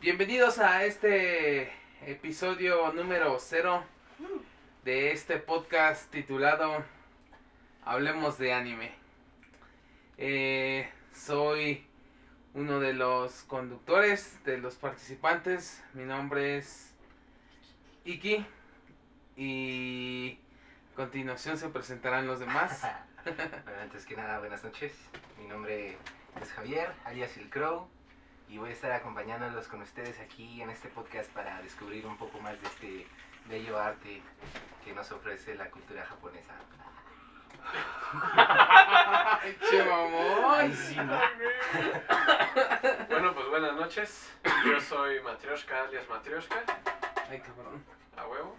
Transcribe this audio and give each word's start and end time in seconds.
Bienvenidos 0.00 0.58
a 0.58 0.86
este 0.86 1.70
episodio 2.06 2.90
número 2.94 3.36
cero 3.38 3.84
de 4.82 5.12
este 5.12 5.36
podcast 5.36 6.10
titulado 6.10 6.82
Hablemos 7.84 8.38
de 8.38 8.54
anime. 8.54 8.92
Eh, 10.16 10.88
soy 11.12 11.86
uno 12.54 12.80
de 12.80 12.94
los 12.94 13.42
conductores, 13.42 14.42
de 14.44 14.56
los 14.56 14.76
participantes. 14.76 15.84
Mi 15.92 16.04
nombre 16.04 16.56
es 16.56 16.94
Iki 18.06 18.46
y 19.36 20.38
a 20.94 20.96
continuación 20.96 21.58
se 21.58 21.68
presentarán 21.68 22.26
los 22.26 22.40
demás. 22.40 22.82
Bueno, 23.22 23.82
antes 23.82 24.06
que 24.06 24.16
nada, 24.16 24.38
buenas 24.38 24.64
noches. 24.64 24.94
Mi 25.38 25.46
nombre 25.46 25.98
es 26.40 26.52
Javier, 26.52 26.90
alias 27.04 27.36
El 27.36 27.50
Crow, 27.50 27.86
y 28.50 28.58
voy 28.58 28.70
a 28.70 28.72
estar 28.72 28.90
acompañándolos 28.90 29.68
con 29.68 29.80
ustedes 29.80 30.18
aquí 30.18 30.60
en 30.60 30.70
este 30.70 30.88
podcast 30.88 31.30
para 31.30 31.62
descubrir 31.62 32.04
un 32.04 32.16
poco 32.16 32.40
más 32.40 32.60
de 32.60 32.66
este 32.66 33.06
bello 33.46 33.78
arte 33.78 34.20
que 34.84 34.92
nos 34.92 35.10
ofrece 35.12 35.54
la 35.54 35.70
cultura 35.70 36.04
japonesa. 36.04 36.54
Che 39.70 39.84
mamón. 39.84 40.44
Ay, 40.50 40.74
sí, 40.74 40.96
¿no? 40.96 41.20
Bueno, 43.08 43.34
pues 43.34 43.48
buenas 43.50 43.74
noches. 43.74 44.32
Yo 44.66 44.80
soy 44.80 45.20
Matrioshka, 45.20 45.84
alias 45.84 46.08
Matrioshka, 46.08 46.56
Ay, 47.30 47.40
cabrón. 47.40 47.84
a 48.16 48.26
huevo. 48.26 48.56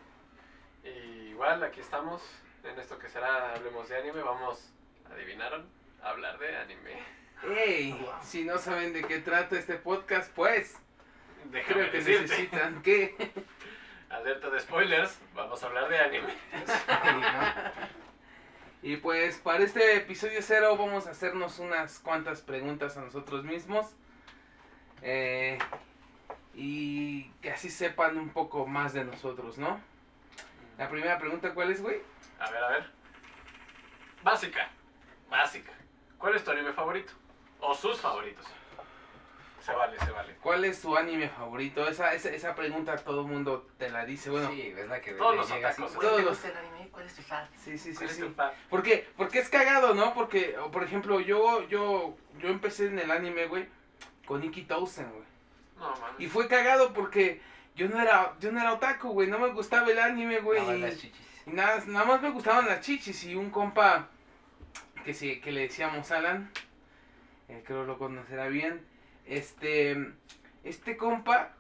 Y 0.85 1.32
igual 1.32 1.62
aquí 1.63 1.82
estamos 1.82 2.21
en 2.63 2.80
esto 2.80 2.98
que 2.98 3.10
será 3.10 3.54
Hablemos 3.55 3.90
de 3.90 3.98
Anime. 3.98 4.21
Vamos, 4.21 4.71
¿adivinaron? 5.12 5.68
A 6.02 6.10
hablar 6.12 6.40
de 6.40 6.55
anime. 6.58 7.20
Ey, 7.44 8.08
si 8.23 8.44
no 8.44 8.58
saben 8.58 8.94
de 8.94 9.04
qué 9.04 9.20
trata 9.20 9.58
este 9.58 9.76
podcast, 9.76 10.32
pues 10.34 10.77
Déjame 11.52 11.74
creo 11.74 11.91
que 11.91 11.98
decirte. 11.98 12.21
necesitan 12.21 12.82
que 12.82 13.15
Alerta 14.10 14.49
de 14.49 14.60
spoilers, 14.60 15.18
vamos 15.34 15.63
a 15.63 15.68
hablar 15.68 15.88
de 15.90 15.99
anime. 15.99 16.34
Y 18.84 18.98
pues 18.98 19.38
para 19.38 19.63
este 19.63 19.96
episodio 19.96 20.40
cero 20.41 20.76
vamos 20.77 21.07
a 21.07 21.12
hacernos 21.12 21.60
unas 21.60 21.99
cuantas 21.99 22.41
preguntas 22.41 22.98
a 22.98 23.02
nosotros 23.02 23.43
mismos. 23.46 23.87
Eh, 25.02 25.58
y 26.54 27.30
que 27.41 27.52
así 27.52 27.70
sepan 27.70 28.18
un 28.18 28.30
poco 28.30 28.68
más 28.68 28.93
de 28.93 29.05
nosotros, 29.05 29.58
¿no? 29.58 29.80
La 30.77 30.90
primera 30.90 31.18
pregunta, 31.18 31.54
¿cuál 31.54 31.71
es, 31.71 31.82
güey? 31.82 32.02
A 32.40 32.49
ver, 32.52 32.63
a 32.63 32.70
ver. 32.70 32.90
Básica, 34.24 34.68
básica. 35.30 35.71
¿Cuál 36.18 36.35
es 36.35 36.43
tu 36.43 36.52
anime 36.52 36.74
favorito? 36.74 37.13
O 37.62 37.73
sus 37.76 37.99
favoritos. 37.99 38.45
Se 39.63 39.71
vale, 39.73 39.98
se 39.99 40.09
vale. 40.09 40.35
¿Cuál 40.41 40.65
es 40.65 40.81
tu 40.81 40.98
anime 40.98 41.29
favorito? 41.29 41.87
Esa, 41.87 42.15
esa, 42.15 42.29
esa 42.31 42.55
pregunta 42.55 42.95
todo 42.95 43.21
el 43.21 43.27
mundo 43.27 43.68
te 43.77 43.90
la 43.91 44.05
dice, 44.05 44.31
bueno. 44.31 44.49
Sí, 44.49 44.73
es 44.76 44.87
la 44.87 44.99
que 44.99 45.12
Todos 45.12 45.35
los 45.35 45.49
llega 45.51 45.70
así, 45.70 45.84
otakus. 45.84 45.98
"Güey, 45.98 46.09
¿te 46.09 46.21
Todos 46.23 46.29
gusta 46.29 46.48
el 46.49 46.57
anime? 46.57 46.90
¿Cuál 46.90 47.05
es 47.05 47.15
tu 47.15 47.21
fan? 47.21 47.48
sí, 47.55 47.77
sí, 47.77 47.91
sí. 47.91 47.98
¿Cuál 47.98 48.09
es 48.09 48.18
tu 48.20 48.27
sí. 48.27 48.34
fan? 48.34 48.51
¿Por 48.70 48.81
qué? 48.81 49.07
Porque 49.15 49.37
es 49.40 49.49
cagado, 49.49 49.93
¿no? 49.93 50.15
Porque, 50.15 50.57
o, 50.57 50.71
por 50.71 50.84
ejemplo, 50.84 51.20
yo, 51.20 51.68
yo, 51.68 52.18
yo 52.40 52.49
empecé 52.49 52.87
en 52.87 52.98
el 52.98 53.12
anime, 53.12 53.45
güey, 53.45 53.68
con 54.25 54.43
Iki 54.43 54.63
Tausen, 54.63 55.12
güey. 55.12 55.23
No, 55.77 55.90
man. 55.91 56.15
Y 56.18 56.25
fue 56.25 56.48
cagado 56.48 56.91
porque 56.93 57.40
yo 57.75 57.87
no 57.87 58.01
era, 58.01 58.34
yo 58.40 58.51
no 58.51 58.59
era 58.59 58.73
otaku, 58.73 59.09
güey, 59.12 59.27
no 59.27 59.37
me 59.37 59.49
gustaba 59.49 59.87
el 59.91 59.99
anime, 59.99 60.40
güey. 60.40 60.59
Nada 60.59 60.71
más 60.71 60.79
y- 60.79 60.81
las 60.81 60.98
chichis. 60.98 61.27
Y 61.46 61.51
nada, 61.51 61.84
nada 61.85 62.05
más 62.05 62.21
me 62.21 62.31
gustaban 62.31 62.65
las 62.65 62.81
chichis 62.81 63.23
y 63.25 63.35
un 63.35 63.51
compa 63.51 64.07
que, 65.06 65.13
sí, 65.13 65.40
que 65.40 65.51
le 65.51 65.62
decíamos 65.62 66.09
Alan, 66.12 66.51
eh, 67.52 67.63
creo 67.66 67.84
lo 67.85 67.97
conocerá 67.97 68.47
bien, 68.47 68.81
este, 69.25 70.13
este 70.63 70.97
compa 70.97 71.53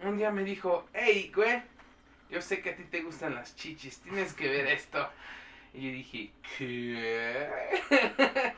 un 0.00 0.16
día 0.16 0.30
me 0.30 0.44
dijo, 0.44 0.88
hey, 0.92 1.30
güey, 1.34 1.62
yo 2.30 2.40
sé 2.40 2.60
que 2.60 2.70
a 2.70 2.76
ti 2.76 2.84
te 2.84 3.02
gustan 3.02 3.34
las 3.34 3.54
chichis, 3.56 4.00
tienes 4.00 4.34
que 4.34 4.48
ver 4.48 4.66
esto. 4.66 5.08
Y 5.72 5.86
yo 5.86 5.92
dije, 5.92 6.30
¿qué? 6.56 7.48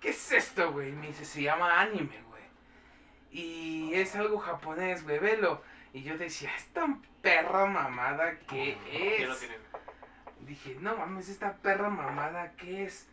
¿Qué 0.00 0.10
es 0.10 0.32
esto, 0.32 0.72
güey? 0.72 0.90
Y 0.90 0.92
me 0.92 1.06
dice, 1.08 1.24
se 1.24 1.42
llama 1.42 1.80
anime, 1.80 2.20
güey. 2.28 2.42
Y 3.30 3.94
es 3.94 4.14
algo 4.16 4.38
japonés, 4.38 5.04
güey, 5.04 5.18
velo. 5.18 5.62
Y 5.92 6.02
yo 6.02 6.18
decía, 6.18 6.54
esta 6.56 6.86
perra 7.22 7.66
mamada, 7.66 8.38
¿qué 8.48 8.76
es? 8.90 9.48
Dije, 10.40 10.76
no 10.80 10.96
mames, 10.96 11.28
esta 11.28 11.56
perra 11.56 11.88
mamada, 11.88 12.52
¿qué 12.56 12.84
es? 12.84 13.08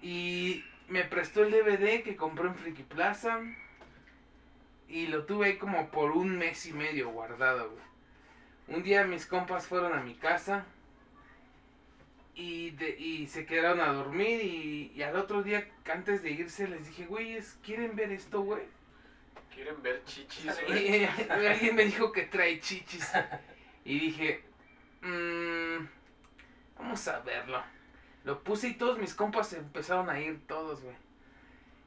Y 0.00 0.64
me 0.88 1.04
prestó 1.04 1.42
el 1.44 1.50
DVD 1.50 2.02
que 2.02 2.16
compró 2.16 2.48
en 2.48 2.54
Friki 2.54 2.82
Plaza. 2.82 3.40
Y 4.88 5.06
lo 5.06 5.24
tuve 5.24 5.46
ahí 5.46 5.56
como 5.56 5.90
por 5.90 6.10
un 6.12 6.36
mes 6.36 6.66
y 6.66 6.72
medio 6.72 7.10
guardado, 7.10 7.70
güey. 7.70 7.82
Un 8.76 8.82
día 8.82 9.04
mis 9.04 9.26
compas 9.26 9.66
fueron 9.66 9.94
a 9.94 10.02
mi 10.02 10.14
casa. 10.14 10.64
Y, 12.34 12.70
de- 12.72 12.98
y 12.98 13.26
se 13.26 13.44
quedaron 13.46 13.80
a 13.80 13.92
dormir. 13.92 14.42
Y, 14.42 14.92
y 14.94 15.02
al 15.02 15.16
otro 15.16 15.42
día, 15.42 15.68
antes 15.90 16.22
de 16.22 16.30
irse, 16.30 16.68
les 16.68 16.86
dije, 16.86 17.06
güeyes, 17.06 17.58
¿quieren 17.64 17.94
ver 17.96 18.12
esto, 18.12 18.42
güey? 18.42 18.62
¿Quieren 19.54 19.82
ver 19.82 20.02
chichis, 20.04 20.50
güey? 20.66 21.02
Y 21.04 21.08
alguien 21.30 21.74
me 21.74 21.84
dijo 21.84 22.12
que 22.12 22.22
trae 22.22 22.58
chichis. 22.60 23.10
Y 23.84 23.98
dije, 23.98 24.42
"Mm, 25.02 25.86
vamos 26.78 27.08
a 27.08 27.20
verlo. 27.20 27.62
Lo 28.24 28.42
puse 28.42 28.68
y 28.68 28.74
todos 28.74 28.98
mis 28.98 29.14
compas 29.14 29.48
se 29.48 29.58
empezaron 29.58 30.08
a 30.08 30.20
ir 30.20 30.46
todos, 30.46 30.82
güey. 30.82 30.96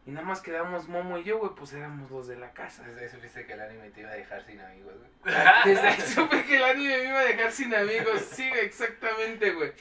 Y 0.06 0.12
nada 0.12 0.26
más 0.26 0.42
quedamos 0.42 0.88
Momo 0.88 1.18
y 1.18 1.24
yo, 1.24 1.40
güey, 1.40 1.52
pues 1.56 1.74
éramos 1.74 2.12
los 2.12 2.28
de 2.28 2.36
la 2.36 2.52
casa. 2.52 2.84
Desde 2.84 3.06
ahí 3.06 3.10
supiste 3.10 3.46
que 3.46 3.54
el 3.54 3.62
anime 3.62 3.90
te 3.90 4.02
iba 4.02 4.12
a 4.12 4.16
dejar 4.16 4.46
sin 4.46 4.60
amigos, 4.60 4.94
güey. 5.00 5.36
Desde 5.66 5.88
ahí 5.88 6.02
supe 6.16 6.44
que 6.44 6.58
el 6.58 6.64
anime 6.64 6.98
me 6.98 7.10
iba 7.10 7.20
a 7.20 7.26
dejar 7.26 7.52
sin 7.52 7.74
amigos. 7.74 8.22
Sí, 8.22 8.44
exactamente, 8.44 9.52
güey. 9.52 9.72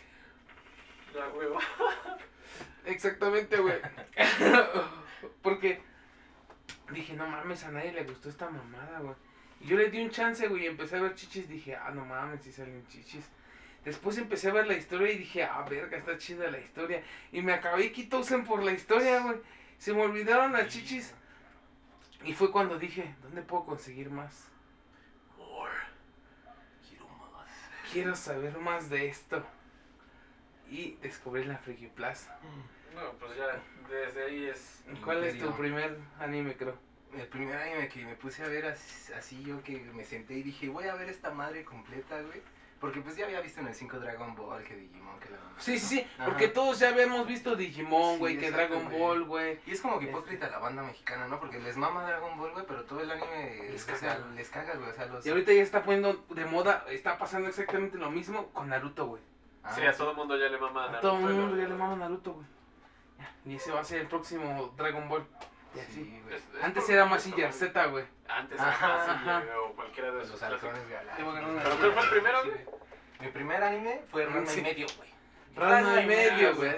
A 1.20 1.28
huevo. 1.36 1.58
Exactamente, 2.86 3.58
güey. 3.58 3.78
Porque 5.42 5.82
dije, 6.90 7.12
no 7.14 7.26
mames, 7.26 7.64
a 7.64 7.70
nadie 7.70 7.92
le 7.92 8.04
gustó 8.04 8.30
esta 8.30 8.48
mamada, 8.48 9.00
güey. 9.00 9.14
Y 9.60 9.66
yo 9.66 9.76
le 9.76 9.90
di 9.90 10.00
un 10.00 10.10
chance, 10.10 10.48
güey, 10.48 10.64
y 10.64 10.66
empecé 10.66 10.96
a 10.96 11.00
ver 11.02 11.14
chichis. 11.14 11.48
Dije, 11.48 11.76
ah, 11.76 11.90
no 11.90 12.04
mames, 12.06 12.42
si 12.42 12.50
salen 12.50 12.86
chichis. 12.88 13.28
Después 13.84 14.16
empecé 14.16 14.48
a 14.48 14.52
ver 14.52 14.66
la 14.66 14.74
historia 14.74 15.12
y 15.12 15.18
dije, 15.18 15.44
ah, 15.44 15.64
verga, 15.68 15.98
está 15.98 16.16
chida 16.16 16.50
la 16.50 16.58
historia. 16.58 17.02
Y 17.32 17.42
me 17.42 17.52
acabé 17.52 17.92
quitousen 17.92 18.44
por 18.44 18.62
la 18.62 18.72
historia, 18.72 19.20
güey. 19.20 19.38
Se 19.78 19.92
me 19.92 20.02
olvidaron 20.02 20.52
las 20.52 20.68
chichis. 20.68 21.14
Y 22.24 22.32
fue 22.32 22.50
cuando 22.50 22.78
dije, 22.78 23.14
¿dónde 23.22 23.42
puedo 23.42 23.66
conseguir 23.66 24.08
más? 24.08 24.48
Quiero 26.88 27.06
más. 27.08 27.48
Quiero 27.92 28.16
saber 28.16 28.56
más 28.58 28.88
de 28.88 29.08
esto. 29.08 29.44
Y 30.70 30.96
descubrí 31.02 31.44
la 31.44 31.58
Friki 31.58 31.88
Plaza. 31.88 32.38
No, 32.94 33.12
pues 33.18 33.36
ya, 33.36 33.60
desde 33.90 34.24
ahí 34.24 34.44
es. 34.46 34.82
¿Cuál 35.04 35.24
es 35.24 35.38
tu 35.38 35.54
primer 35.54 35.98
anime, 36.18 36.56
creo? 36.56 36.78
El 37.14 37.26
primer 37.28 37.56
anime 37.56 37.88
que 37.88 38.04
me 38.04 38.14
puse 38.16 38.42
a 38.42 38.48
ver 38.48 38.66
así, 38.66 39.12
así 39.12 39.42
yo 39.44 39.62
que 39.62 39.78
me 39.78 40.04
senté 40.04 40.34
y 40.34 40.42
dije, 40.42 40.68
voy 40.68 40.88
a 40.88 40.94
ver 40.94 41.10
esta 41.10 41.30
madre 41.30 41.64
completa, 41.64 42.20
güey. 42.22 42.40
Porque 42.84 43.00
pues 43.00 43.16
ya 43.16 43.24
había 43.24 43.40
visto 43.40 43.60
en 43.60 43.68
el 43.68 43.74
5 43.74 43.98
Dragon 43.98 44.34
Ball, 44.34 44.62
que 44.62 44.76
Digimon, 44.76 45.18
que 45.18 45.30
la... 45.30 45.38
Sí, 45.58 45.78
sí, 45.78 45.86
sí, 46.00 46.06
Ajá. 46.18 46.26
porque 46.26 46.48
todos 46.48 46.78
ya 46.78 46.90
habíamos 46.90 47.26
visto 47.26 47.56
Digimon, 47.56 48.12
Sí, 48.14 48.18
güey, 48.18 48.38
que 48.38 48.48
exacto, 48.48 48.74
Dragon. 48.74 48.92
Ball, 48.98 49.24
güey. 49.24 49.58
Y 49.66 49.70
es 49.72 49.80
como 49.80 49.98
que 49.98 50.04
Este- 50.04 50.16
hipócrita 50.18 50.50
la 50.50 50.58
banda 50.58 50.82
mexicana, 50.82 51.26
¿no? 51.28 51.40
Porque 51.40 51.58
les 51.60 51.76
mama 51.78 52.04
Dragon 52.04 52.36
Ball, 52.36 52.52
güey, 52.52 52.66
pero 52.66 52.84
todo 52.84 53.00
el 53.00 53.10
anime 53.10 53.68
Les 53.70 53.82
o 53.88 53.96
sea, 53.96 54.16
caga. 54.16 54.26
les 54.34 54.48
caga, 54.50 54.74
güey. 54.74 54.90
O 54.90 54.92
sea, 54.92 55.06
los... 55.06 55.24
Y 55.24 55.30
ahorita 55.30 55.52
ya 55.54 55.62
está 55.62 55.82
poniendo 55.82 56.24
de 56.28 56.44
moda, 56.44 56.84
está 56.90 57.16
pasando 57.16 57.48
exactamente 57.48 57.96
lo 57.96 58.10
mismo 58.10 58.48
con 58.52 58.68
Naruto, 58.68 59.06
güey. 59.06 59.22
Ah, 59.62 59.72
Sí, 59.74 59.82
a 59.86 59.96
todo 59.96 60.10
el 60.10 60.16
mundo 60.18 60.36
ya 60.36 60.48
le 60.50 60.58
mama 60.58 60.84
A 60.84 60.86
Naruto, 60.88 61.08
todo 61.08 61.28
el 61.28 61.34
mundo 61.36 61.56
ya 61.56 61.68
le 61.68 61.74
mama 61.74 61.96
Naruto, 61.96 62.32
güey. 62.34 62.46
Ya, 63.18 63.32
Y 63.46 63.56
ese 63.56 63.72
va 63.72 63.80
a 63.80 63.84
ser 63.84 64.00
el 64.02 64.08
próximo 64.08 64.74
Dragon 64.76 65.08
Ball. 65.08 65.26
Y 65.74 65.80
así. 65.80 65.92
Sí, 66.04 66.20
güey. 66.22 66.36
Es- 66.36 66.42
es 66.56 66.62
Antes 66.62 66.88
era 66.88 67.04
güey. 67.06 67.20
Z, 67.52 67.86
güey. 67.86 68.04
Antes 68.28 68.60
Ajá, 68.60 68.86
era 68.86 69.12
ajá. 69.12 69.24
Mazinger 69.34 69.56
o 69.56 69.72
cualquiera 69.74 70.10
de 70.12 70.18
esos 70.22 70.32
Los 70.32 70.42
halcones 70.42 70.88
galácticos. 70.88 71.36
A 71.36 71.40
¿Pero 71.40 71.78
cuál 71.78 71.92
fue 71.92 72.02
el 72.04 72.10
primero, 72.10 72.42
Sí, 72.42 72.48
güey? 72.50 72.64
Mi 73.24 73.30
primer 73.30 73.62
anime 73.62 74.00
fue 74.10 74.26
Ranma 74.26 74.46
Sí. 74.50 74.60
y 74.60 74.62
medio, 74.62 74.86
güey. 74.96 75.08
Ranma 75.56 76.00
y 76.02 76.06
medio, 76.06 76.54
güey. 76.56 76.72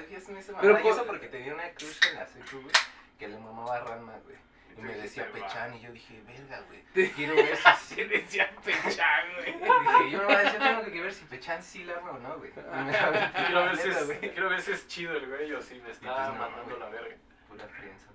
Pero 0.61 0.79
y 0.79 0.83
con- 0.83 0.93
eso 0.93 1.07
porque 1.07 1.29
tenía 1.29 1.55
una 1.55 1.71
crush 1.71 1.99
en 2.11 2.17
la 2.17 2.27
secu, 2.27 2.61
güey, 2.61 2.73
que 3.19 3.29
le 3.29 3.39
mamaba 3.39 3.81
Ranma, 3.81 4.13
güey. 4.25 4.37
Y 4.77 4.81
me 4.83 4.95
decía. 4.95 5.27
Pechan 5.33 5.75
y 5.75 5.81
yo 5.81 5.91
dije, 5.91 6.23
verga, 6.27 6.61
güey. 6.69 6.83
Te- 6.93 7.11
Quiero 7.13 7.35
ver 7.35 7.57
si 7.57 7.63
Se 7.95 8.05
decía 8.05 8.51
Pechan, 8.63 9.25
güey. 9.35 9.53
Dije, 9.55 10.11
yo 10.11 10.23
no 10.23 10.43
yo 10.53 10.59
tengo 10.59 10.85
que 10.93 11.01
ver 11.01 11.13
si 11.15 11.25
Pechan 11.25 11.63
sí 11.63 11.85
la 11.85 11.95
o 11.95 12.19
no, 12.19 12.37
güey. 12.37 12.51
Quiero 12.53 13.65
ver, 13.65 13.77
si 13.79 13.89
es, 13.89 14.05
güey. 14.07 14.21
quiero 14.21 14.49
ver 14.51 14.61
si 14.61 14.73
es 14.73 14.87
chido 14.87 15.17
el 15.17 15.27
güey 15.29 15.53
o 15.55 15.63
si 15.63 15.81
me 15.81 15.91
está 15.91 16.35
pues 16.37 16.67
güey. 16.67 16.79
la 16.79 16.89
verga. 16.91 17.17
Pura 17.49 17.67
prensa. 17.67 18.07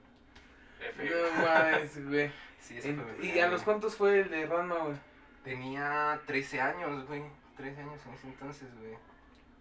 F. 0.80 1.10
No 1.10 1.44
mames, 1.46 2.08
güey. 2.08 2.32
Sí, 2.60 2.78
ese 2.78 2.90
En- 2.90 3.02
fue 3.02 3.12
mi 3.14 3.28
¿Y 3.28 3.40
a 3.40 3.48
los 3.48 3.64
cuántos 3.64 3.96
fue 3.96 4.20
el 4.20 4.30
de 4.30 4.46
Ranma, 4.46 4.76
güey? 4.78 4.96
Tenía 5.44 6.22
13 6.28 6.62
años, 6.62 7.08
güey. 7.08 7.24
13 7.56 7.82
años 7.82 8.00
en 8.08 8.14
ese 8.14 8.28
entonces, 8.28 8.68
güey. 8.80 8.96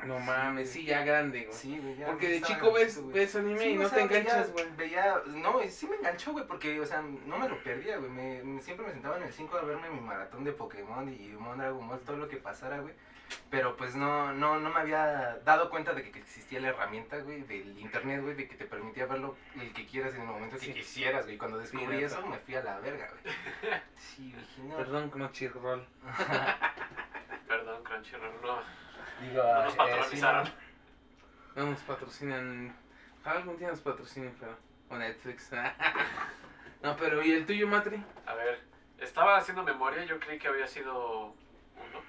No 0.07 0.19
mames, 0.19 0.71
sí, 0.71 0.87
ya 0.87 1.05
grande, 1.05 1.45
güey. 1.45 1.53
Sí, 1.57 1.79
güey, 1.79 1.95
ya 1.97 2.07
Porque 2.07 2.29
de 2.29 2.41
chico 2.41 2.73
ves, 2.73 3.07
ves 3.13 3.37
anime 3.37 3.59
Sí, 3.59 3.69
y 3.69 3.75
no 3.77 3.87
sea, 3.87 3.99
te 3.99 4.05
enganchas, 4.05 4.51
güey. 4.53 4.65
Veía, 4.75 5.17
no, 5.27 5.61
sí 5.69 5.87
me 5.89 5.97
enganchó, 5.97 6.33
güey, 6.33 6.47
porque, 6.47 6.81
o 6.81 6.87
sea, 6.87 7.03
no 7.03 7.39
me 7.39 7.49
lo 7.49 7.63
perdía, 7.63 7.99
güey. 7.99 8.11
Me, 8.11 8.43
me- 8.43 8.63
siempre 8.63 8.87
me 8.87 8.93
sentaba 8.93 9.19
en 9.19 9.25
el 9.25 9.33
5 9.33 9.57
a 9.59 9.63
verme 9.63 9.91
mi 9.91 10.01
maratón 10.01 10.43
de 10.45 10.53
Pokémon 10.53 11.07
y 11.07 11.17
Digimon, 11.19 11.59
Dragon 11.59 11.87
Ball, 11.87 12.01
todo 12.01 12.17
lo 12.17 12.29
que 12.29 12.39
pasara, 12.39 12.79
güey. 12.79 12.95
Pero 13.49 13.77
pues 13.77 13.95
no, 13.95 14.33
no, 14.33 14.59
no 14.59 14.71
me 14.71 14.81
había 14.81 15.39
dado 15.45 15.71
cuenta 15.71 15.93
de 15.93 16.11
que 16.11 16.19
existía 16.19 16.61
la 16.61 16.69
herramienta, 16.71 17.19
güey, 17.19 17.43
del 17.43 17.79
internet, 17.79 18.23
güey, 18.23 18.35
de 18.35 18.49
que 18.49 18.57
te 18.57 18.65
permitía 18.65 19.07
verlo 19.07 19.37
el 19.61 19.73
que 19.73 19.87
quieras 19.87 20.15
en 20.15 20.23
el 20.23 20.27
momento 20.29 20.57
que 20.59 20.73
quisieras, 20.73 21.27
güey. 21.27 21.37
Cuando 21.39 21.59
descubrí 21.59 22.03
eso, 22.03 22.27
me 22.27 22.39
fui 22.39 22.55
a 22.57 22.63
la 22.65 22.81
verga, 22.81 23.09
güey. 23.23 23.35
Sí, 23.97 24.33
dije, 24.37 24.63
no. 24.63 24.77
Perdón, 24.79 25.11
Crunchyroll. 25.11 25.87
Perdón, 26.17 26.90
Crunchyroll, 27.95 28.41
no, 28.41 28.59
Digo, 29.21 29.43
no 29.43 29.65
nos 29.65 29.75
eh, 29.75 29.77
patronizaron. 29.77 30.47
sí, 30.47 30.53
No 31.57 31.67
nos 31.67 31.81
patrocinan. 31.81 32.77
Ojalá 33.21 33.39
algún 33.41 33.59
día 33.59 33.69
nos 33.69 33.81
patrocinen, 33.81 34.37
pero. 34.39 34.57
O 34.89 34.97
Netflix. 34.97 35.51
no, 36.83 36.97
pero 36.97 37.23
¿y 37.25 37.33
el 37.33 37.45
tuyo, 37.47 37.67
Matri? 37.67 38.03
A 38.27 38.35
ver, 38.35 38.61
estaba 38.99 39.37
haciendo 39.37 39.65
memoria, 39.65 40.05
yo 40.05 40.21
creí 40.21 40.39
que 40.39 40.47
había 40.49 40.67
sido 40.69 41.27
uno, 41.27 42.03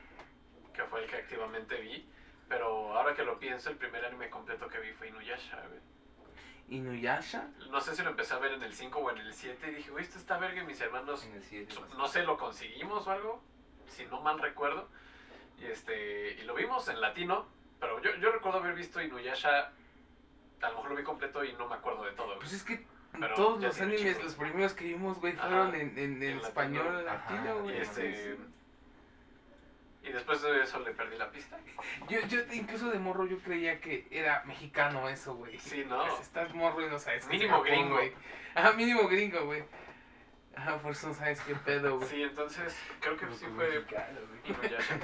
que 0.74 0.84
fue 0.84 1.04
el 1.04 1.10
que 1.10 1.16
activamente 1.18 1.82
vi, 1.82 2.08
pero 2.48 2.96
ahora 2.96 3.16
que 3.16 3.24
lo 3.24 3.40
pienso, 3.40 3.72
el 3.72 3.78
primer 3.78 4.06
anime 4.06 4.30
completo 4.30 4.68
que 4.68 4.80
vi 4.80 4.94
fue 4.94 5.08
Inuyasha, 5.10 5.58
güey. 5.68 5.80
¿Inuyasha? 6.70 7.48
No 7.72 7.82
sé 7.82 7.96
si 7.96 8.04
lo 8.04 8.12
empecé 8.12 8.34
a 8.36 8.40
ver 8.40 8.54
en 8.54 8.64
el 8.64 8.74
5 8.74 9.00
o 9.00 9.12
en 9.12 9.18
el 9.18 9.34
7 9.34 9.72
y 9.72 9.76
dije, 9.76 9.90
güey, 9.92 10.04
esto 10.04 10.18
está 10.20 10.38
verga 10.38 10.62
y 10.62 10.66
mis 10.66 10.80
hermanos, 10.80 11.24
En 11.26 11.34
el 11.34 11.44
7 11.44 11.74
su- 11.74 11.86
no 11.98 12.08
sé, 12.08 12.24
lo 12.24 12.38
conseguimos 12.38 13.06
o 13.08 13.12
algo, 13.12 13.44
si 13.88 14.06
no 14.06 14.22
mal 14.22 14.40
recuerdo, 14.40 14.88
y 15.62 15.66
este, 15.68 16.34
y 16.34 16.44
lo 16.44 16.54
vimos 16.56 16.88
en 16.88 17.00
latino, 17.00 17.48
pero 17.80 18.02
yo, 18.02 18.16
yo 18.16 18.32
recuerdo 18.32 18.60
haber 18.60 18.76
visto 18.76 19.02
Inuyasha, 19.02 19.72
a 20.62 20.70
lo 20.70 20.76
mejor 20.76 20.90
lo 20.92 20.96
vi 20.98 21.04
completo 21.04 21.44
y 21.44 21.54
no 21.54 21.68
me 21.68 21.76
acuerdo 21.76 22.04
de 22.04 22.12
todo, 22.12 22.28
güey. 22.28 22.40
Pues 22.40 22.54
es 22.54 22.64
que 22.64 22.86
Pero 23.20 23.34
todos 23.36 23.62
los 23.62 23.82
animes, 23.82 24.24
los 24.24 24.36
primeros 24.36 24.74
que 24.74 24.86
vimos, 24.86 25.20
güey, 25.20 25.34
Ajá. 25.34 25.48
fueron 25.48 25.76
en, 25.76 25.98
en, 25.98 26.24
en 26.24 26.24
En 26.24 26.38
español 26.40 27.06
latino. 27.06 27.40
Ajá. 27.42 27.54
güey. 27.54 27.78
Y 27.78 27.82
este... 27.82 28.38
Y 30.04 30.12
después 30.12 30.42
de 30.42 30.64
eso 30.64 30.80
le 30.80 30.92
perdí 30.94 31.16
la 31.16 31.30
pista. 31.30 31.60
Yo, 32.10 32.20
yo 32.22 32.40
incluso 32.54 32.90
de 32.90 32.98
morro 32.98 33.28
yo 33.28 33.38
creía 33.38 33.80
que 33.80 34.08
era 34.10 34.44
mexicano 34.46 35.08
eso, 35.08 35.36
güey. 35.36 35.60
Sí, 35.60 35.86
¿no? 35.88 36.02
Pues 36.08 36.22
estás 36.22 36.52
morro 36.56 36.84
y 36.86 36.90
no 36.90 36.98
sabes 36.98 37.28
Mínimo 37.28 37.62
gringo. 37.62 37.96
güey. 37.96 38.12
Ajá, 38.56 38.74
mínimo 38.74 39.08
gringo, 39.08 39.46
güey. 39.46 39.64
Ajá, 40.56 40.78
por 40.80 40.92
eso 40.92 41.08
no 41.08 41.14
sabes 41.14 41.40
qué 41.42 41.56
pedo, 41.56 41.98
güey. 41.98 42.10
Sí, 42.10 42.24
entonces 42.24 42.78
creo 43.00 43.18
que 43.18 43.26
sí 43.36 43.46
fue 43.46 43.70
mexicano, 43.70 44.20
güey. 44.28 44.42
Inuyasha. 44.58 45.00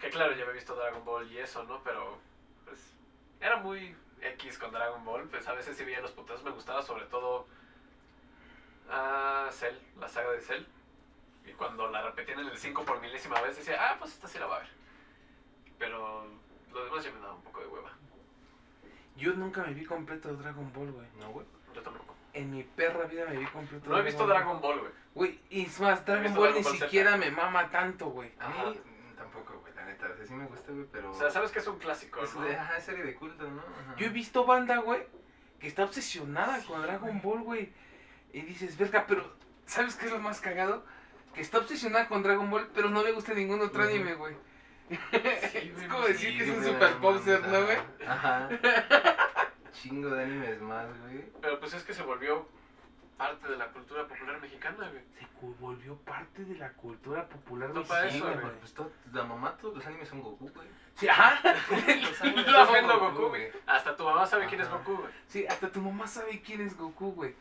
que 0.00 0.10
claro, 0.10 0.34
ya 0.34 0.42
había 0.42 0.54
visto 0.54 0.74
Dragon 0.74 1.04
Ball 1.04 1.30
y 1.30 1.38
eso, 1.38 1.62
¿no? 1.64 1.82
Pero 1.82 2.18
pues 2.64 2.94
era 3.40 3.56
muy 3.56 3.94
X 4.20 4.58
con 4.58 4.72
Dragon 4.72 5.04
Ball. 5.04 5.28
Pues 5.28 5.46
a 5.46 5.54
veces 5.54 5.76
sí 5.76 5.84
veía 5.84 6.00
los 6.00 6.12
putazos. 6.12 6.44
Me 6.44 6.50
gustaba 6.50 6.82
sobre 6.82 7.06
todo 7.06 7.46
ah, 8.90 9.48
Cell, 9.52 9.76
la 9.98 10.08
saga 10.08 10.32
de 10.32 10.40
Cell. 10.40 10.64
Y 11.46 11.52
cuando 11.52 11.88
la 11.88 12.02
repetían 12.02 12.40
en 12.40 12.48
el 12.48 12.58
5 12.58 12.84
por 12.84 13.00
milésima 13.00 13.40
vez 13.40 13.56
decía, 13.56 13.76
ah, 13.80 13.96
pues 13.98 14.12
esta 14.12 14.28
sí 14.28 14.38
la 14.38 14.46
va 14.46 14.56
a 14.56 14.60
ver. 14.60 14.68
Pero 15.78 16.26
lo 16.72 16.84
demás 16.84 17.04
ya 17.04 17.12
me 17.12 17.20
daba 17.20 17.34
un 17.34 17.42
poco 17.42 17.60
de 17.60 17.66
hueva. 17.66 17.90
Yo 19.16 19.32
nunca 19.34 19.62
me 19.62 19.74
vi 19.74 19.84
completo 19.84 20.34
Dragon 20.34 20.72
Ball, 20.72 20.92
güey. 20.92 21.06
No, 21.18 21.30
güey. 21.30 21.46
Yo 21.74 21.82
tampoco. 21.82 22.14
En 22.32 22.50
mi 22.50 22.62
perra 22.62 23.06
vida 23.06 23.26
me 23.26 23.36
vi 23.38 23.46
completo 23.46 23.90
No 23.90 23.98
he 23.98 24.02
visto 24.02 24.26
Dragon 24.26 24.60
Ball, 24.60 24.78
güey. 24.80 24.92
Güey, 25.14 25.40
y 25.50 25.66
es 25.66 25.80
más, 25.80 26.04
Dragon 26.06 26.32
Ball 26.34 26.52
Dragon 26.52 26.58
ni 26.58 26.62
Ball 26.62 26.78
siquiera 26.78 27.16
me 27.16 27.30
mama 27.30 27.70
tanto, 27.70 28.06
güey. 28.10 28.30
A 28.38 28.46
Ajá. 28.48 28.64
mí 28.66 28.70
mm, 28.84 29.16
tampoco, 29.16 29.58
güey, 29.60 29.74
la 29.74 29.84
neta. 29.86 30.06
O 30.12 30.16
sea, 30.16 30.26
sí 30.26 30.34
me 30.34 30.46
gusta, 30.46 30.70
güey, 30.72 30.86
pero... 30.92 31.10
O 31.10 31.14
sea, 31.14 31.30
sabes 31.30 31.50
que 31.50 31.58
es 31.58 31.66
un 31.66 31.78
clásico, 31.78 32.22
Es 32.22 32.34
¿no? 32.36 32.42
de, 32.42 32.56
ajá, 32.56 32.76
es 32.76 32.84
serie 32.84 33.02
de 33.02 33.14
culto, 33.14 33.48
¿no? 33.50 33.60
Ajá. 33.60 33.96
Yo 33.96 34.06
he 34.06 34.10
visto 34.10 34.44
banda, 34.46 34.76
güey, 34.78 35.02
que 35.58 35.66
está 35.66 35.84
obsesionada 35.84 36.60
Sí, 36.60 36.66
con 36.68 36.82
Dragon 36.82 37.18
güey. 37.18 37.20
Ball, 37.22 37.42
güey. 37.42 37.72
Y 38.32 38.42
dices, 38.42 38.78
verga, 38.78 39.04
pero 39.08 39.34
¿sabes 39.66 39.96
qué 39.96 40.06
es 40.06 40.12
lo 40.12 40.20
más 40.20 40.40
cagado? 40.40 40.84
Que 41.34 41.40
está 41.40 41.58
obsesionada 41.58 42.06
con 42.06 42.22
Dragon 42.22 42.48
Ball, 42.48 42.70
pero 42.72 42.90
no 42.90 43.02
le 43.02 43.10
gusta 43.12 43.34
ningún 43.34 43.60
otro 43.60 43.82
anime, 43.82 44.14
güey. 44.14 44.34
Sí, 44.90 45.72
es 45.76 45.88
como 45.88 46.04
sí, 46.06 46.12
decir 46.12 46.38
que 46.38 46.44
es 46.44 46.50
un 46.58 46.64
super 46.64 46.94
poser, 46.96 47.40
¿no, 47.46 47.64
güey? 47.64 47.78
Ajá. 48.06 48.48
Chingo 49.72 50.10
de 50.10 50.24
animes 50.24 50.60
más, 50.60 50.86
güey. 51.00 51.24
Pero 51.40 51.60
pues 51.60 51.74
es 51.74 51.82
que 51.82 51.94
se 51.94 52.02
volvió 52.02 52.46
parte 53.16 53.48
de 53.48 53.56
la 53.56 53.68
cultura 53.68 54.06
popular 54.06 54.40
mexicana, 54.40 54.88
güey. 54.88 55.02
Se 55.18 55.26
volvió 55.60 55.96
parte 55.96 56.44
de 56.44 56.56
la 56.56 56.72
cultura 56.72 57.28
popular 57.28 57.70
No 57.70 57.82
para 57.84 58.04
mexicana, 58.04 58.32
eso, 58.32 58.40
güey. 58.40 58.54
Pues 58.58 58.74
todo, 58.74 58.90
la 59.12 59.24
mamá, 59.24 59.56
todos 59.60 59.76
los 59.76 59.86
animes 59.86 60.08
son 60.08 60.22
Goku, 60.22 60.48
güey. 60.48 60.68
Sí, 60.94 61.08
ajá. 61.08 61.40
Los 62.00 62.20
animes 62.22 62.46
Estás 62.46 62.72
viendo 62.72 62.98
Goku, 62.98 63.28
güey. 63.28 63.50
Hasta 63.66 63.96
tu 63.96 64.04
mamá 64.04 64.26
sabe 64.26 64.46
quién 64.46 64.60
es. 64.60 64.70
Goku, 64.70 64.96
güey. 64.96 65.12
Sí, 65.26 65.46
hasta 65.46 65.70
tu 65.70 65.80
mamá 65.80 66.06
sabe 66.06 66.40
quién 66.40 66.60
es 66.60 66.76
Goku, 66.76 67.12
güey. 67.12 67.34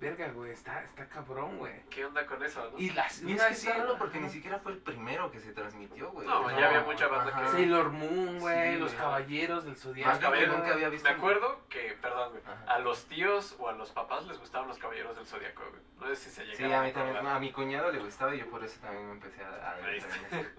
Verga, 0.00 0.28
güey, 0.32 0.52
está, 0.52 0.82
está 0.82 1.06
cabrón, 1.08 1.58
güey. 1.58 1.82
¿Qué 1.90 2.06
onda 2.06 2.24
con 2.24 2.42
eso, 2.42 2.70
no? 2.70 2.78
Y 2.78 2.88
las 2.90 3.20
Y 3.22 3.34
es 3.34 3.42
que 3.44 3.52
está 3.52 3.54
sí- 3.72 3.78
raro 3.78 3.98
porque 3.98 4.16
ajá. 4.16 4.26
ni 4.26 4.32
siquiera 4.32 4.58
fue 4.58 4.72
el 4.72 4.78
primero 4.78 5.30
que 5.30 5.38
se 5.40 5.52
transmitió, 5.52 6.10
güey. 6.10 6.26
No, 6.26 6.50
ya 6.58 6.68
había 6.68 6.80
mucha 6.80 7.06
banda 7.06 7.30
ajá. 7.30 7.42
que- 7.44 7.48
Sailor 7.52 7.90
Moon, 7.90 8.38
güey, 8.40 8.72
Sí, 8.72 8.78
los 8.80 8.88
güey. 8.92 9.00
caballeros 9.02 9.64
del 9.64 9.72
Más 9.74 9.80
zodiaco. 9.82 10.08
bien 10.10 10.16
que 10.18 10.24
Caballero, 10.24 10.52
nunca 10.56 10.72
había 10.72 10.88
visto. 10.88 11.06
Me 11.08 11.14
acuerdo 11.14 11.60
que, 11.68 11.98
perdón, 12.00 12.30
güey, 12.30 12.42
Ajá. 12.46 12.64
a 12.74 12.78
los 12.78 13.04
tíos 13.08 13.56
o 13.58 13.68
a 13.68 13.72
los 13.72 13.90
papás 13.90 14.26
les 14.26 14.38
gustaban 14.38 14.68
los 14.68 14.78
caballeros 14.78 15.14
del 15.16 15.26
zodiaco, 15.26 15.62
güey. 15.68 15.82
No 16.00 16.06
sé 16.06 16.16
si 16.16 16.30
se 16.30 16.46
Sí, 16.46 16.62
llegaron 16.62 16.72
a 16.76 16.82
mí 16.88 16.92
también. 16.92 17.26
A 17.26 17.38
mi 17.38 17.52
cuñado 17.52 17.92
le 17.92 17.98
gustaba 17.98 18.34
y 18.34 18.38
yo 18.38 18.48
por 18.48 18.64
eso 18.64 18.80
también 18.80 19.04
me 19.06 19.12
empecé 19.12 19.44
a 19.44 19.72
a 19.72 19.78
en 19.80 19.96
ese 19.96 20.08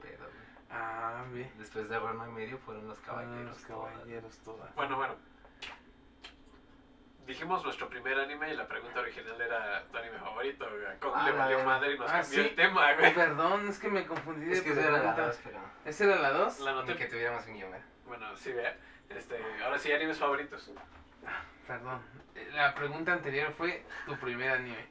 pedo, 0.01 0.19
güey. 0.25 0.41
Ah, 0.69 1.23
ve. 1.31 1.51
Después 1.57 1.89
de 1.89 1.99
Rano 1.99 2.27
y 2.27 2.31
medio 2.31 2.57
fueron 2.59 2.87
los 2.87 2.99
caballeros. 2.99 3.57
Los 3.57 3.65
caballeros 3.65 4.37
todas. 4.45 4.73
Bueno, 4.75 4.95
bueno. 4.97 5.15
Dijimos 7.25 7.63
nuestro 7.63 7.87
primer 7.87 8.19
anime 8.19 8.51
y 8.53 8.57
la 8.57 8.67
pregunta 8.67 8.99
original 8.99 9.39
era 9.39 9.83
tu 9.91 9.97
anime 9.97 10.17
favorito, 10.19 10.65
güey. 10.69 10.99
¿Cómo 10.99 11.15
Ah, 11.15 11.23
le 11.25 11.31
valió 11.31 11.63
madre 11.63 11.93
y 11.93 11.97
nos 11.99 12.09
Ah, 12.09 12.21
cambió 12.21 12.43
¿sí? 12.43 12.49
el 12.49 12.55
tema, 12.55 12.91
Oh, 12.91 12.95
güey? 12.99 13.13
perdón, 13.13 13.67
es 13.69 13.79
que 13.79 13.87
me 13.89 14.05
confundí 14.05 14.45
de 14.47 14.53
Es 14.53 14.61
que 14.61 14.71
esa 14.71 14.81
era 14.81 14.91
la 15.03 15.13
dos, 15.13 15.39
pero. 15.43 15.59
¿Esa 15.85 16.03
era 16.05 16.15
la 16.17 16.31
2? 16.31 16.59
La 16.61 16.71
noté. 16.73 16.95
que 16.95 17.05
tuviéramos 17.05 17.45
un 17.47 17.53
guion. 17.55 17.71
Bueno, 18.05 18.35
sí, 18.35 18.51
vea. 18.51 18.75
Este, 19.09 19.39
ahora 19.63 19.77
sí, 19.77 19.91
animes 19.93 20.17
favoritos. 20.17 20.71
Perdón. 21.67 22.01
La 22.53 22.73
pregunta 22.73 23.13
anterior 23.13 23.53
fue 23.53 23.85
tu 24.05 24.17
primer 24.17 24.51
anime. 24.51 24.85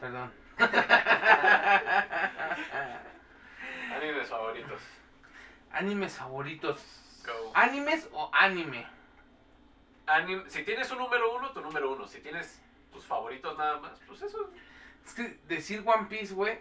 Perdón. 0.00 0.32
Animes 3.94 4.28
favoritos. 4.28 4.80
Animes 5.72 6.16
favoritos. 6.16 7.22
Go. 7.26 7.52
¿Animes 7.54 8.08
o 8.12 8.30
anime? 8.32 8.86
Si 10.48 10.62
tienes 10.64 10.90
un 10.90 10.98
número 10.98 11.34
uno, 11.36 11.52
tu 11.52 11.60
número 11.60 11.92
uno. 11.92 12.06
Si 12.06 12.20
tienes 12.20 12.60
tus 12.92 13.04
favoritos 13.04 13.56
nada 13.56 13.78
más, 13.80 13.98
pues 14.06 14.22
eso. 14.22 14.50
Es 15.04 15.14
que 15.14 15.38
decir 15.48 15.82
One 15.86 16.06
Piece, 16.08 16.34
güey. 16.34 16.58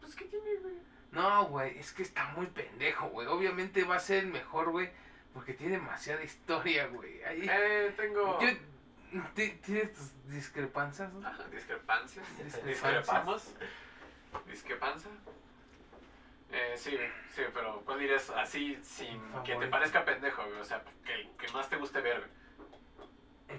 Pues 0.00 0.14
¿qué 0.14 0.24
tiene, 0.26 0.54
güey? 0.56 0.74
No, 1.12 1.46
güey, 1.46 1.78
es 1.78 1.92
que 1.92 2.02
está 2.02 2.26
muy 2.36 2.46
pendejo, 2.46 3.08
güey. 3.08 3.26
Obviamente 3.26 3.84
va 3.84 3.96
a 3.96 4.00
ser 4.00 4.24
el 4.24 4.30
mejor, 4.30 4.70
güey. 4.70 4.90
Porque 5.34 5.54
tiene 5.54 5.74
demasiada 5.78 6.22
historia, 6.24 6.86
güey. 6.88 7.22
Ahí. 7.24 7.46
Eh, 7.48 7.94
tengo 7.96 8.38
Yo- 8.40 8.48
ti- 9.34 9.58
¿Tienes 9.64 9.92
tus 9.92 10.28
discrepancias? 10.28 11.12
no? 11.12 11.26
Ajá, 11.26 11.44
discrepancias. 11.48 12.26
Discrepancias. 12.44 12.64
Discrepamos. 12.66 13.54
Discrepancia. 14.46 15.10
Eh, 16.52 16.74
sí, 16.76 16.98
sí, 17.34 17.42
pero 17.54 17.80
¿cuál 17.84 18.00
dirías 18.00 18.28
así 18.30 18.76
sin 18.82 19.20
que 19.44 19.54
te 19.56 19.68
parezca 19.68 20.04
pendejo, 20.04 20.44
güey? 20.46 20.58
O 20.58 20.64
sea, 20.64 20.82
que 21.04 21.28
que 21.38 21.52
más 21.52 21.68
te 21.68 21.76
guste 21.76 22.00
ver, 22.00 22.18
güey. 22.18 22.30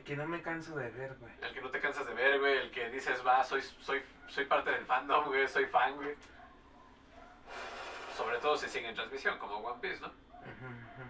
El 0.01 0.08
que 0.08 0.15
no 0.17 0.25
me 0.27 0.41
canso 0.41 0.75
de 0.75 0.89
ver, 0.89 1.15
güey. 1.20 1.31
El 1.43 1.53
que 1.53 1.62
no 1.62 1.70
te 1.70 1.79
cansas 1.79 2.08
de 2.08 2.13
ver, 2.15 2.39
güey. 2.39 2.58
El 2.58 2.72
que 2.72 2.89
dices, 2.89 3.24
va, 3.25 3.43
soy, 3.43 3.62
soy, 3.62 4.01
soy 4.27 4.46
parte 4.46 4.72
del 4.72 4.84
fandom, 4.84 5.25
güey. 5.27 5.48
Soy 5.48 5.65
fan, 5.67 5.96
güey. 5.96 6.15
Sobre 8.17 8.39
todo 8.39 8.58
si 8.58 8.67
sigue 8.67 8.89
en 8.89 8.96
transmisión, 8.96 9.38
como 9.38 9.58
One 9.58 9.79
Piece, 9.79 10.00
¿no? 10.01 10.08
Ujú, 10.08 10.65
ujú. 10.65 11.03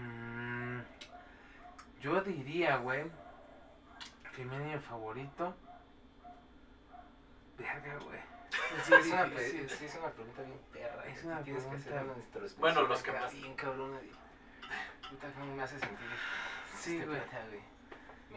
Mm, 0.00 0.82
yo 2.00 2.20
diría, 2.20 2.76
güey, 2.76 3.10
que 4.36 4.44
mi 4.44 4.54
anime 4.54 4.78
favorito. 4.78 5.56
Verga, 7.58 7.98
güey. 8.04 8.20
Sí, 8.84 8.94
Es 8.94 9.06
una, 9.08 9.24
pre- 9.24 9.68
sí, 9.68 9.84
es 9.84 9.94
una 9.96 10.10
pregunta 10.10 10.42
bien 10.42 10.60
perra. 10.72 11.04
Es 11.06 11.24
una 11.24 11.42
Tienes 11.42 11.64
que 11.64 11.70
pregunta- 11.70 11.90
hacer 11.90 12.04
una 12.38 12.48
Bueno, 12.58 12.82
los 12.82 13.02
que 13.02 13.10
más- 13.12 13.32
Bien 13.32 13.54
cabrona. 13.56 13.98
Puta, 15.10 15.26
cómo 15.32 15.56
me 15.56 15.62
hace 15.64 15.76
sentir. 15.80 16.06
Sí, 16.78 16.96
este 16.96 17.06
güey. 17.06 17.20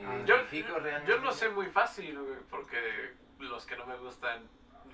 Ah. 0.04 0.18
Yo, 0.26 0.36
yo 1.06 1.18
lo 1.18 1.32
sé 1.32 1.50
muy 1.50 1.68
fácil, 1.68 2.20
güey. 2.20 2.40
Porque 2.50 3.14
los 3.40 3.66
que 3.66 3.76
no 3.78 3.86
me 3.86 3.98
gustan, 3.98 4.48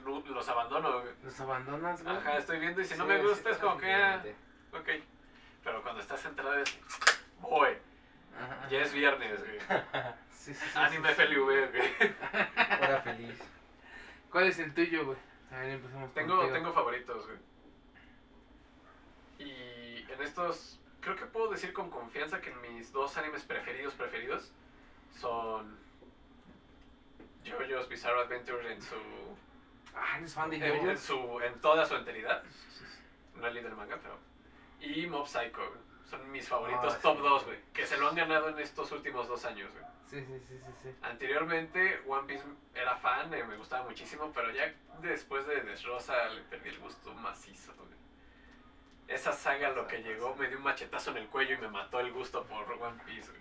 los 0.06 0.50
abandono, 0.50 1.02
güey. 1.02 1.14
¿Los 1.24 1.40
abandonas, 1.40 2.04
güey? 2.04 2.16
Ajá, 2.16 2.38
estoy 2.38 2.60
viendo 2.60 2.82
y 2.82 2.86
si 2.86 2.96
no 2.96 3.06
me 3.06 3.20
sí, 3.20 3.28
gusta 3.28 3.50
es 3.52 3.58
como 3.58 3.78
que, 3.78 3.94
ah, 3.94 4.24
ok. 4.74 4.90
Pero 5.64 5.82
cuando 5.84 6.02
estás 6.02 6.22
centrado 6.22 6.58
es, 6.60 6.80
voy, 7.42 7.78
Ajá. 8.36 8.70
ya 8.70 8.80
es 8.80 8.94
viernes, 8.94 9.40
güey. 9.40 9.60
Sí, 10.30 10.54
sí, 10.54 10.66
sí, 10.66 10.80
Anime. 10.80 11.14
FLV, 11.14 11.44
güey. 11.44 12.16
Hora 12.82 13.02
feliz. 13.02 13.38
¿Cuál 14.32 14.48
es 14.48 14.60
el 14.60 14.74
tuyo, 14.74 15.06
güey? 15.06 15.18
A 15.52 15.58
ver, 15.60 15.72
empezamos 15.72 16.14
Tengo, 16.14 16.38
contigo. 16.38 16.54
tengo 16.54 16.72
favoritos, 16.74 17.26
güey. 17.26 17.38
Y 19.40 20.06
en 20.10 20.22
estos, 20.22 20.80
creo 21.08 21.16
que 21.16 21.26
puedo 21.26 21.50
decir 21.50 21.72
con 21.72 21.90
confianza 21.90 22.42
que 22.42 22.54
mis 22.56 22.92
dos 22.92 23.16
animes 23.18 23.44
preferidos, 23.44 23.94
preferidos, 23.94 24.52
son 25.18 25.78
JoJo's 27.46 27.88
Bizarre 27.88 28.20
Adventure 28.22 28.74
en 28.74 28.82
su, 28.82 28.96
Ah, 29.96 30.18
eres 30.18 30.34
fan 30.34 30.50
de 30.50 30.58
en, 30.58 30.90
en 30.90 30.98
su, 30.98 31.40
en 31.42 31.60
toda 31.62 31.86
su 31.86 31.96
enteridad. 31.96 32.44
No 33.36 33.48
he 33.48 33.54
leído 33.54 33.70
el 33.70 33.76
manga, 33.76 33.98
pero. 34.02 34.18
Y 34.82 35.08
Mob 35.08 35.26
Psycho. 35.28 35.62
Son 36.10 36.30
mis 36.32 36.48
favoritos 36.48 36.94
Ah, 36.96 37.00
top 37.02 37.18
sí. 37.18 37.24
2, 37.24 37.46
güey. 37.46 37.58
Que 37.74 37.86
se 37.86 37.98
lo 37.98 38.08
han 38.10 38.16
ganado 38.16 38.50
en 38.50 38.60
estos 38.60 38.92
últimos 38.92 39.28
dos 39.28 39.44
años, 39.46 39.72
güey. 39.72 39.84
Sí, 40.08 40.22
sí, 40.26 40.40
sí, 40.48 40.58
sí, 40.60 40.72
sí. 40.84 40.96
Anteriormente 41.02 42.02
One 42.08 42.28
Piece 42.28 42.44
era 42.76 42.96
fan, 42.98 43.34
eh, 43.34 43.44
me 43.44 43.58
gustaba 43.58 43.86
muchísimo, 43.88 44.32
pero 44.34 44.52
ya 44.52 44.74
después 45.02 45.46
de 45.48 45.62
Desrosa 45.62 46.30
le 46.30 46.42
perdí 46.44 46.70
el 46.70 46.80
gusto 46.80 47.14
macizo. 47.16 47.74
güey. 47.76 47.88
Esa 49.08 49.32
saga 49.32 49.70
lo 49.70 49.88
que 49.88 50.04
llegó 50.04 50.36
me 50.36 50.48
dio 50.48 50.58
un 50.58 50.64
machetazo 50.64 51.12
en 51.12 51.18
el 51.18 51.28
cuello 51.28 51.56
y 51.56 51.60
me 51.60 51.70
mató 51.70 52.00
el 52.00 52.12
gusto 52.12 52.44
por 52.46 52.70
One 52.72 53.02
Piece. 53.06 53.32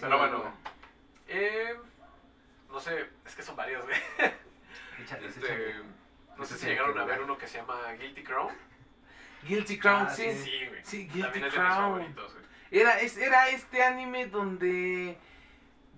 Pero 0.00 0.18
bueno, 0.18 0.52
eh, 1.28 1.74
no 2.70 2.80
sé, 2.80 3.08
es 3.24 3.34
que 3.34 3.42
son 3.42 3.56
varios, 3.56 3.84
güey. 3.84 3.96
Este, 4.98 5.26
échale. 5.44 5.74
no 6.38 6.44
sé 6.46 6.56
si 6.56 6.66
llegaron 6.66 6.98
a 6.98 7.04
ver 7.04 7.20
uno 7.22 7.36
que 7.36 7.46
se 7.46 7.58
llama 7.58 7.92
Guilty 7.92 8.22
Crown. 8.24 8.50
Guilty 9.46 9.78
Crown, 9.78 10.06
Ah, 10.08 10.10
sí. 10.10 10.32
sí. 10.32 10.38
Sí, 10.44 10.66
güey. 10.68 10.84
Sí, 10.84 10.98
Guilty 11.06 11.20
También 11.20 11.44
es 11.44 11.52
de 11.52 11.58
mis 11.58 11.68
Crown. 11.68 11.82
favoritos, 11.82 12.32
güey. 12.32 12.44
Era, 12.70 13.00
es, 13.00 13.16
era 13.18 13.48
este 13.50 13.82
anime 13.84 14.26
donde 14.26 15.18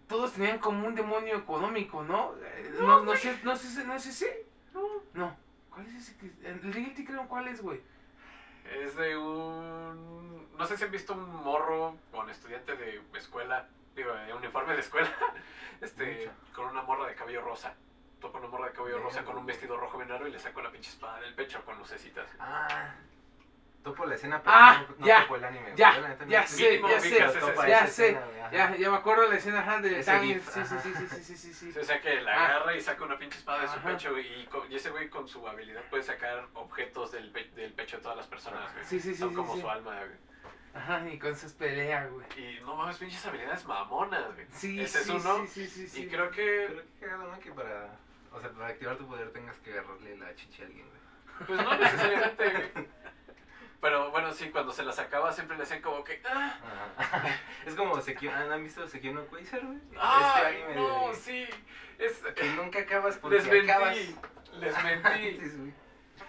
todos 0.08 0.32
tenían 0.32 0.58
como 0.58 0.86
un 0.86 0.94
demonio 0.96 1.36
económico, 1.36 2.02
¿no? 2.02 2.34
Eh, 2.42 2.74
No, 2.80 3.02
no, 3.04 3.14
sé, 3.16 3.38
no 3.44 3.54
sé, 3.56 3.68
si- 3.68 3.84
no 3.86 3.94
ese. 3.94 4.46
No. 4.74 4.82
No. 5.14 5.36
¿Cuál 5.78 5.86
es 5.90 5.94
ese? 6.08 6.16
que- 6.16 6.48
El 6.48 6.60
Guilty 6.60 7.04
Crown, 7.04 7.28
¿cuál 7.28 7.46
es, 7.46 7.62
güey? 7.62 7.80
Es 8.64 8.96
de 8.96 9.16
un... 9.16 10.48
No 10.58 10.66
sé 10.66 10.76
si 10.76 10.82
han 10.82 10.90
visto 10.90 11.12
un 11.12 11.24
morro 11.44 11.96
con 12.10 12.28
estudiante 12.28 12.74
de 12.76 13.00
escuela, 13.14 13.68
digo, 13.94 14.12
de 14.12 14.34
uniforme 14.34 14.74
de 14.74 14.80
escuela, 14.80 15.08
este, 15.80 16.26
Mucho. 16.26 16.32
con 16.52 16.66
una 16.66 16.82
morra 16.82 17.06
de 17.06 17.14
cabello 17.14 17.42
rosa. 17.42 17.74
Topa 18.20 18.40
una 18.40 18.48
morra 18.48 18.66
de 18.66 18.72
cabello 18.72 18.98
rosa 18.98 19.24
con 19.24 19.38
un 19.38 19.46
vestido 19.46 19.76
rojo 19.76 19.98
bien 19.98 20.08
raro 20.08 20.26
y 20.26 20.32
le 20.32 20.40
saco 20.40 20.60
la 20.60 20.72
pinche 20.72 20.90
espada 20.90 21.20
del 21.20 21.32
pecho 21.36 21.64
con 21.64 21.78
lucecitas. 21.78 22.28
Ah. 22.40 22.96
Topo 23.82 24.04
la 24.06 24.16
escena, 24.16 24.42
pero 24.42 24.54
Ah, 24.54 24.84
no, 24.88 24.96
no 24.98 25.06
ya, 25.06 25.22
topo 25.22 25.36
el 25.36 25.44
anime. 25.44 25.72
ya, 25.76 25.98
neta 26.00 26.24
ya 26.26 26.46
sé. 26.46 26.80
ya 26.80 27.00
sé, 27.00 27.18
ya 27.68 27.86
sé. 27.86 28.18
Ya, 28.52 28.76
ya 28.76 28.90
me 28.90 28.96
acuerdo 28.96 29.28
la 29.28 29.36
escena 29.36 29.60
ajá, 29.60 29.80
del 29.80 29.94
Ese 29.94 30.18
Sí, 30.20 30.40
sí, 30.40 30.60
sí, 30.64 30.92
sí, 30.94 31.22
sí, 31.36 31.36
sí, 31.54 31.72
sí, 31.72 31.78
o 31.78 31.84
sea 31.84 32.00
que 32.00 32.20
la 32.20 32.32
Ah. 32.34 32.46
agarra 32.46 32.74
y 32.76 32.80
saca 32.80 33.04
una 33.04 33.18
pinche 33.18 33.38
espada 33.38 33.60
de 33.62 33.68
su 33.68 33.74
Ajá. 33.74 33.88
pecho 33.90 34.18
y, 34.18 34.48
y 34.70 34.74
ese 34.74 34.90
güey 34.90 35.08
con 35.08 35.28
su 35.28 35.46
habilidad 35.46 35.82
puede 35.90 36.02
sacar 36.02 36.46
objetos 36.54 37.12
del, 37.12 37.30
pe- 37.30 37.50
del 37.54 37.72
pecho 37.72 37.96
de 37.98 38.02
todas 38.02 38.16
las 38.16 38.26
personas, 38.26 38.72
güey. 38.72 38.84
Sí, 38.84 39.00
sí, 39.00 39.12
sí, 39.12 39.18
Son 39.20 39.30
sí, 39.30 39.36
como 39.36 39.54
sí. 39.54 39.60
su 39.60 39.70
alma, 39.70 39.96
güey. 39.98 40.28
Ajá, 40.74 41.08
y 41.08 41.18
con 41.18 41.34
sus 41.36 41.52
peleas, 41.52 42.10
güey. 42.10 42.26
Y 42.36 42.60
no 42.62 42.74
mames, 42.76 42.96
pinches 42.98 43.24
habilidades 43.26 43.64
mamonas, 43.64 44.34
güey. 44.34 44.46
Sí, 44.50 44.80
Ese 44.80 45.02
sí, 45.04 45.16
es 45.16 45.24
uno. 45.24 45.38
sí, 45.46 45.48
sí, 45.48 45.66
sí, 45.66 45.88
sí. 45.88 46.02
Y 46.02 46.08
creo 46.08 46.30
que 46.30 46.66
Pero 46.68 46.82
qué 47.00 47.06
cagado, 47.06 47.30
¿no? 47.32 47.38
Que 47.40 47.52
para, 47.52 47.90
o 48.32 48.40
sea, 48.40 48.50
para 48.50 48.68
activar 48.68 48.96
tu 48.96 49.06
poder 49.06 49.30
tengas 49.32 49.56
que 49.58 49.72
agarrarle 49.72 50.16
la 50.18 50.34
chichi 50.34 50.62
a 50.62 50.66
alguien, 50.66 50.86
güey. 50.88 51.46
Pues 51.46 51.62
no 51.62 51.76
necesariamente, 51.78 52.50
güey. 52.50 52.88
Pero 53.80 54.10
bueno, 54.10 54.32
sí, 54.32 54.50
cuando 54.50 54.72
se 54.72 54.82
la 54.82 54.92
sacaba 54.92 55.32
siempre 55.32 55.56
le 55.56 55.62
hacían 55.62 55.82
como 55.82 56.02
que. 56.02 56.20
¡Ah! 56.26 56.56
Es 57.66 57.74
como 57.74 58.00
Sekiro, 58.00 58.32
¿han 58.34 58.62
visto 58.64 58.86
Sekiro 58.88 59.14
no 59.14 59.26
Quasar, 59.26 59.60
güey? 59.64 59.78
¡Ay, 59.98 60.24
este 60.24 60.46
anime 60.66 60.74
no! 60.74 61.08
de- 61.08 61.14
Sí. 61.14 61.46
Es, 61.98 62.12
Que 62.34 62.44
nunca 62.54 62.80
acabas 62.80 63.16
porque 63.18 63.40
les 63.40 63.64
acabas. 63.70 63.96
mentí. 63.96 64.16
Les 64.60 64.82
mentí. 64.84 65.74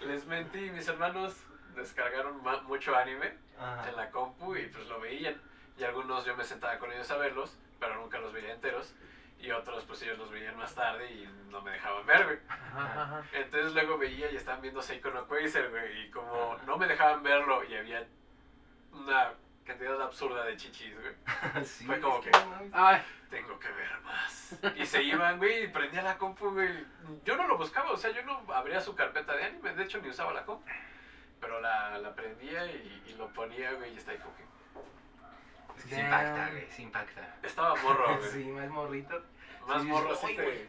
Les 0.06 0.24
mentí. 0.26 0.70
Mis 0.70 0.86
hermanos 0.88 1.34
descargaron 1.74 2.40
mucho 2.66 2.94
anime 2.96 3.34
Ajá. 3.58 3.88
en 3.88 3.96
la 3.96 4.10
compu 4.10 4.54
y 4.56 4.66
pues 4.66 4.86
lo 4.86 5.00
veían. 5.00 5.40
Y 5.78 5.84
algunos 5.84 6.24
yo 6.24 6.36
me 6.36 6.44
sentaba 6.44 6.78
con 6.78 6.92
ellos 6.92 7.10
a 7.10 7.16
verlos, 7.16 7.56
pero 7.78 7.94
nunca 7.96 8.18
los 8.18 8.32
veía 8.32 8.52
enteros. 8.52 8.92
Y 9.40 9.50
otros, 9.52 9.84
pues 9.84 10.02
ellos 10.02 10.18
los 10.18 10.30
veían 10.30 10.56
más 10.56 10.74
tarde 10.74 11.10
y 11.10 11.26
no 11.50 11.62
me 11.62 11.70
dejaban 11.70 12.04
ver, 12.06 12.24
güey. 12.24 12.38
Ajá, 12.48 12.84
ajá, 12.84 13.02
ajá. 13.02 13.24
Entonces 13.32 13.72
luego 13.72 13.96
veía 13.96 14.30
y 14.30 14.36
estaban 14.36 14.60
viendo 14.60 14.82
Seiko 14.82 15.10
no 15.10 15.26
Quasar, 15.26 15.70
güey. 15.70 16.06
Y 16.06 16.10
como 16.10 16.52
Ajá. 16.54 16.62
no 16.66 16.76
me 16.76 16.86
dejaban 16.86 17.22
verlo 17.22 17.64
y 17.64 17.74
había 17.74 18.06
una 18.92 19.32
cantidad 19.64 20.00
absurda 20.02 20.44
de 20.44 20.56
chichis, 20.56 20.94
güey. 21.00 21.14
Sí, 21.64 21.86
Fue 21.86 22.00
como 22.00 22.18
es 22.18 22.24
que-. 22.26 22.30
Ay, 22.72 23.02
Tengo 23.30 23.58
que 23.58 23.68
ver 23.72 24.00
más. 24.02 24.56
Y 24.76 24.84
se 24.84 25.02
iban, 25.02 25.38
güey, 25.38 25.64
y 25.64 25.68
prendía 25.68 26.02
la 26.02 26.18
compu, 26.18 26.50
güey. 26.50 26.84
Yo 27.24 27.36
no 27.36 27.46
lo 27.48 27.56
buscaba, 27.56 27.92
o 27.92 27.96
sea, 27.96 28.10
yo 28.10 28.22
no 28.24 28.44
abría 28.52 28.80
su 28.80 28.94
carpeta 28.94 29.34
de 29.36 29.44
anime, 29.44 29.72
de 29.74 29.84
hecho 29.84 30.00
ni 30.02 30.08
usaba 30.10 30.34
la 30.34 30.44
compu. 30.44 30.68
Pero 31.40 31.60
la, 31.60 31.96
la 31.98 32.14
prendía 32.14 32.66
y, 32.66 33.02
y 33.06 33.14
lo 33.14 33.28
ponía, 33.28 33.72
güey, 33.72 33.94
y 33.94 33.96
está 33.96 34.10
ahí 34.10 34.18
como 34.18 34.36
que... 34.36 34.42
Es 35.80 35.86
que 35.86 35.94
se 35.94 36.00
impacta, 36.02 36.50
güey, 36.50 36.66
se 36.70 36.82
impacta. 36.82 37.36
Estaba 37.42 37.74
morro, 37.76 38.16
güey. 38.18 38.30
Sí, 38.30 38.44
más 38.44 38.68
morrito. 38.68 39.24
Más 39.66 39.82
sí, 39.82 39.88
morro, 39.88 40.14
sí, 40.16 40.26
sí 40.26 40.34
güey. 40.34 40.46
te... 40.46 40.68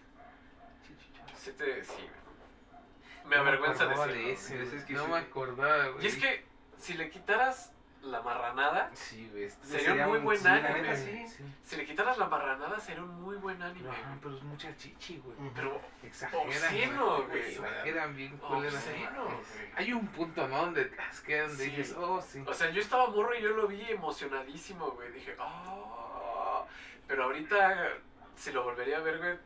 Sí 1.38 1.52
te... 1.54 1.84
Sí, 1.84 1.92
güey. 1.98 3.26
Me 3.26 3.36
no 3.36 3.42
avergüenza 3.42 3.86
decirlo. 3.86 4.14
de 4.14 4.22
güey. 4.22 4.32
ese, 4.32 4.56
güey. 4.56 4.66
güey. 4.68 4.78
Es 4.80 4.86
que 4.86 4.94
No 4.94 5.06
sí. 5.06 5.12
me 5.12 5.18
acordaba, 5.18 5.88
güey. 5.90 6.04
Y 6.06 6.08
es 6.08 6.16
que 6.18 6.46
si 6.78 6.94
le 6.94 7.10
quitaras 7.10 7.72
la 8.02 8.20
marranada, 8.22 8.90
Sí, 8.94 9.28
güey. 9.32 9.44
este 9.44 9.66
Sería 9.68 10.06
un 10.06 10.10
muy 10.12 10.20
buen 10.20 10.38
sí, 10.40 10.48
anime. 10.48 10.82
neta, 10.82 10.96
sí. 10.96 11.28
Sí. 11.28 11.44
si 11.64 11.76
le 11.76 11.86
quitaras 11.86 12.18
la 12.18 12.28
marranada 12.28 12.80
sería 12.80 13.04
un 13.04 13.22
muy 13.22 13.36
buen 13.36 13.62
anime. 13.62 13.88
Güey. 13.88 14.00
pero 14.22 14.36
es 14.38 14.44
mucha 14.44 14.76
chichi, 14.76 15.18
güey. 15.20 15.38
Pero 15.54 15.80
Exageran. 16.02 16.48
Obsceno, 16.48 17.24
güey. 17.28 17.52
Exageran 17.52 18.16
bien 18.16 18.38
culera. 18.38 18.74
obsceno, 18.74 19.24
güey. 19.26 19.70
Hay 19.76 19.94
un 19.94 20.08
punto, 20.08 20.48
¿no? 20.48 20.58
Donde 20.66 20.86
te 20.86 21.00
asquean, 21.02 21.48
donde 21.50 21.64
dices, 21.66 21.96
oh, 21.98 22.20
sí. 22.22 22.44
O 22.48 22.54
sea, 22.54 22.70
yo 22.72 22.82
estaba 22.82 23.08
morro 23.08 23.36
y 23.38 23.42
yo 23.42 23.50
lo 23.50 23.68
vi 23.68 23.82
emocionadísimo, 23.90 24.92
güey. 24.92 25.12
Dije, 25.12 25.36
oh. 25.40 26.66
Pero 27.08 27.26
ahorita, 27.26 27.90
si 28.36 28.52
lo 28.52 28.64
volvería 28.64 28.98
a 28.98 29.02
ver, 29.02 29.18
güey, 29.20 29.38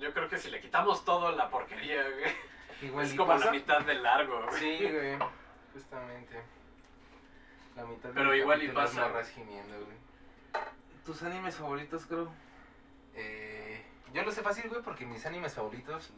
yo 0.00 0.12
creo 0.12 0.28
que 0.28 0.36
si 0.38 0.50
le 0.50 0.60
quitamos 0.60 1.04
todo 1.04 1.32
la 1.32 1.48
porquería, 1.48 2.02
güey, 2.02 2.34
Igual 2.82 3.06
es 3.06 3.14
como 3.14 3.28
pasa. 3.32 3.46
la 3.46 3.52
mitad 3.52 3.80
de 3.82 3.94
largo, 3.94 4.42
güey. 4.48 4.58
Sí, 4.58 4.78
güey. 4.90 5.18
Justamente. 5.72 6.42
La 7.76 7.84
mitad 7.84 8.10
Pero 8.14 8.34
igual 8.34 8.62
y 8.62 8.68
pasa. 8.68 9.08
morras 9.08 9.28
gimiendo, 9.30 9.76
güey. 9.84 9.96
Tus 11.04 11.22
animes 11.22 11.56
favoritos, 11.56 12.06
creo. 12.06 12.30
Eh, 13.14 13.82
yo 14.12 14.22
lo 14.22 14.32
sé 14.32 14.42
fácil, 14.42 14.68
güey, 14.68 14.82
porque 14.82 15.06
mis 15.06 15.24
animes 15.26 15.54
favoritos 15.54 16.12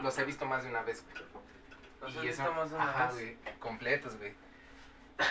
los 0.00 0.18
he 0.18 0.24
visto 0.24 0.46
más 0.46 0.62
de 0.64 0.70
una 0.70 0.82
vez, 0.82 1.04
güey. 1.04 1.24
¿Los 2.00 2.14
Y 2.24 2.28
eso- 2.28 2.42
visto 2.42 2.52
más 2.54 2.70
de 2.70 2.76
una 2.76 2.90
ajá, 2.90 3.06
vez? 3.06 3.14
güey, 3.14 3.36
completos, 3.58 4.16
güey. 4.16 4.34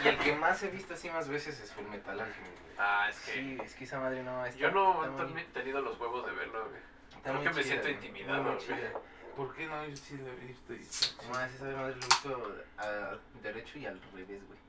Y 0.04 0.08
el 0.10 0.18
que 0.18 0.36
más 0.36 0.62
he 0.64 0.68
visto 0.70 0.96
así 0.96 1.10
más 1.10 1.30
veces 1.30 1.60
es 1.62 1.72
Full 1.74 1.86
Metal 1.86 2.20
Alchemist, 2.20 2.62
güey. 2.62 2.76
Ah, 2.78 3.08
es 3.10 3.20
que 3.22 3.32
Sí, 3.32 3.58
es 3.64 3.74
que 3.76 3.84
esa 3.86 4.00
madre 4.00 4.22
no 4.22 4.46
está, 4.46 4.60
yo 4.60 4.72
no 4.72 5.06
he 5.06 5.10
muy- 5.34 5.44
tenido 5.46 5.82
los 5.82 5.98
huevos 6.00 6.26
de 6.26 6.34
verlo, 6.34 6.68
güey. 6.70 6.82
está 7.16 7.32
creo 7.32 7.54
me 7.54 7.64
siento 7.64 7.90
intimidado, 7.90 8.44
güey. 8.44 8.58
chida. 8.58 8.92
¿Por 9.38 9.56
qué 9.56 9.66
no? 9.68 9.86
Yo 9.86 9.96
sí 9.96 10.18
lo 10.18 10.28
he 10.32 10.36
visto. 10.36 10.74
y. 10.74 10.78
No, 11.32 11.40
esa 11.40 11.64
madre 11.64 11.78
lo 11.78 11.88
he 11.88 11.94
visto 11.94 12.56
a 12.80 13.18
derecho 13.42 13.80
y 13.80 13.86
al 13.86 14.02
revés, 14.14 14.46
güey. 14.48 14.60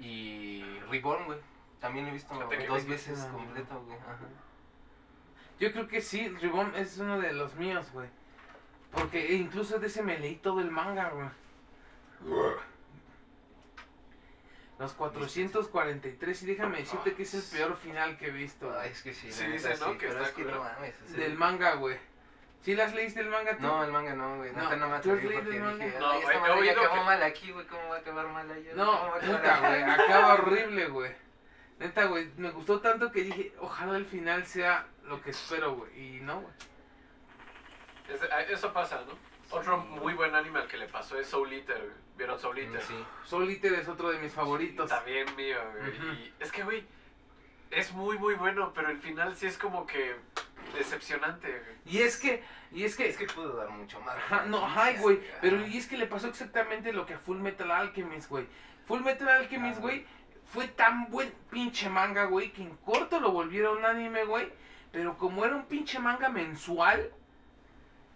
Y 0.00 0.64
Reborn, 0.90 1.26
güey. 1.26 1.38
También 1.78 2.06
lo 2.06 2.10
he 2.10 2.14
visto 2.14 2.48
que 2.48 2.66
dos 2.66 2.86
veces 2.86 3.20
completo, 3.26 3.82
güey. 3.86 3.98
Ajá. 3.98 4.18
Yo 5.58 5.72
creo 5.72 5.88
que 5.88 6.00
sí, 6.00 6.28
Ribbon 6.28 6.74
es 6.74 6.98
uno 6.98 7.18
de 7.20 7.32
los 7.34 7.54
míos, 7.56 7.86
güey. 7.92 8.08
Porque 8.92 9.34
incluso 9.34 9.78
de 9.78 9.86
ese 9.86 10.02
me 10.02 10.18
leí 10.18 10.36
todo 10.36 10.60
el 10.60 10.70
manga, 10.70 11.10
güey. 11.10 11.28
Los 14.78 14.94
443, 14.94 16.42
y 16.42 16.46
déjame 16.46 16.78
decirte 16.78 17.14
que 17.14 17.24
es 17.24 17.34
el 17.34 17.42
peor 17.42 17.76
final 17.76 18.16
que 18.16 18.28
he 18.28 18.30
visto. 18.30 18.74
Ay, 18.78 18.90
es 18.90 19.02
que 19.02 19.12
sí, 19.12 19.26
dice, 19.26 19.46
¿no? 19.78 19.92
sí, 19.92 19.98
Que 19.98 20.08
está 20.08 20.22
es 20.22 20.30
que 20.30 20.44
no 20.44 20.64
mames. 20.64 21.12
Del 21.12 21.36
manga, 21.36 21.74
güey. 21.74 21.98
¿Sí 22.62 22.74
las 22.74 22.94
leíste 22.94 23.20
el 23.20 23.28
manga 23.30 23.56
tú? 23.56 23.62
No, 23.62 23.82
el 23.84 23.90
manga 23.90 24.14
no, 24.14 24.36
güey. 24.36 24.52
No, 24.52 24.62
Neta 24.64 24.76
no 24.76 24.88
me 24.88 24.98
¿tú 25.00 25.10
has 25.10 25.16
atreví 25.16 25.28
leído 25.28 25.40
porque 25.42 25.56
el 25.56 25.62
manga? 25.62 25.84
dije, 25.86 25.98
No, 25.98 26.12
esta 26.12 26.38
madre 26.40 26.52
oído 26.60 26.72
acabó 26.80 26.94
que- 26.94 27.00
mal 27.06 27.22
aquí, 27.22 27.52
güey. 27.52 27.66
¿Cómo 27.66 27.88
va 27.88 27.96
a 27.96 27.98
acabar 28.00 28.28
mal 28.28 28.50
allá? 28.50 28.72
No, 28.74 28.86
¿Cómo 28.98 29.10
va 29.10 29.14
a 29.14 29.18
acabar 29.18 29.36
puta, 29.40 29.54
allá? 29.56 29.68
güey, 29.68 29.82
acaba 30.06 30.34
horrible, 30.34 30.86
güey. 30.88 31.12
Neta, 31.78 32.04
güey, 32.04 32.30
me 32.36 32.50
gustó 32.50 32.80
tanto 32.80 33.10
que 33.10 33.22
dije, 33.22 33.54
ojalá 33.60 33.96
el 33.96 34.04
final 34.04 34.44
sea 34.46 34.86
lo 35.04 35.22
que 35.22 35.30
espero, 35.30 35.74
güey. 35.74 36.16
Y 36.16 36.20
no, 36.20 36.40
güey. 36.42 36.52
Es- 38.08 38.22
ah, 38.30 38.42
eso 38.42 38.72
pasa, 38.72 39.00
¿no? 39.06 39.18
Otro 39.56 39.80
Sí. 39.82 39.88
muy 39.88 40.14
buen 40.14 40.34
anime 40.34 40.60
al 40.60 40.68
que 40.68 40.76
le 40.76 40.86
pasó 40.86 41.18
es 41.18 41.26
Soul 41.28 41.52
Eater, 41.52 41.78
güey. 41.78 41.92
¿Vieron 42.16 42.38
Soul 42.38 42.58
Eater? 42.58 42.80
Mm, 42.82 42.86
Sí. 42.86 43.04
Soul 43.24 43.48
Eater 43.50 43.72
es 43.74 43.88
otro 43.88 44.10
de 44.10 44.18
mis 44.18 44.32
favoritos. 44.32 44.88
También 44.90 45.34
mío, 45.36 45.56
güey. 45.72 45.90
Y 45.96 46.34
es 46.38 46.52
que, 46.52 46.62
güey, 46.62 46.84
es 47.70 47.92
muy, 47.92 48.18
muy 48.18 48.34
bueno, 48.34 48.72
pero 48.74 48.90
el 48.90 48.98
final 48.98 49.36
sí 49.36 49.46
es 49.46 49.56
como 49.56 49.86
que 49.86 50.16
decepcionante, 50.76 51.48
güey. 51.48 51.96
Y 51.96 52.02
es 52.02 52.16
que, 52.16 52.42
y 52.72 52.84
es 52.84 52.96
que, 52.96 53.08
Es 53.08 53.16
que 53.16 53.26
pudo 53.26 53.56
dar 53.56 53.70
mucho 53.70 54.00
más. 54.00 54.16
Ajá, 54.16 54.44
no, 54.46 54.64
ajá, 54.64 54.92
güey. 55.00 55.20
Pero 55.40 55.66
y 55.66 55.76
es 55.76 55.86
que 55.86 55.96
le 55.96 56.06
pasó 56.06 56.28
exactamente 56.28 56.92
lo 56.92 57.06
que 57.06 57.14
a 57.14 57.18
Full 57.18 57.38
Metal 57.38 57.70
Alchemist, 57.70 58.28
güey. 58.28 58.46
Full 58.86 59.00
Metal 59.00 59.28
Alchemist, 59.28 59.78
Ah, 59.78 59.82
güey, 59.82 60.04
fue 60.52 60.66
tan 60.68 61.10
buen 61.10 61.32
pinche 61.50 61.88
manga, 61.88 62.24
güey, 62.24 62.52
que 62.52 62.62
en 62.62 62.76
corto 62.78 63.20
lo 63.20 63.30
volvieron 63.30 63.78
un 63.78 63.84
anime, 63.84 64.24
güey. 64.24 64.48
Pero 64.92 65.16
como 65.16 65.44
era 65.44 65.54
un 65.54 65.66
pinche 65.66 66.00
manga 66.00 66.28
mensual, 66.28 67.12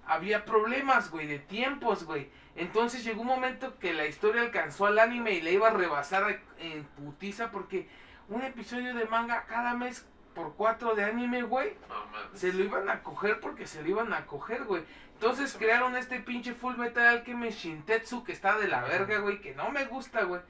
había 0.07 0.45
problemas, 0.45 1.11
güey, 1.11 1.27
de 1.27 1.39
tiempos, 1.39 2.05
güey. 2.05 2.29
Entonces 2.57 3.05
llegó 3.05 3.23
un 3.23 3.29
momento 3.29 3.79
que 3.79 3.93
la 3.95 4.07
historia 4.07 4.43
alcanzó 4.43 4.87
al 4.87 4.99
anime 4.99 5.33
y 5.33 5.41
le 5.41 5.53
iba 5.53 5.69
a 5.69 5.73
rebasar 5.73 6.41
en 6.59 6.85
putiza 6.85 7.51
porque 7.51 7.89
un 8.29 8.43
episodio 8.43 8.95
de 8.95 9.05
manga 9.07 9.45
cada 9.45 9.75
mes 9.75 10.07
por 10.35 10.55
cuatro 10.55 10.95
de 10.95 11.05
anime, 11.05 11.43
güey, 11.43 11.77
No 11.89 12.37
se 12.39 12.53
lo 12.53 12.65
iban 12.65 12.89
a 12.91 13.03
coger 13.03 13.41
porque 13.41 13.67
se 13.67 13.83
lo 13.83 13.89
iban 13.89 14.13
a 14.13 14.27
coger, 14.27 14.65
güey. 14.65 14.83
Entonces 15.15 15.55
crearon 15.57 15.97
este 15.97 16.21
pinche 16.21 16.55
Full 16.55 16.77
Metal 16.77 17.07
Alchemist 17.07 17.61
Shintetsu 17.61 18.25
que 18.25 18.33
está 18.33 18.59
de 18.59 18.67
la 18.69 18.83
verga, 18.83 19.19
güey, 19.19 19.41
que 19.41 19.55
no 19.55 19.71
me 19.71 19.85
gusta, 19.85 20.25
güey. 20.25 20.41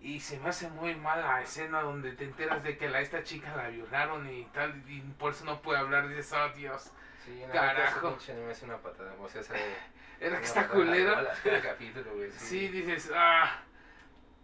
Y 0.00 0.20
se 0.20 0.38
me 0.40 0.50
hace 0.50 0.68
muy 0.68 0.94
mal 0.94 1.20
la 1.20 1.42
escena 1.42 1.80
donde 1.80 2.12
te 2.12 2.24
enteras 2.24 2.62
de 2.62 2.76
que 2.76 2.88
la 2.88 3.00
esta 3.00 3.22
chica 3.22 3.54
la 3.56 3.68
violaron 3.68 4.28
y 4.30 4.44
tal, 4.46 4.82
y 4.88 5.00
por 5.00 5.32
eso 5.32 5.44
no 5.44 5.60
puede 5.62 5.78
hablar. 5.78 6.08
Dices, 6.08 6.32
oh 6.32 6.48
Dios, 6.56 6.90
Sí, 7.24 7.42
no, 7.46 7.52
Carajo. 7.52 8.08
ese 8.08 8.16
pinche 8.16 8.32
anime 8.32 8.52
es 8.52 8.62
una 8.62 8.76
patada. 8.78 9.14
O 9.20 9.28
sea, 9.28 9.42
se. 9.42 9.54
era 10.20 10.38
que 10.38 10.44
está 10.44 10.68
culero. 10.68 11.16
capítulo, 11.62 12.14
güey. 12.16 12.30
Sí, 12.36 12.68
dices, 12.68 13.10
ah. 13.14 13.62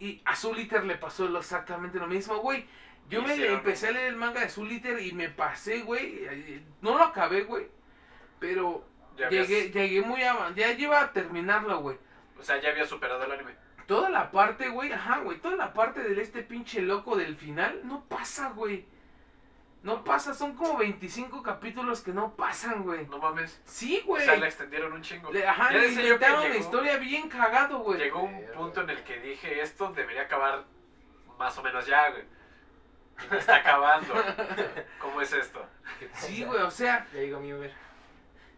Y 0.00 0.20
a 0.24 0.34
Soul 0.34 0.58
Eater 0.58 0.82
le 0.84 0.96
pasó 0.96 1.26
exactamente 1.38 1.98
lo 1.98 2.06
mismo, 2.08 2.38
güey. 2.38 2.64
Yo 3.08 3.22
me 3.22 3.34
empecé 3.46 3.88
a 3.88 3.90
leer 3.92 4.06
el 4.08 4.16
manga 4.16 4.40
de 4.40 4.48
Soul 4.48 4.70
Eater 4.72 4.98
y 5.00 5.12
me 5.12 5.28
pasé, 5.28 5.82
güey. 5.82 6.62
No 6.80 6.96
lo 6.98 7.04
acabé, 7.04 7.42
güey. 7.42 7.68
Pero 8.38 8.86
habías- 9.24 9.48
llegué, 9.48 9.70
llegué 9.70 10.02
muy 10.02 10.22
avanzado. 10.22 10.54
Ya 10.56 10.72
iba 10.72 11.00
a 11.00 11.12
terminarlo, 11.12 11.80
güey. 11.80 11.98
O 12.38 12.42
sea, 12.42 12.60
ya 12.60 12.70
había 12.70 12.86
superado 12.86 13.22
el 13.24 13.32
anime. 13.32 13.52
Toda 13.86 14.08
la 14.08 14.30
parte, 14.30 14.68
güey, 14.68 14.92
ajá, 14.92 15.18
güey. 15.18 15.38
Toda 15.38 15.56
la 15.56 15.72
parte 15.74 16.00
de 16.00 16.22
este 16.22 16.42
pinche 16.42 16.80
loco 16.80 17.16
del 17.16 17.36
final 17.36 17.80
no 17.84 18.04
pasa, 18.04 18.50
güey. 18.50 18.86
No 19.82 20.04
pasa, 20.04 20.34
son 20.34 20.54
como 20.56 20.76
25 20.76 21.42
capítulos 21.42 22.02
que 22.02 22.12
no 22.12 22.36
pasan, 22.36 22.82
güey. 22.82 23.06
No 23.06 23.18
mames. 23.18 23.62
Sí, 23.64 24.02
O 24.04 24.08
güey. 24.08 24.24
sea, 24.26 24.36
la 24.36 24.46
extendieron 24.46 24.92
un 24.92 25.00
chingo. 25.00 25.32
Le- 25.32 25.46
Ajá, 25.48 25.70
le 25.70 25.80
yo 25.94 26.02
inventaron 26.02 26.40
una 26.40 26.48
llegó- 26.50 26.60
historia 26.64 26.96
bien 26.98 27.28
cagado, 27.30 27.78
güey. 27.78 27.98
Llegó 27.98 28.22
un 28.22 28.44
punto 28.54 28.82
en 28.82 28.90
el 28.90 29.02
que 29.04 29.18
dije, 29.20 29.62
esto 29.62 29.90
debería 29.92 30.22
acabar 30.22 30.64
más 31.38 31.56
o 31.56 31.62
menos 31.62 31.86
ya, 31.86 32.10
güey. 32.10 32.24
Y 33.26 33.30
me 33.30 33.38
está 33.38 33.56
acabando. 33.56 34.12
¿Cómo 35.00 35.22
es 35.22 35.32
esto? 35.32 35.66
Sí, 36.14 36.44
güey, 36.44 36.60
o 36.60 36.70
sea, 36.70 37.06
Ya 37.14 37.20
llegó 37.20 37.40
mi 37.40 37.52
Uber. 37.54 37.72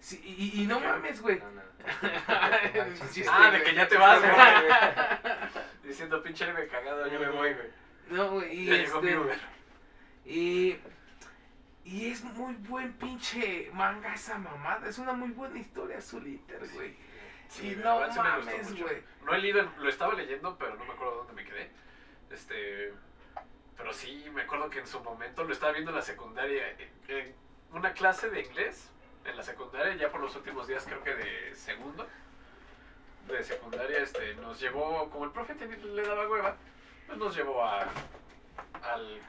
sí, 0.00 0.21
y, 0.25 0.62
y 0.62 0.67
no 0.67 0.81
mames, 0.81 1.23
güey. 1.23 1.38
No, 1.38 1.50
no. 1.52 1.62
Chiste, 3.12 3.29
Ah, 3.33 3.50
de 3.50 3.62
que 3.62 3.75
ya 3.75 3.87
te 3.88 3.97
vas, 3.97 4.21
güey. 4.21 4.33
Diciendo, 5.85 6.21
pinche 6.23 6.45
anime 6.45 6.67
cagado, 6.67 7.07
ya 7.07 7.19
me 7.19 7.29
voy, 7.29 7.55
güey. 7.55 7.69
No, 8.11 8.31
güey, 8.33 8.52
y 8.61 8.67
Ya 8.67 8.75
llegó 8.75 9.00
mi 9.00 9.09
este. 9.09 9.21
Uber. 9.21 9.38
Y. 10.25 10.76
Y 11.85 12.11
es 12.11 12.23
muy 12.23 12.55
buen 12.55 12.93
pinche 12.95 13.71
manga 13.73 14.15
esa 14.15 14.39
mamada. 14.39 14.89
Es 14.89 14.99
una 14.99 15.12
muy 15.12 15.31
buena 15.31 15.59
historia, 15.59 16.01
Zuliter, 16.01 16.61
güey. 16.75 16.97
Sí, 17.49 17.73
y 17.73 17.77
no 17.77 18.01
mames, 18.17 18.81
güey. 18.81 19.03
No 19.25 19.35
he 19.35 19.39
leído, 19.39 19.69
lo 19.79 19.89
estaba 19.89 20.15
leyendo, 20.15 20.57
pero 20.59 20.75
no 20.77 20.85
me 20.85 20.93
acuerdo 20.93 21.17
dónde 21.17 21.33
me 21.35 21.45
quedé. 21.45 21.71
Este. 22.31 22.95
Pero 23.77 23.93
sí, 23.93 24.27
me 24.33 24.43
acuerdo 24.43 24.71
que 24.71 24.79
en 24.79 24.87
su 24.87 25.01
momento 25.01 25.43
lo 25.45 25.53
estaba 25.53 25.73
viendo 25.73 25.91
en 25.91 25.97
la 25.97 26.03
secundaria. 26.03 26.71
En, 26.71 26.91
en 27.09 27.35
una 27.73 27.93
clase 27.93 28.31
de 28.31 28.43
inglés, 28.43 28.91
en 29.25 29.37
la 29.37 29.43
secundaria, 29.43 29.95
ya 29.97 30.11
por 30.11 30.21
los 30.21 30.35
últimos 30.37 30.67
días, 30.69 30.85
creo 30.87 31.03
que 31.03 31.15
de 31.15 31.55
segundo. 31.55 32.07
De 33.27 33.43
secundaria, 33.43 33.99
este, 33.99 34.35
nos 34.37 34.61
llevó, 34.61 35.11
como 35.11 35.25
el 35.25 35.31
profe 35.33 35.55
tenía- 35.55 35.77
le 35.79 36.03
daba 36.03 36.29
hueva, 36.29 36.57
pues 37.07 37.19
nos 37.19 37.35
llevó 37.37 37.65
a, 37.65 37.83
al- 38.83 39.21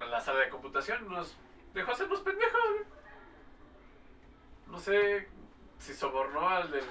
a 0.00 0.04
la 0.06 0.20
sala 0.20 0.40
de 0.40 0.48
computación. 0.50 1.08
Nos 1.08 1.36
dejó 1.74 1.92
hacernos 1.92 2.20
pendejos, 2.20 2.60
güey. 2.70 2.84
No 4.68 4.78
sé 4.78 5.28
si 5.78 5.92
sobornó 5.94 6.48
al 6.48 6.70
del 6.70 6.84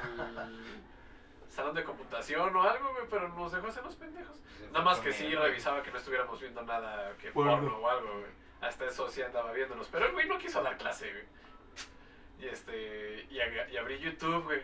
salón 1.49 1.75
de 1.75 1.83
computación 1.83 2.55
o 2.55 2.63
algo, 2.63 2.91
güey, 2.93 3.05
pero 3.09 3.27
nos 3.29 3.51
dejó 3.51 3.67
hacernos 3.67 3.95
pendejos. 3.95 4.39
Nada 4.71 4.85
más 4.85 4.99
que 4.99 5.11
sí 5.11 5.33
revisaba 5.35 5.81
que 5.83 5.91
no 5.91 5.97
estuviéramos 5.97 6.39
viendo 6.39 6.61
nada 6.63 7.15
que 7.17 7.31
Porno. 7.31 7.51
porno 7.59 7.77
o 7.77 7.89
algo, 7.89 8.11
güey. 8.19 8.31
Hasta 8.61 8.85
eso 8.85 9.09
sí 9.09 9.21
andaba 9.21 9.51
viéndonos. 9.51 9.87
Pero 9.89 10.05
el 10.05 10.13
güey 10.13 10.27
no 10.27 10.37
quiso 10.37 10.61
dar 10.63 10.77
clase, 10.77 11.11
güey. 11.11 11.25
Y 12.39 12.45
este. 12.47 13.27
Y, 13.29 13.37
ag- 13.37 13.69
y 13.71 13.77
abrí 13.77 13.99
YouTube, 13.99 14.43
güey. 14.43 14.61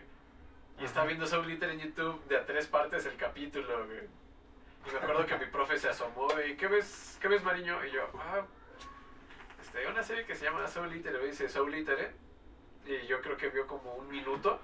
Y 0.79 0.85
estaba 0.85 1.05
viendo 1.07 1.25
Soul 1.27 1.45
Glitter 1.45 1.69
en 1.71 1.79
YouTube 1.79 2.23
de 2.27 2.37
a 2.37 2.45
tres 2.45 2.67
partes 2.67 3.05
el 3.05 3.17
capítulo, 3.17 3.85
güey. 3.85 4.07
Y 4.87 4.91
me 4.91 4.97
acuerdo 4.99 5.25
que 5.25 5.37
mi 5.37 5.45
profe 5.47 5.77
se 5.77 5.89
asomó 5.89 6.27
y 6.47 6.55
¿qué 6.55 6.67
ves, 6.67 7.17
qué 7.21 7.27
ves 7.27 7.43
Mariño? 7.43 7.83
Y 7.85 7.91
yo, 7.91 8.01
ah, 8.17 8.45
este, 9.69 9.79
hay 9.79 9.85
una 9.91 10.03
serie 10.03 10.25
que 10.25 10.35
se 10.35 10.45
llama 10.45 10.67
Soul 10.67 10.93
Eater, 10.93 11.21
dice 11.23 11.47
Soul 11.47 11.73
Eater, 11.75 11.99
¿eh? 11.99 12.11
Y 12.85 13.07
yo 13.07 13.21
creo 13.21 13.37
que 13.37 13.49
vio 13.49 13.67
como 13.67 13.93
un 13.95 14.09
minuto. 14.09 14.59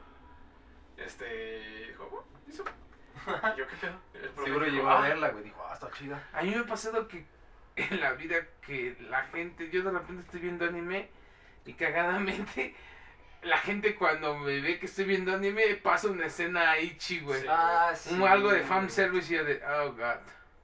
Este, 0.98 1.86
dijo, 1.88 2.10
"Oh. 2.12 2.26
Y 3.56 3.58
yo, 3.58 3.68
¿qué 3.68 3.76
pedo? 3.78 4.46
Seguro 4.46 4.66
llegó 4.68 4.90
a 4.90 5.00
"Ah". 5.00 5.08
verla, 5.08 5.30
güey. 5.30 5.44
Dijo, 5.44 5.64
ah, 5.68 5.74
está 5.74 5.90
chida. 5.92 6.22
A 6.34 6.42
mí 6.42 6.52
me 6.52 6.58
ha 6.58 6.66
pasado 6.66 7.08
que 7.08 7.26
en 7.76 8.00
la 8.00 8.14
vida 8.14 8.36
que 8.66 8.96
la 9.10 9.24
gente, 9.24 9.70
yo 9.70 9.84
de 9.84 9.92
repente 9.92 10.24
estoy 10.24 10.40
viendo 10.42 10.66
anime 10.66 11.10
y 11.66 11.74
cagadamente 11.74 12.76
la 13.44 13.58
gente 13.58 13.96
cuando 13.96 14.38
me 14.38 14.60
ve 14.62 14.80
que 14.80 14.86
estoy 14.86 15.06
viendo 15.06 15.34
anime 15.34 15.76
pasa 15.76 16.08
una 16.08 16.26
escena 16.28 16.72
ahí 16.72 16.98
chi, 16.98 17.20
güey. 17.20 17.42
Sí. 17.42 17.48
Ah, 17.50 17.94
Un 18.12 18.24
algo 18.24 18.52
de 18.52 18.62
fan 18.64 18.90
service 18.90 19.34
y 19.34 19.38
yo 19.38 19.44
de, 19.44 19.62
oh 19.66 19.92
god, 19.94 20.20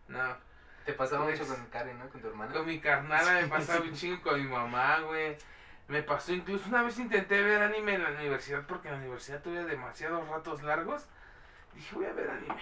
no. 0.08 0.38
Te 0.86 0.94
pasaba 0.94 1.26
Pues- 1.26 1.39
mucho 1.39 1.54
con 1.56 1.65
Karen, 1.67 2.00
¿no? 2.00 2.10
Con 2.10 2.22
tu 2.22 2.28
hermana. 2.28 2.54
Con 2.54 2.65
mi 2.65 2.80
carnala 2.80 3.34
me 3.41 3.48
pasaba 3.48 3.82
un 3.82 3.94
chingo 3.94 4.22
con 4.22 4.41
mi 4.41 4.48
mamá, 4.50 5.00
güey. 5.02 5.38
Me 5.88 6.02
pasó 6.04 6.34
incluso 6.34 6.70
una 6.70 6.84
vez 6.84 6.98
intenté 7.00 7.41
ver 7.44 7.62
anime 7.62 7.96
en 7.96 8.04
la 8.04 8.12
universidad 8.12 8.65
porque 8.65 8.88
en 8.88 8.96
la 8.96 9.00
universidad 9.02 9.41
tuve 9.41 9.63
demasiados 9.65 10.28
ratos 10.28 10.63
largos. 10.63 11.08
Dije, 11.74 11.96
voy 11.96 12.06
a 12.06 12.13
ver 12.13 12.30
anime. 12.30 12.62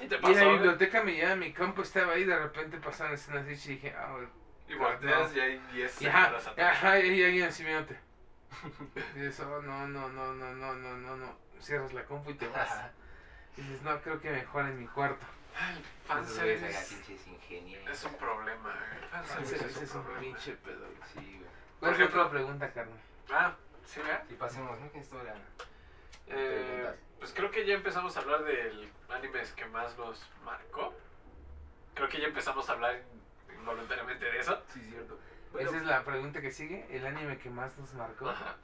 Y 0.00 0.06
te 0.08 0.14
Y 0.14 0.18
en 0.18 0.22
la 0.22 0.28
pasó, 0.28 0.50
biblioteca 0.52 1.02
me 1.02 1.12
lleva 1.14 1.36
mi 1.36 1.52
campo, 1.52 1.82
estaba 1.82 2.14
ahí, 2.14 2.24
de 2.24 2.38
repente 2.38 2.78
pasaron 2.78 3.12
escenas 3.14 3.46
así 3.46 3.72
y 3.72 3.74
dije, 3.74 3.94
ah, 3.96 4.12
güey. 4.12 4.26
Y 4.68 4.74
volteas 4.76 5.34
y 5.34 5.40
hay 5.40 5.58
10 5.72 6.00
Y 6.00 6.06
ajá, 6.06 6.24
señoras 6.26 6.46
atrás. 6.46 6.76
ajá, 6.76 7.00
y 7.00 7.24
alguien 7.24 7.48
así 7.48 7.64
mirándote. 7.64 7.98
Y 9.16 9.18
dices, 9.20 9.40
oh, 9.40 9.60
no, 9.62 9.86
no, 9.88 10.08
no, 10.08 10.32
no, 10.34 10.54
no, 10.54 10.74
no, 10.74 10.96
no, 10.96 11.16
no. 11.16 11.38
Cierras 11.60 11.92
la 11.92 12.04
compu 12.04 12.30
y 12.30 12.34
te 12.34 12.48
vas. 12.48 12.70
Y 13.56 13.62
dices, 13.62 13.82
no, 13.82 14.00
creo 14.00 14.20
que 14.20 14.30
mejor 14.30 14.66
en 14.66 14.78
mi 14.80 14.86
cuarto. 14.86 15.26
Ay, 15.58 15.82
fanservice 16.06 16.94
ingenieros. 17.26 17.88
es 17.90 18.04
un 18.04 18.14
problema, 18.16 18.74
güey. 18.74 19.22
Fanservice 19.24 19.54
Ese 19.56 19.66
es 19.66 19.76
es 19.90 19.94
un 19.94 20.04
pinche 20.20 20.52
pedo. 20.54 20.86
Sí, 21.12 21.36
güey. 21.38 21.50
¿Cuál 21.80 21.94
es 22.00 22.08
otra 22.08 22.30
pregunta, 22.30 22.72
Carmen? 22.72 22.98
Ah, 23.32 23.54
sí, 23.84 24.00
¿verdad? 24.00 24.24
Y 24.30 24.34
pasemos, 24.34 24.78
¿no? 24.80 24.88
¿Quién 24.90 25.02
estuvo 25.02 25.22
la 25.22 25.34
Eh, 25.34 25.36
preguntas? 26.26 26.94
pues 27.18 27.32
creo 27.34 27.50
que 27.50 27.66
ya 27.66 27.74
empezamos 27.74 28.16
a 28.16 28.20
hablar 28.20 28.44
del 28.44 28.90
anime 29.08 29.42
que 29.56 29.64
más 29.66 29.96
nos 29.98 30.22
marcó. 30.44 30.94
Creo 31.94 32.08
que 32.08 32.20
ya 32.20 32.26
empezamos 32.28 32.68
a 32.68 32.72
hablar 32.72 33.02
involuntariamente 33.58 34.24
de 34.24 34.38
eso. 34.38 34.62
Sí, 34.72 34.80
cierto. 34.90 35.18
Esa 35.58 35.76
es 35.76 35.82
la 35.84 36.04
pregunta 36.04 36.40
que 36.40 36.50
sigue, 36.52 36.86
el 36.90 37.04
anime 37.06 37.36
que 37.38 37.50
más 37.50 37.76
nos 37.78 37.92
marcó. 37.94 38.28
Ajá. 38.30 38.56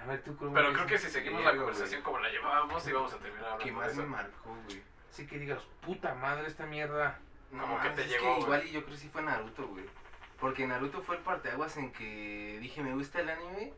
A 0.00 0.06
ver, 0.06 0.22
tú, 0.22 0.36
¿cómo 0.36 0.52
Pero 0.54 0.72
creo 0.72 0.86
que 0.86 0.98
si 0.98 1.10
seguimos 1.10 1.42
la 1.44 1.56
conversación 1.56 2.02
como 2.02 2.18
la 2.18 2.28
llevábamos, 2.28 2.86
íbamos 2.88 3.12
a 3.12 3.18
terminar 3.18 3.44
hablando 3.44 3.64
¿Qué 3.64 3.70
de 3.70 3.76
más 3.76 3.88
eso. 3.92 4.00
me 4.02 4.06
marcó, 4.06 4.54
güey? 4.66 4.82
Sí 5.16 5.26
que 5.26 5.38
digas, 5.38 5.62
puta 5.80 6.14
madre, 6.14 6.46
esta 6.46 6.66
mierda. 6.66 7.18
No, 7.50 7.62
Como 7.62 7.80
que 7.80 7.88
te 7.90 8.02
es 8.02 8.08
llegó, 8.10 8.34
que 8.34 8.40
igual 8.42 8.66
y 8.66 8.72
yo 8.72 8.80
creo 8.84 8.94
que 8.96 9.00
sí 9.00 9.08
fue 9.08 9.22
Naruto, 9.22 9.66
güey. 9.68 9.84
Porque 10.38 10.66
Naruto 10.66 11.00
fue 11.00 11.16
el 11.16 11.22
parteaguas 11.22 11.74
en 11.78 11.90
que 11.92 12.58
dije 12.60 12.82
me 12.82 12.92
gusta 12.92 13.20
el 13.20 13.30
anime 13.30 13.72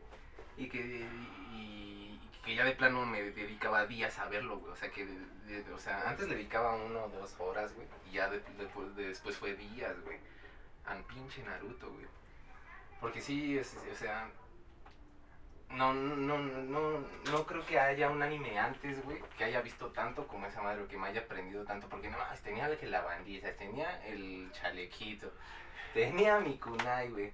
y 0.57 0.67
que, 0.67 0.79
y, 0.79 1.55
y 1.55 2.19
que 2.43 2.55
ya 2.55 2.65
de 2.65 2.73
plano 2.75 3.05
me 3.05 3.21
dedicaba 3.21 3.85
días 3.85 4.19
a 4.19 4.27
verlo, 4.27 4.57
güey. 4.57 4.73
O 4.73 4.75
sea, 4.75 4.91
que 4.91 5.05
de- 5.05 5.63
de- 5.63 5.73
o 5.73 5.77
sea, 5.79 6.09
antes 6.09 6.27
le 6.27 6.35
dedicaba 6.35 6.75
uno 6.75 7.05
o 7.05 7.09
dos 7.09 7.33
horas, 7.39 7.73
güey. 7.73 7.87
Y 8.09 8.15
ya 8.15 8.29
de- 8.29 8.43
después 8.97 9.37
fue 9.37 9.55
días, 9.55 9.95
güey. 10.03 10.17
Al 10.85 11.01
pinche 11.05 11.41
Naruto, 11.43 11.89
güey. 11.89 12.05
Porque 12.99 13.21
sí, 13.21 13.57
es- 13.57 13.77
o 13.89 13.95
sea... 13.95 14.29
No, 15.71 15.93
no, 15.93 16.37
no, 16.39 16.99
no 17.31 17.45
creo 17.45 17.63
que 17.65 17.79
haya 17.79 18.09
un 18.09 18.21
anime 18.23 18.57
antes, 18.57 19.03
güey, 19.05 19.21
que 19.37 19.43
haya 19.43 19.61
visto 19.61 19.87
tanto 19.87 20.25
como 20.27 20.47
esa 20.47 20.61
madre, 20.61 20.81
o 20.81 20.87
que 20.87 20.97
me 20.97 21.07
haya 21.07 21.21
aprendido 21.21 21.63
tanto, 21.63 21.87
porque 21.87 22.09
no 22.09 22.17
más, 22.17 22.41
tenía 22.41 22.67
la 22.67 22.75
que 22.75 22.87
la 22.87 23.01
bandiza, 23.01 23.51
tenía 23.53 24.03
el 24.07 24.49
chalequito, 24.51 25.31
tenía 25.93 26.39
mi 26.39 26.57
kunai, 26.57 27.09
güey, 27.09 27.31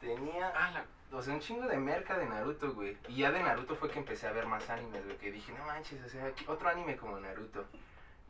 tenía, 0.00 0.50
Ah, 0.56 0.70
la... 0.72 1.16
o 1.18 1.22
sea, 1.22 1.34
un 1.34 1.40
chingo 1.40 1.66
de 1.68 1.76
merca 1.76 2.16
de 2.18 2.26
Naruto, 2.26 2.72
güey, 2.72 2.96
y 3.08 3.16
ya 3.16 3.30
de 3.30 3.42
Naruto 3.42 3.76
fue 3.76 3.90
que 3.90 3.98
empecé 3.98 4.28
a 4.28 4.32
ver 4.32 4.46
más 4.46 4.68
animes, 4.70 5.04
güey, 5.04 5.18
que 5.18 5.30
dije, 5.30 5.52
no 5.52 5.64
manches, 5.66 6.02
o 6.02 6.08
sea, 6.08 6.30
¿qué- 6.32 6.48
otro 6.48 6.68
anime 6.70 6.96
como 6.96 7.18
Naruto, 7.20 7.66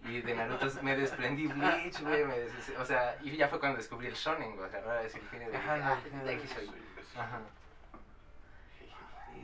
y 0.05 0.21
de 0.21 0.35
Naruto 0.35 0.67
me 0.83 0.97
desprendí 0.97 1.47
Bleach, 1.47 2.01
güey, 2.03 2.25
me 2.25 2.39
des- 2.41 2.71
o 2.77 2.85
sea, 2.85 3.17
y 3.23 3.37
ya 3.37 3.47
fue 3.49 3.61
cuando 3.61 3.79
descubrí 3.79 4.09
el 4.09 4.15
shonen, 4.15 4.57
güey, 4.57 4.67
o 4.67 4.71
sea, 4.71 4.81
ahora 4.81 5.03
es 5.05 5.15
el 5.15 5.23
género, 5.29 5.53
ah, 5.69 5.97
de 6.25 6.35
aquí 6.35 6.49
soy, 6.49 6.71
ajá, 7.17 7.41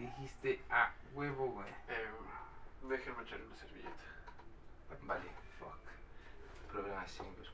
dijiste, 0.01 0.63
ah, 0.71 0.93
huevo, 1.15 1.47
güey. 1.49 1.69
Eh, 1.89 2.09
déjenme 2.83 3.23
echarle 3.23 3.47
una 3.47 3.57
servilleta. 3.57 4.03
vale, 5.03 5.25
Fuck. 5.59 6.73
problemas 6.73 7.11
siempre. 7.11 7.45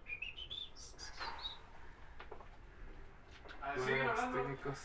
Ah, 3.63 3.73
Problemas 3.75 4.33
técnicos. 4.33 4.79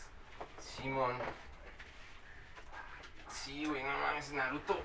Simón. 0.58 1.16
Sí, 3.28 3.64
güey, 3.64 3.82
no 3.82 3.90
mames, 3.90 4.32
Naruto. 4.32 4.80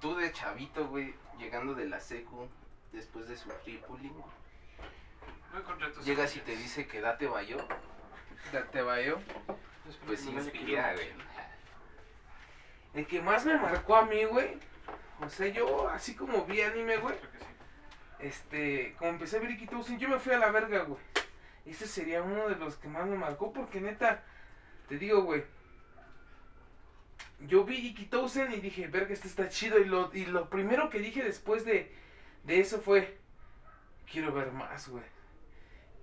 Tú 0.00 0.14
de 0.16 0.32
chavito, 0.32 0.86
güey, 0.88 1.14
llegando 1.38 1.74
de 1.74 1.86
la 1.86 2.00
secu, 2.00 2.48
después 2.92 3.28
de 3.28 3.36
sufrir 3.36 3.82
bullying, 3.88 4.12
No 5.52 5.58
encontré 5.60 5.88
tus 5.90 6.04
llegas 6.04 6.36
y 6.36 6.40
te 6.40 6.56
dice 6.56 6.86
que 6.86 7.00
date 7.00 7.26
bayo, 7.26 7.56
¿Te 8.72 8.82
vayó? 8.82 9.18
pues 10.06 10.20
sí 10.20 10.30
inspira, 10.30 10.92
güey. 10.94 11.08
El 12.94 13.06
que 13.06 13.20
más 13.20 13.44
me 13.44 13.56
marcó 13.58 13.96
a 13.96 14.06
mí, 14.06 14.24
güey. 14.24 14.58
O 15.20 15.28
sea, 15.28 15.48
yo 15.48 15.88
así 15.88 16.14
como 16.14 16.44
vi 16.44 16.60
anime, 16.60 16.96
güey. 16.98 17.16
Este, 18.18 18.94
como 18.98 19.10
empecé 19.10 19.36
a 19.36 19.40
ver 19.40 19.50
Ikitosen, 19.50 19.98
yo 19.98 20.08
me 20.08 20.18
fui 20.18 20.32
a 20.32 20.38
la 20.38 20.50
verga, 20.50 20.84
güey. 20.84 21.00
Ese 21.66 21.86
sería 21.86 22.22
uno 22.22 22.48
de 22.48 22.56
los 22.56 22.76
que 22.76 22.88
más 22.88 23.06
me 23.06 23.16
marcó 23.16 23.52
porque 23.52 23.80
neta, 23.80 24.22
te 24.88 24.98
digo, 24.98 25.22
güey. 25.22 25.44
Yo 27.40 27.64
vi 27.64 27.76
Ikitosen 27.88 28.52
y 28.52 28.60
dije, 28.60 28.86
verga, 28.86 29.12
este 29.12 29.28
está 29.28 29.48
chido. 29.48 29.78
Y 29.78 29.84
lo, 29.84 30.10
y 30.14 30.26
lo 30.26 30.48
primero 30.48 30.90
que 30.90 31.00
dije 31.00 31.22
después 31.22 31.64
de, 31.64 31.92
de 32.44 32.60
eso 32.60 32.80
fue, 32.80 33.18
quiero 34.10 34.32
ver 34.32 34.52
más, 34.52 34.88
güey. 34.88 35.13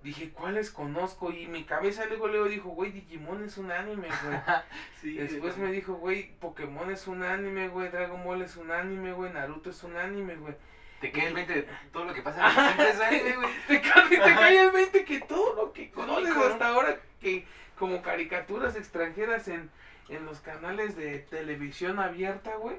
Dije, 0.02 0.30
¿cuáles 0.30 0.70
conozco? 0.70 1.30
Y 1.30 1.46
mi 1.46 1.64
cabeza 1.64 2.06
luego, 2.06 2.26
luego 2.26 2.46
dijo, 2.46 2.70
güey, 2.70 2.90
Digimon 2.90 3.44
es 3.44 3.56
un 3.56 3.70
anime, 3.70 4.08
güey. 4.08 4.38
Sí, 5.00 5.14
Después 5.14 5.56
me 5.56 5.70
dijo, 5.70 5.94
güey, 5.94 6.32
Pokémon 6.38 6.90
es 6.90 7.06
un 7.06 7.22
anime, 7.22 7.68
güey, 7.68 7.90
Dragon 7.90 8.22
Ball 8.24 8.42
es 8.42 8.56
un 8.56 8.70
anime, 8.70 9.12
güey, 9.12 9.32
Naruto 9.32 9.70
es 9.70 9.82
un 9.82 9.96
anime, 9.96 10.36
güey. 10.36 10.54
Te 11.00 11.10
cae 11.10 11.26
el 11.26 11.34
20 11.34 11.52
de 11.52 11.68
todo 11.92 12.04
lo 12.04 12.14
que 12.14 12.22
pasa 12.22 12.48
en 12.48 12.54
siempre 12.54 12.90
es 12.90 13.00
anime, 13.00 13.36
güey. 13.36 13.50
Te 13.66 13.80
cae, 13.80 14.08
te 14.08 14.18
cae 14.18 14.60
el 14.60 14.70
20 14.70 15.04
que 15.04 15.20
todo 15.20 15.54
lo 15.54 15.72
que 15.72 15.90
conoces 15.90 16.36
hasta 16.36 16.68
ahora, 16.68 17.00
que 17.20 17.44
como 17.76 18.02
caricaturas 18.02 18.76
extranjeras 18.76 19.48
en, 19.48 19.70
en 20.08 20.24
los 20.24 20.40
canales 20.40 20.94
de 20.96 21.18
televisión 21.18 21.98
abierta, 21.98 22.54
güey, 22.56 22.76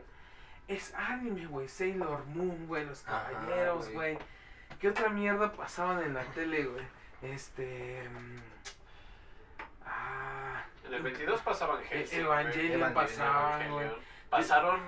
es 0.70 0.94
anime, 0.96 1.46
güey. 1.46 1.68
Sailor 1.68 2.26
Moon, 2.28 2.68
güey, 2.68 2.86
los 2.86 3.02
caballeros, 3.02 3.90
güey. 3.92 4.18
¿Qué 4.80 4.90
otra 4.90 5.10
mierda 5.10 5.52
pasaban 5.52 6.02
en 6.04 6.14
la 6.14 6.24
tele, 6.32 6.64
güey? 6.64 6.84
Este. 7.24 8.08
mm, 8.10 8.42
Ah. 9.86 10.64
En 10.86 10.94
el 10.94 11.02
22 11.04 11.42
pasaban 11.42 11.82
Hellsing. 11.90 12.20
Evangelion 12.22 12.94
pasaban, 12.94 13.72
güey. 13.72 13.90
Pasaron, 14.30 14.82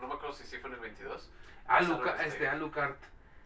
no 0.00 0.06
me 0.08 0.14
acuerdo 0.14 0.34
si 0.34 0.44
sí 0.44 0.58
fue 0.58 0.68
en 0.70 0.74
el 0.74 0.80
22. 0.80 1.30
Alucard, 1.66 1.98
Pasaron, 2.04 2.26
este, 2.26 2.48
Alucard. 2.48 2.94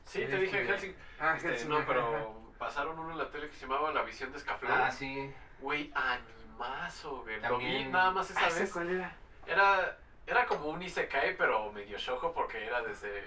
Sí, 0.04 0.18
te 0.18 0.24
Este, 0.24 0.36
dije 0.38 0.64
Helsing. 0.64 0.94
Ah, 1.20 1.36
Este, 1.36 1.64
no, 1.66 1.76
ajá, 1.78 1.84
pero 1.86 2.52
pasaron 2.58 2.98
uno 2.98 3.12
en 3.12 3.18
la 3.18 3.30
tele 3.30 3.48
que 3.48 3.54
se 3.54 3.62
llamaba 3.62 3.92
La 3.92 4.02
Visión 4.02 4.32
de 4.32 4.38
Escaflón. 4.38 4.72
Ah, 4.72 4.90
sí. 4.90 5.32
Güey, 5.60 5.92
animazo, 5.94 7.22
güey. 7.22 7.40
Lo 7.40 7.58
vi 7.58 7.84
nada 7.86 8.10
más 8.10 8.30
esa 8.30 8.44
Ah, 8.44 8.48
¿ese 8.48 8.60
vez. 8.60 8.72
cuál 8.72 8.90
era? 8.90 9.12
Era, 9.46 9.98
era 10.26 10.46
como 10.46 10.68
un 10.68 10.82
isekai, 10.82 11.36
pero 11.36 11.70
medio 11.72 11.98
shojo 11.98 12.32
porque 12.32 12.64
era 12.66 12.82
desde... 12.82 13.24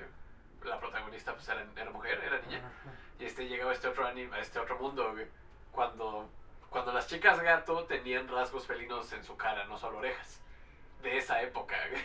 La 0.67 0.79
protagonista 0.79 1.33
pues 1.33 1.47
era, 1.49 1.65
era 1.75 1.91
mujer, 1.91 2.21
era 2.23 2.39
niña. 2.41 2.59
Ajá. 2.59 2.91
Y 3.19 3.25
este 3.25 3.47
llegaba 3.47 3.71
a 3.71 3.73
este 3.73 3.87
otro 3.87 4.05
anime, 4.05 4.35
a 4.35 4.39
este 4.39 4.59
otro 4.59 4.77
mundo, 4.77 5.11
güey. 5.11 5.25
Cuando, 5.71 6.29
cuando 6.69 6.93
las 6.93 7.07
chicas 7.07 7.39
gato 7.41 7.85
tenían 7.85 8.27
rasgos 8.27 8.65
felinos 8.65 9.11
en 9.13 9.23
su 9.23 9.35
cara, 9.37 9.65
no 9.65 9.77
solo 9.77 9.99
orejas. 9.99 10.41
De 11.01 11.17
esa 11.17 11.41
época, 11.41 11.75
güey. 11.89 12.03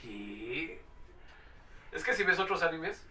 ¿Qué? 0.00 0.82
Es 1.92 2.04
que 2.04 2.12
si 2.14 2.24
ves 2.24 2.38
otros 2.38 2.62
animes, 2.62 3.06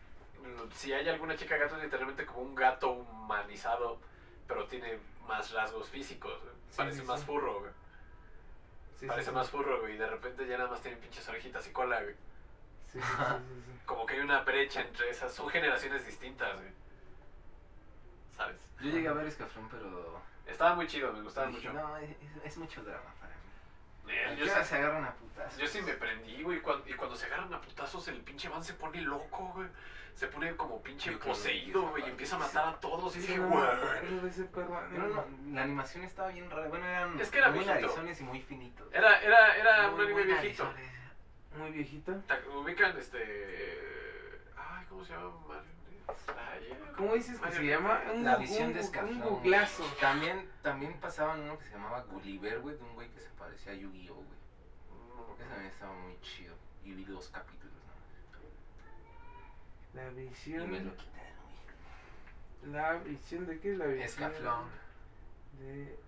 si 0.73 0.93
hay 0.93 1.07
alguna 1.09 1.35
chica 1.35 1.57
gato 1.57 1.75
es 1.77 1.83
literalmente 1.83 2.25
como 2.25 2.41
un 2.41 2.55
gato 2.55 2.91
humanizado, 2.91 3.99
pero 4.47 4.65
tiene 4.67 4.99
más 5.27 5.51
rasgos 5.51 5.89
físicos, 5.89 6.41
güey. 6.41 6.55
Sí, 6.69 6.77
Parece 6.77 6.99
sí, 6.99 7.05
más 7.05 7.19
sí. 7.19 7.25
furro, 7.25 7.59
güey. 7.59 7.71
Parece 9.07 9.31
más 9.31 9.49
furro, 9.49 9.81
güey. 9.81 9.95
Y 9.95 9.97
de 9.97 10.07
repente 10.07 10.47
ya 10.47 10.57
nada 10.57 10.69
más 10.69 10.81
tienen 10.81 10.99
pinches 10.99 11.27
orejitas 11.29 11.67
y 11.67 11.71
cola, 11.71 12.01
güey. 12.01 12.15
Sí, 13.01 13.07
sí, 13.07 13.23
sí, 13.23 13.51
sí, 13.55 13.63
sí. 13.65 13.79
Como 13.85 14.05
que 14.05 14.15
hay 14.15 14.19
una 14.21 14.41
brecha 14.41 14.81
entre 14.81 15.09
esas. 15.09 15.33
Son 15.33 15.49
generaciones 15.49 16.05
distintas, 16.05 16.53
güey. 16.55 16.71
¿Sabes? 18.35 18.57
Yo 18.81 18.91
llegué 18.91 19.07
a 19.07 19.13
ver 19.13 19.25
Escafrón, 19.27 19.67
pero. 19.69 20.21
Estaba 20.45 20.75
muy 20.75 20.87
chido, 20.87 21.11
me 21.11 21.21
gustaba 21.21 21.47
dije, 21.47 21.69
mucho. 21.69 21.81
No, 21.81 21.97
es, 21.97 22.09
es 22.43 22.57
mucho 22.57 22.81
drama 22.83 23.13
para 23.19 23.33
mí. 23.35 24.13
Eh, 24.13 24.25
¿A 24.25 24.33
yo 24.35 24.45
sí- 24.45 24.51
se 24.63 24.75
agarran 24.75 25.03
a 25.03 25.11
putas? 25.13 25.57
Yo 25.57 25.67
sí 25.67 25.81
me 25.81 25.93
prendí, 25.93 26.41
güey. 26.43 26.59
Y 26.85 26.93
cuando 26.93 27.15
se 27.15 27.25
agarran 27.25 27.53
a 27.53 27.61
putazos, 27.61 28.07
el 28.07 28.21
pinche 28.21 28.47
van 28.49 28.63
se 28.63 28.73
pone 28.73 29.01
loco, 29.01 29.51
güey. 29.55 29.67
Se 30.15 30.27
pone 30.27 30.55
como 30.55 30.81
pinche 30.81 31.11
Yo 31.11 31.19
poseído, 31.19 31.89
güey. 31.89 32.03
Y 32.05 32.09
empieza 32.09 32.37
a 32.37 32.39
matar 32.39 32.67
a 32.69 32.79
todos. 32.79 33.15
Y 33.17 33.19
dije, 33.19 33.37
güey. 33.37 33.61
No, 34.91 35.07
no, 35.07 35.25
la 35.53 35.63
animación 35.63 36.03
estaba 36.03 36.29
bien 36.29 36.49
rara. 36.49 36.67
Bueno, 36.69 36.85
eran 36.85 37.19
Es 37.19 37.29
que 37.29 37.37
era 37.39 37.51
muy 37.51 37.65
narizones 37.65 38.19
y 38.21 38.23
muy 38.23 38.41
finitos. 38.41 38.87
Era, 38.93 39.21
era, 39.21 39.55
era 39.57 39.89
un 39.89 39.99
anime 40.01 40.23
viejito. 40.23 40.63
narizones. 40.63 40.86
Muy 41.57 41.71
viejito. 41.71 42.13
Ta- 42.27 42.39
Ubican 42.55 42.97
este. 42.97 43.17
Ay, 44.55 44.85
¿cómo 44.89 45.03
se 45.05 45.13
llama? 45.13 45.31
¿Cómo 46.95 47.13
dices 47.13 47.39
que 47.39 47.51
se 47.51 47.63
llama? 47.65 48.01
Un, 48.13 48.23
La 48.23 48.37
visión 48.37 48.67
un, 48.69 48.73
de 48.73 48.79
Escaflón. 48.79 49.13
un 49.21 49.21
googlazo. 49.21 49.83
También, 50.01 50.49
también 50.63 50.99
pasaban 50.99 51.41
uno 51.41 51.57
que 51.59 51.65
se 51.65 51.71
llamaba 51.71 52.01
Gulliver, 52.03 52.59
güey, 52.61 52.75
de 52.75 52.83
un 52.83 52.93
güey 52.95 53.09
que 53.09 53.19
se 53.21 53.29
parecía 53.31 53.73
a 53.73 53.75
Yu-Gi-Oh, 53.75 54.15
güey. 54.15 54.27
Ese 55.35 55.43
también 55.49 55.71
estaba 55.71 55.93
muy 55.93 56.19
chido. 56.21 56.55
Y 56.83 56.93
vi 56.93 57.03
dos 57.05 57.29
capítulos, 57.29 57.73
La 59.93 60.09
¿no? 60.09 60.19
Y 60.19 60.27
visión. 60.27 60.71
me 60.71 60.79
lo 60.79 60.95
quitaron, 60.95 61.35
güey. 62.63 62.71
La 62.73 62.93
visión 62.95 63.45
de 63.45 63.59
qué 63.59 63.71
es 63.73 63.77
la 63.77 63.85
visión. 63.85 64.05
Escaflón. 64.07 64.65
De. 65.59 65.99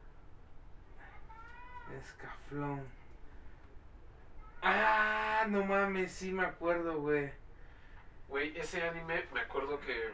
Escaflón. 2.01 2.83
Ah, 4.61 5.45
no 5.47 5.63
mames, 5.63 6.11
sí 6.11 6.31
me 6.31 6.43
acuerdo, 6.45 6.99
güey. 6.99 7.31
Güey, 8.27 8.57
ese 8.57 8.83
anime 8.83 9.23
me 9.33 9.39
acuerdo 9.41 9.79
que 9.79 10.09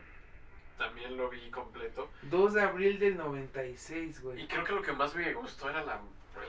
también 0.77 1.17
lo 1.17 1.29
vi 1.29 1.49
completo. 1.51 2.10
2 2.23 2.53
de 2.53 2.62
abril 2.62 2.99
del 2.99 3.17
96, 3.17 4.19
Y 4.19 4.21
güey. 4.21 4.47
creo 4.47 4.63
que 4.63 4.73
lo 4.73 4.81
que 4.81 4.93
más 4.93 5.15
me 5.15 5.34
gustó 5.34 5.69
era 5.69 5.84
la, 5.84 5.99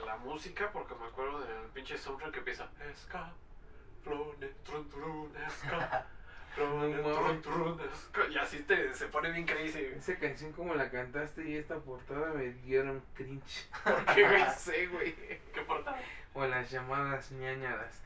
la 0.05 0.17
música, 0.17 0.71
porque 0.71 0.93
me 0.95 1.05
acuerdo 1.07 1.39
del 1.41 1.65
pinche 1.73 1.97
soundtrack 1.97 2.31
que 2.33 2.39
empieza. 2.39 2.69
Esca, 2.91 3.31
flone, 4.03 4.47
trun, 4.63 4.89
trun, 4.89 5.31
esca, 5.45 6.05
flone, 6.55 6.97
trun, 7.01 7.41
trun, 7.41 7.81
esca. 7.91 8.27
Y 8.29 8.37
así 8.37 8.59
te, 8.63 8.93
se 8.93 9.07
pone 9.07 9.31
bien 9.31 9.45
crazy. 9.45 9.81
güey. 9.81 9.95
Esa 9.97 10.15
canción 10.19 10.53
como 10.53 10.75
la 10.75 10.89
cantaste 10.91 11.49
y 11.49 11.55
esta 11.57 11.77
portada 11.79 12.33
me 12.33 12.51
dieron 12.51 13.03
cringe. 13.15 13.67
¿Por 13.83 14.05
qué, 14.13 14.23
güey? 14.27 14.43
Sé, 14.57 14.87
güey. 14.87 15.15
¿Qué 15.53 15.61
portada? 15.67 15.99
O 16.37 16.45
las 16.45 16.69
llamadas 16.69 17.31
ñañadas. 17.31 18.01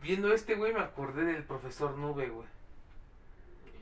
Viendo 0.00 0.32
este, 0.32 0.54
güey, 0.54 0.72
me 0.72 0.80
acordé 0.80 1.24
del 1.24 1.44
profesor 1.44 1.96
Nube, 1.98 2.28
güey. 2.28 2.48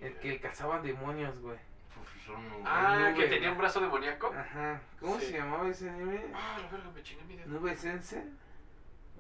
El 0.00 0.16
que 0.18 0.40
cazaba 0.40 0.80
demonios, 0.80 1.38
güey. 1.38 1.56
Profesor 1.94 2.36
Nube. 2.40 2.62
Ah, 2.66 2.96
Nube, 2.98 3.14
que 3.14 3.22
tenía 3.24 3.38
güey. 3.38 3.52
un 3.52 3.58
brazo 3.58 3.80
demoníaco. 3.80 4.34
Ajá. 4.36 4.80
¿Cómo 4.98 5.20
Sí. 5.20 5.26
se 5.26 5.38
llamaba 5.38 5.68
ese 5.68 5.88
anime? 5.88 6.20
Ah, 6.34 6.58
la 6.60 6.68
verga, 6.68 6.90
me 6.90 7.02
chingué 7.04 7.24
mi 7.24 7.36
dedo. 7.36 7.48
Nube 7.48 7.76
Sense. 7.76 8.24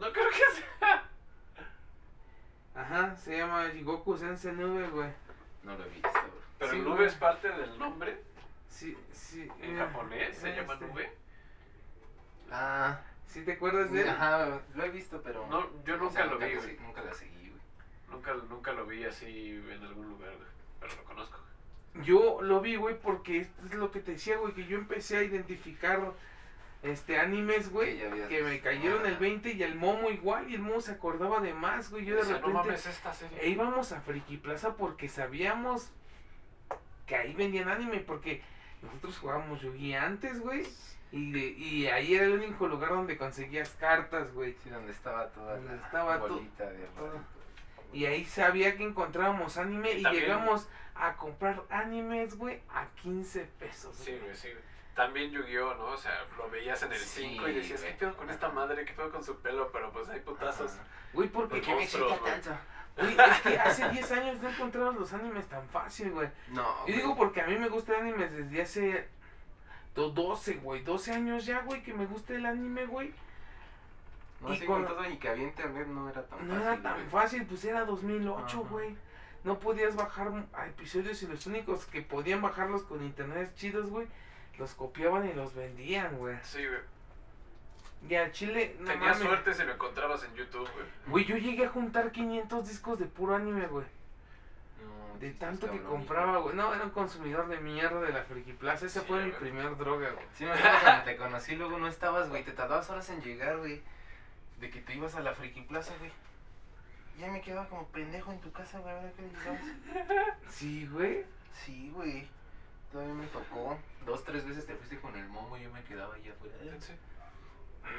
No 0.00 0.12
creo 0.12 0.30
que 0.30 0.36
sea. 0.80 1.08
Ajá, 2.74 3.14
se 3.16 3.38
llama 3.38 3.68
Jigoku 3.72 4.16
Sense 4.16 4.50
Nube, 4.52 4.88
güey. 4.88 5.10
No 5.62 5.76
lo 5.78 5.84
he 5.84 5.88
visto. 5.90 6.08
Pero 6.58 6.72
Sí, 6.72 6.78
nube 6.80 6.94
güey. 6.96 7.06
es 7.06 7.14
parte 7.14 7.48
del 7.50 7.78
nombre. 7.78 8.20
Sí, 8.68 8.96
sí. 9.12 9.48
En 9.60 9.74
mira, 9.74 9.86
japonés 9.86 10.36
se 10.38 10.56
llama 10.56 10.72
este, 10.74 10.86
nube. 10.86 11.12
Ah, 12.50 13.00
¿Sí 13.32 13.42
te 13.42 13.52
acuerdas 13.52 13.90
de 13.90 14.02
él? 14.02 14.08
ajá, 14.08 14.60
lo 14.74 14.84
he 14.84 14.90
visto, 14.90 15.20
pero. 15.22 15.46
No, 15.48 15.66
yo 15.84 15.94
o 15.94 15.98
nunca 15.98 16.12
sea, 16.12 16.26
lo 16.26 16.38
vi, 16.38 16.54
güey. 16.54 16.76
Nunca 16.80 17.02
la 17.02 17.14
seguí, 17.14 17.48
güey. 17.48 17.62
Nunca, 18.10 18.34
nunca 18.48 18.72
lo 18.72 18.86
vi 18.86 19.04
así 19.04 19.62
en 19.70 19.82
algún 19.82 20.08
lugar, 20.10 20.30
güey. 20.36 20.48
Pero 20.80 20.94
lo 20.96 21.04
conozco. 21.04 21.38
Yo 22.04 22.40
lo 22.42 22.60
vi, 22.60 22.76
güey, 22.76 22.98
porque 23.00 23.38
esto 23.38 23.62
es 23.66 23.74
lo 23.74 23.90
que 23.90 24.00
te 24.00 24.12
decía, 24.12 24.36
güey, 24.38 24.52
que 24.54 24.66
yo 24.66 24.76
empecé 24.78 25.16
a 25.18 25.22
identificar 25.22 26.12
este 26.82 27.18
animes, 27.18 27.70
güey, 27.70 27.98
Que 28.28 28.42
me 28.42 28.60
cayeron 28.60 29.06
el 29.06 29.14
Ah. 29.14 29.18
20 29.20 29.52
y 29.52 29.62
el 29.62 29.76
Momo 29.76 30.10
igual, 30.10 30.50
y 30.50 30.54
el 30.54 30.62
Momo 30.62 30.80
se 30.80 30.92
acordaba 30.92 31.40
de 31.40 31.54
más, 31.54 31.90
güey. 31.90 32.04
Yo 32.04 32.14
de 32.16 32.22
Decía, 32.22 32.38
no 32.40 32.46
repente 32.48 32.58
mames 32.68 32.86
esta 32.86 33.12
serie. 33.14 33.38
e 33.40 33.48
íbamos 33.50 33.92
a 33.92 34.00
Friki 34.00 34.36
Plaza 34.38 34.76
porque 34.76 35.08
sabíamos 35.08 35.90
que 37.06 37.16
ahí 37.16 37.34
vendían 37.34 37.68
anime, 37.68 37.98
porque 38.00 38.42
nosotros 38.82 39.18
jugábamos 39.18 39.60
Yu-Gi 39.60 39.94
antes, 39.94 40.40
güey, 40.40 40.66
y, 41.12 41.30
de, 41.32 41.38
y 41.40 41.86
ahí 41.88 42.14
era 42.14 42.24
el 42.24 42.32
único 42.32 42.66
lugar 42.66 42.90
donde 42.90 43.16
conseguías 43.16 43.70
cartas, 43.78 44.32
güey. 44.32 44.56
Sí, 44.64 44.70
donde 44.70 44.92
estaba 44.92 45.28
toda 45.28 45.56
Donde 45.56 45.76
la 45.76 45.82
estaba 45.86 46.18
to- 46.18 46.28
bolita 46.28 46.64
de 46.70 46.86
todo. 46.96 47.20
Y 47.92 48.06
ahí 48.06 48.24
sabía 48.24 48.74
que 48.76 48.84
encontrábamos 48.84 49.58
anime 49.58 49.92
Y 49.92 49.98
y, 49.98 50.02
también- 50.02 50.24
llegamos 50.24 50.68
a 50.94 51.14
comprar 51.16 51.62
animes, 51.70 52.36
güey, 52.36 52.60
a 52.70 52.86
15 53.02 53.44
pesos. 53.58 53.94
Sí, 53.96 54.18
güey. 54.22 54.34
sí. 54.34 54.48
También 54.94 55.30
Yu-Gi-Oh, 55.30 55.74
¿no? 55.74 55.84
O 55.86 55.96
sea, 55.96 56.12
lo 56.36 56.50
veías 56.50 56.82
en 56.82 56.92
el 56.92 56.98
Sí, 56.98 57.22
5 57.30 57.48
y 57.48 57.54
decías, 57.54 57.80
¿qué 57.80 57.86
güey. 57.88 57.98
pedo 57.98 58.16
con 58.16 58.28
esta 58.30 58.48
madre? 58.50 58.84
¿Qué 58.84 58.92
pedo 58.92 59.10
con 59.10 59.24
su 59.24 59.36
pelo? 59.40 59.70
Pero 59.72 59.90
pues 59.92 60.08
hay 60.10 60.20
putazos. 60.20 60.72
Güey, 61.14 61.28
porque 61.30 61.56
¿Por 61.56 61.60
qué 61.62 61.70
me 61.70 61.86
güey. 61.86 62.20
tanto? 62.24 62.50
Güey, 62.98 63.16
es 63.18 63.40
que 63.40 63.58
hace 63.58 63.88
10 63.88 64.12
años 64.12 64.42
no 64.42 64.50
encontrabas 64.50 64.94
los 64.96 65.12
animes 65.14 65.46
tan 65.46 65.66
fácil, 65.70 66.10
güey. 66.12 66.28
No. 66.48 66.86
Yo 66.86 66.94
digo 66.94 67.16
porque 67.16 67.40
a 67.40 67.46
mí 67.46 67.56
me 67.56 67.68
gusta 67.70 67.94
el 67.94 68.00
anime 68.02 68.28
desde 68.28 68.60
hace 68.62 69.08
12, 69.94 70.54
güey. 70.54 70.82
12 70.82 71.12
años 71.12 71.44
ya, 71.46 71.60
güey, 71.62 71.82
que 71.82 71.92
me 71.92 72.06
gusta 72.06 72.34
el 72.34 72.46
anime, 72.46 72.86
güey. 72.86 73.12
No, 74.40 74.52
Y 74.52 74.60
con- 74.64 74.86
todo 74.86 75.08
y 75.08 75.16
que 75.18 75.28
había 75.28 75.44
internet 75.44 75.86
no 75.86 76.08
era 76.08 76.26
tan 76.26 76.48
No 76.48 76.54
fácil. 76.54 76.66
era 76.72 76.82
tan 76.82 76.94
güey. 76.94 77.06
fácil, 77.08 77.46
pues 77.46 77.64
era 77.64 77.84
2008, 77.84 78.58
Ajá. 78.60 78.68
güey. 78.70 78.96
No 79.44 79.58
podías 79.58 79.94
bajar 79.96 80.30
a 80.52 80.66
episodios 80.66 81.22
y 81.22 81.26
los 81.26 81.46
únicos 81.46 81.84
que 81.86 82.02
podían 82.02 82.40
bajarlos 82.42 82.82
con 82.84 83.02
internet 83.04 83.52
chidos, 83.56 83.90
güey, 83.90 84.06
los 84.58 84.74
copiaban 84.74 85.28
y 85.28 85.32
los 85.32 85.54
vendían, 85.54 86.16
güey. 86.18 86.36
Sí, 86.42 86.58
güey. 86.66 86.80
Y 88.08 88.14
al 88.16 88.32
chile, 88.32 88.74
no 88.80 88.86
Tenías 88.86 89.16
mames. 89.18 89.22
suerte 89.28 89.54
si 89.54 89.62
lo 89.64 89.74
encontrabas 89.74 90.24
en 90.24 90.34
YouTube, 90.34 90.68
güey. 90.72 90.86
Güey, 91.06 91.24
yo 91.24 91.36
llegué 91.36 91.66
a 91.66 91.68
juntar 91.70 92.10
500 92.10 92.68
discos 92.68 92.98
de 92.98 93.06
puro 93.06 93.36
anime, 93.36 93.66
güey. 93.68 93.86
De 95.22 95.30
sí, 95.30 95.36
tanto 95.38 95.70
que 95.70 95.80
compraba, 95.80 96.38
güey. 96.38 96.56
No, 96.56 96.74
era 96.74 96.82
un 96.82 96.90
consumidor 96.90 97.46
de 97.46 97.60
mierda 97.60 98.00
de 98.00 98.12
la 98.12 98.24
Friki 98.24 98.54
Plaza. 98.54 98.86
Esa 98.86 99.02
Sí, 99.02 99.06
fue 99.06 99.24
mi 99.24 99.30
primer 99.30 99.76
droga, 99.76 100.10
güey. 100.10 100.26
Sí, 100.34 100.44
me 100.44 100.50
acuerdo 100.50 100.78
cuando 100.82 101.04
te 101.04 101.16
conocí, 101.16 101.54
luego 101.54 101.78
no 101.78 101.86
estabas, 101.86 102.28
güey. 102.28 102.42
Te 102.42 102.50
tardabas 102.50 102.90
horas 102.90 103.08
en 103.08 103.22
llegar, 103.22 103.58
güey. 103.58 103.80
De 104.58 104.68
que 104.68 104.80
te 104.80 104.96
ibas 104.96 105.14
a 105.14 105.20
la 105.20 105.32
Friki 105.32 105.60
Plaza, 105.60 105.94
güey. 106.00 106.10
Ya 107.20 107.30
me 107.30 107.40
quedaba 107.40 107.68
como 107.68 107.86
pendejo 107.86 108.32
en 108.32 108.40
tu 108.40 108.50
casa, 108.50 108.80
güey. 108.80 108.92
A 108.92 108.98
ver 108.98 109.06
a 109.06 109.12
qué 109.12 109.22
llegabas. 109.22 110.34
Sí, 110.48 110.88
güey. 110.88 111.24
Sí, 111.52 111.92
güey. 111.94 112.26
Todavía 112.90 113.14
me 113.14 113.26
tocó. 113.28 113.78
Dos, 114.04 114.24
tres 114.24 114.44
veces 114.44 114.66
te 114.66 114.74
fuiste 114.74 114.98
con 114.98 115.14
el 115.14 115.28
momo 115.28 115.56
y 115.56 115.62
yo 115.62 115.70
me 115.70 115.84
quedaba 115.84 116.16
ahí 116.16 116.28
afuera. 116.28 116.56
Sí. 116.80 116.94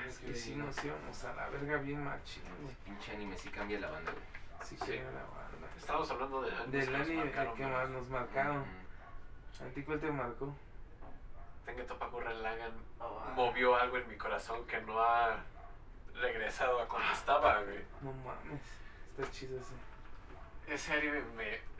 Es 0.09 0.17
que 0.19 0.35
sí 0.35 0.55
nos 0.57 0.75
íbamos 0.83 1.23
a 1.23 1.33
la 1.35 1.47
verga 1.47 1.77
bien 1.77 2.03
machín. 2.03 2.43
Pinche 2.83 3.13
anime 3.13 3.37
sí 3.37 3.47
cambia 3.47 3.79
la 3.79 3.91
banda, 3.91 4.11
güey. 4.11 4.25
Sí, 4.63 4.77
Sí. 4.77 4.85
que 4.91 5.03
banda. 5.03 5.21
Estábamos 5.77 6.09
hablando 6.11 6.41
de 6.41 6.51
animes 6.55 6.85
Del 6.85 6.95
anime 6.95 7.31
que 7.55 7.65
más 7.65 7.89
nos 7.89 8.09
marcaron. 8.09 8.59
Mm. 8.61 9.63
¿A 9.63 9.73
ti 9.73 9.83
cuál 9.83 9.99
te 9.99 10.11
marcó? 10.11 10.55
Tenga 11.65 11.85
Topa 11.85 12.07
Gurren 12.07 12.41
Lagann 12.43 12.73
Ah. 12.99 13.33
movió 13.35 13.75
algo 13.75 13.97
en 13.97 14.07
mi 14.07 14.17
corazón 14.17 14.65
que 14.65 14.79
no 14.81 14.99
ha 14.99 15.37
regresado 16.15 16.79
a 16.81 16.87
cuando 16.87 17.11
estaba, 17.11 17.61
güey. 17.61 17.83
No 18.01 18.11
mames. 18.13 18.61
Está 19.17 19.31
chido 19.31 19.59
ese. 19.59 19.73
Ese 20.73 20.93
anime 20.93 21.21
me... 21.35 21.73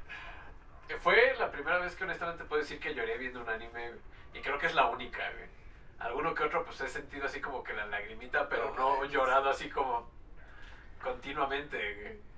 Fue 1.00 1.34
la 1.40 1.50
primera 1.52 1.78
vez 1.80 1.96
que 1.96 2.04
honestamente 2.04 2.44
puedo 2.44 2.62
decir 2.62 2.80
que 2.80 2.94
lloré 2.94 3.18
viendo 3.18 3.42
un 3.42 3.50
anime. 3.50 3.94
Y 4.34 4.42
creo 4.42 4.58
que 4.60 4.68
es 4.68 4.76
la 4.76 4.88
única, 4.88 5.24
güey. 5.32 5.48
Alguno 6.00 6.34
que 6.34 6.44
otro 6.44 6.66
pues 6.66 6.82
he 6.82 6.88
sentido 6.90 7.26
así 7.26 7.40
como 7.40 7.64
que 7.64 7.72
la 7.74 7.86
lagrimita, 7.86 8.50
pero 8.50 8.74
no 8.76 9.06
llorado 9.06 9.50
así 9.50 9.70
como 9.70 10.10
continuamente, 11.02 11.78
güey. 12.02 12.33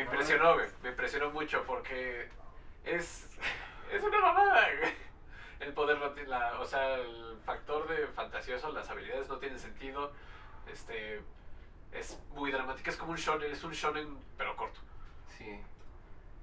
Me 0.00 0.06
impresionó, 0.06 0.54
güey. 0.54 0.66
Me 0.82 0.88
impresionó 0.90 1.30
mucho 1.30 1.62
porque 1.66 2.28
es... 2.84 3.28
Es 3.92 4.04
una 4.04 4.20
mamada, 4.20 4.68
güey. 4.78 4.92
El 5.58 5.72
poder 5.72 5.98
no 5.98 6.12
tiene 6.12 6.28
la... 6.28 6.60
O 6.60 6.64
sea, 6.64 6.94
el 6.94 7.36
factor 7.44 7.88
de 7.88 8.06
fantasioso, 8.06 8.70
las 8.70 8.88
habilidades 8.88 9.28
no 9.28 9.38
tienen 9.38 9.58
sentido. 9.58 10.12
Este... 10.72 11.20
Es 11.92 12.18
muy 12.34 12.52
dramática, 12.52 12.88
es 12.90 12.96
como 12.96 13.10
un 13.10 13.16
shonen, 13.16 13.50
es 13.50 13.64
un 13.64 13.72
shonen 13.72 14.16
pero 14.38 14.54
corto. 14.54 14.80
Sí. 15.36 15.60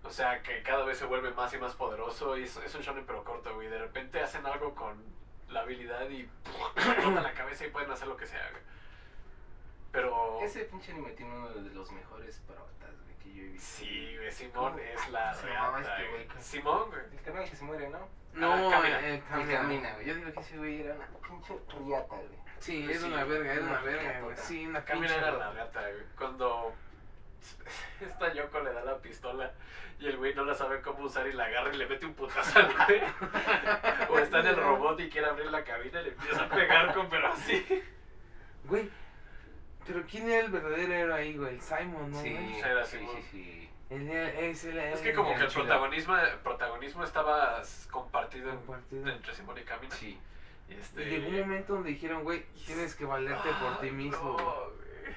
O 0.03 0.09
sea, 0.09 0.43
que 0.43 0.61
cada 0.61 0.83
vez 0.83 0.97
se 0.97 1.05
vuelve 1.05 1.31
más 1.31 1.53
y 1.53 1.57
más 1.57 1.73
poderoso 1.73 2.37
y 2.37 2.43
es, 2.43 2.57
es 2.57 2.75
un 2.75 2.81
shonen 2.81 3.05
pero 3.05 3.23
corto, 3.23 3.55
güey. 3.55 3.69
De 3.69 3.79
repente 3.79 4.19
hacen 4.19 4.45
algo 4.45 4.75
con 4.75 5.01
la 5.49 5.61
habilidad 5.61 6.09
y 6.09 6.29
explotan 6.75 7.23
la 7.23 7.33
cabeza 7.33 7.65
y 7.65 7.69
pueden 7.69 7.89
hacer 7.89 8.09
lo 8.09 8.17
que 8.17 8.27
sea, 8.27 8.51
güey. 8.51 8.63
Pero... 9.93 10.41
Ese 10.41 10.65
pinche 10.65 10.91
anime 10.91 11.11
tiene 11.11 11.33
uno 11.33 11.49
de 11.49 11.73
los 11.73 11.91
mejores 11.93 12.41
parotas, 12.45 13.06
Sí, 13.57 14.15
güey, 14.17 14.31
Simón 14.31 14.53
¿Cómo? 14.73 14.77
es 14.79 15.09
la 15.09 15.31
¿Cómo 15.31 15.41
se 15.41 15.47
llamaba 15.47 15.77
reata, 15.79 15.95
este 15.97 16.09
güey. 16.11 16.25
güey? 16.27 16.41
Simón, 16.41 16.89
güey. 16.89 17.01
El 17.11 17.21
canal 17.21 17.49
que 17.49 17.55
se 17.55 17.65
muere, 17.65 17.89
¿no? 17.89 18.07
No, 18.33 18.69
camina. 18.69 18.99
el 18.99 19.05
El 19.15 19.23
camina. 19.23 19.57
camina, 19.59 19.93
güey. 19.95 20.05
Yo 20.05 20.15
digo 20.15 20.31
que 20.33 20.39
ese 20.39 20.57
güey 20.57 20.81
era 20.81 20.93
una 20.95 21.07
pinche 21.27 21.53
riata, 21.79 22.15
güey. 22.15 22.39
Sí, 22.59 22.83
Pues 22.85 22.97
era 22.97 23.07
sí, 23.07 23.13
una 23.13 23.23
verga, 23.23 23.53
era 23.53 23.61
una 23.61 23.71
una 23.71 23.81
verga, 23.81 24.01
riatota. 24.01 24.23
güey. 24.25 24.37
Sí, 24.37 24.65
una 24.67 24.85
Camina 24.85 25.07
pinche 25.07 25.19
era 25.21 25.31
rata. 25.31 25.45
la 25.45 25.51
reata, 25.51 25.81
güey. 25.81 26.03
Cuando 26.17 26.73
esta 28.01 28.33
Yoko 28.33 28.59
le 28.61 28.73
da 28.73 28.83
la 28.83 28.97
pistola 28.97 29.51
y 29.99 30.07
el 30.07 30.17
güey 30.17 30.35
no 30.35 30.43
la 30.45 30.53
sabe 30.53 30.81
cómo 30.81 31.05
usar 31.05 31.27
y 31.27 31.33
la 31.33 31.45
agarra 31.45 31.73
y 31.73 31.77
le 31.77 31.87
mete 31.87 32.05
un 32.05 32.13
putazo 32.13 32.59
al 32.59 32.73
güey. 32.85 33.01
o 34.09 34.19
está 34.19 34.39
en 34.39 34.47
el 34.47 34.55
robot 34.57 34.99
y 34.99 35.09
quiere 35.09 35.27
abrir 35.27 35.49
la 35.51 35.63
cabina 35.63 36.01
y 36.01 36.03
le 36.05 36.09
empieza 36.11 36.43
a 36.45 36.49
pegar 36.49 36.93
con 36.93 37.09
pero 37.09 37.31
así. 37.31 37.65
Güey, 38.65 38.89
pero 39.87 40.03
¿quién 40.09 40.29
era 40.29 40.45
el 40.45 40.51
verdadero 40.51 40.93
héroe 40.93 41.13
ahí, 41.19 41.37
güey? 41.37 41.55
El 41.55 41.61
Simon, 41.61 42.11
¿no? 42.11 42.21
Sí, 42.21 42.31
güey? 42.33 42.59
Era 42.59 42.85
sí, 42.85 42.97
Simón. 42.97 43.15
sí, 43.15 43.23
sí. 43.31 43.69
El, 43.89 44.09
es, 44.11 44.63
el, 44.65 44.77
Es 44.79 44.99
que 44.99 45.13
como 45.13 45.33
que 45.33 45.43
el 45.43 45.47
protagonismo, 45.51 46.13
protagonismo 46.43 47.03
estaba 47.05 47.61
compartido, 47.89 48.49
en- 48.49 48.57
Compartido. 48.57 49.07
entre 49.09 49.33
Simón 49.33 49.57
y 49.57 49.61
Camina. 49.61 49.95
Sí. 49.95 50.19
Y, 50.69 50.73
este, 50.73 51.03
Y 51.03 51.05
llegó 51.09 51.29
un 51.29 51.39
momento 51.39 51.73
donde 51.75 51.89
dijeron, 51.91 52.23
güey, 52.25 52.43
tienes 52.65 52.93
que 52.95 53.05
valerte 53.05 53.47
por 53.61 53.79
ti 53.79 53.87
Ay, 53.87 53.91
mismo. 53.93 54.35
no, 54.37 54.43
güey. 54.75 55.15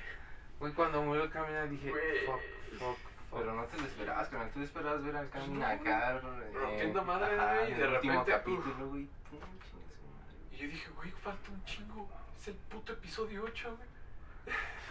güey. 0.60 0.72
Cuando 0.74 1.02
murió 1.02 1.24
el 1.24 1.30
camina 1.30 1.64
dije, 1.66 1.90
Güey. 1.90 2.26
fuck, 2.26 2.40
fuck, 2.78 2.96
fuck. 2.96 3.40
Pero 3.40 3.54
no 3.54 3.64
te 3.64 3.76
lo 3.78 3.84
esperabas, 3.86 4.28
carnal. 4.28 4.50
Tú 4.52 4.62
esperabas 4.62 5.04
ver 5.04 5.16
al 5.16 5.28
camina 5.30 5.74
No, 5.74 5.80
acá. 5.80 6.16
eh, 6.16 6.20
rompiendo 6.52 7.04
madres, 7.04 7.38
ajá, 7.40 7.54
güey, 7.56 7.70
y 7.72 7.74
de 7.74 7.82
el 7.84 7.92
último 7.94 8.12
repente, 8.24 8.30
capítulo, 8.32 8.88
güey. 8.88 9.04
pum, 9.30 9.40
chinga 9.40 9.90
su 9.90 10.06
madre. 10.06 10.36
Y 10.52 10.56
yo 10.58 10.68
dije, 10.68 10.90
güey, 10.90 11.10
falta 11.10 11.50
un 11.50 11.64
chingo. 11.64 12.08
Es 12.38 12.48
el 12.48 12.54
puto 12.54 12.92
episodio 12.92 13.42
8, 13.44 13.76
güey. 13.76 13.88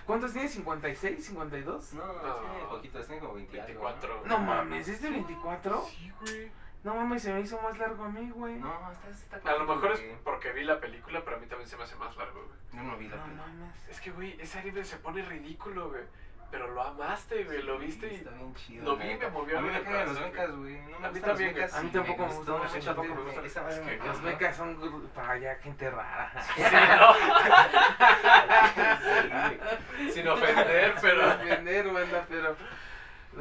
¿Cuántos 0.06 0.34
tiene? 0.34 0.50
¿56? 0.50 1.18
¿52? 1.36 1.94
No, 1.94 2.06
No. 2.06 2.36
tiene 2.36 2.66
poquitos, 2.70 3.06
tiene 3.06 3.22
como 3.22 3.34
20 3.36 3.62
algo, 3.62 3.84
24. 3.86 4.24
No 4.26 4.40
mames, 4.40 4.88
¿es 4.88 5.02
de 5.02 5.10
24? 5.12 5.86
Sí, 5.88 6.12
güey. 6.22 6.52
No 6.84 6.96
mames, 6.96 7.22
se 7.22 7.34
me 7.34 7.42
hizo 7.42 7.62
más 7.62 7.78
largo 7.78 8.06
a 8.06 8.10
mí, 8.10 8.30
güey. 8.32 8.56
No, 8.56 8.68
No, 8.70 8.92
está, 9.12 9.38
está 9.38 9.52
A 9.52 9.58
lo 9.58 9.66
mejor 9.76 9.92
es 9.92 10.02
porque 10.24 10.52
vi 10.54 10.64
la 10.64 10.80
película, 10.80 11.22
pero 11.24 11.38
a 11.38 11.40
mí 11.40 11.46
también 11.46 11.70
se 11.70 11.76
me 11.78 11.84
hace 11.84 11.96
más 11.98 12.16
largo, 12.18 12.42
güey. 12.44 12.58
Yo 12.74 12.90
no 12.90 12.98
vi 12.98 13.08
la 13.08 13.18
No 13.18 13.24
película. 13.24 13.48
mames. 13.48 13.90
Es 13.90 14.00
que, 14.02 14.12
güey, 14.12 14.40
ese 14.42 14.60
anime 14.60 14.84
se 14.84 14.98
pone 14.98 15.22
ridículo, 15.24 15.90
güey. 15.90 16.04
Pero 16.52 16.68
lo 16.74 16.82
amaste, 16.82 17.44
güey, 17.44 17.62
lo 17.62 17.78
viste 17.78 18.12
y... 18.12 18.16
Está 18.16 18.32
bien 18.32 18.56
chido. 18.56 18.84
lo 18.86 18.98
vi 18.98 19.12
y 19.12 19.18
me 19.18 19.30
movió 19.30 19.60
A 19.60 19.62
mí 19.62 19.68
algo 19.68 19.80
me 19.80 19.86
cagan 19.86 20.06
corazón, 20.08 20.32
mechas, 20.32 20.56
güey. 20.56 20.82
No 20.82 21.00
me 21.00 21.08
A 21.08 21.12
mí 21.12 21.20
también, 21.20 21.52
güey. 21.54 21.64
A 21.64 21.82
mí 21.82 21.88
y 21.88 21.92
tampoco 21.92 22.22
me 22.26 22.34
gustó 22.34 22.40
gustan 22.40 22.58
mucho, 22.58 22.74
mechas, 22.74 22.96
tampoco 22.96 23.16
me 23.16 23.22
gustan. 23.24 23.46
Esa 23.46 23.70
Es 23.70 23.80
que 23.80 23.86
Los 23.86 24.00
encanta. 24.00 24.22
mecas 24.22 24.56
son 24.58 25.10
para 25.14 25.32
allá 25.32 25.56
gente 25.56 25.90
rara. 25.92 26.32
Sí, 26.56 26.64
¿no? 30.04 30.12
Sin 30.12 30.28
ofender, 30.28 30.96
pero... 31.02 31.38
Vender, 31.38 31.92
banda, 31.94 32.26
pero. 32.30 32.56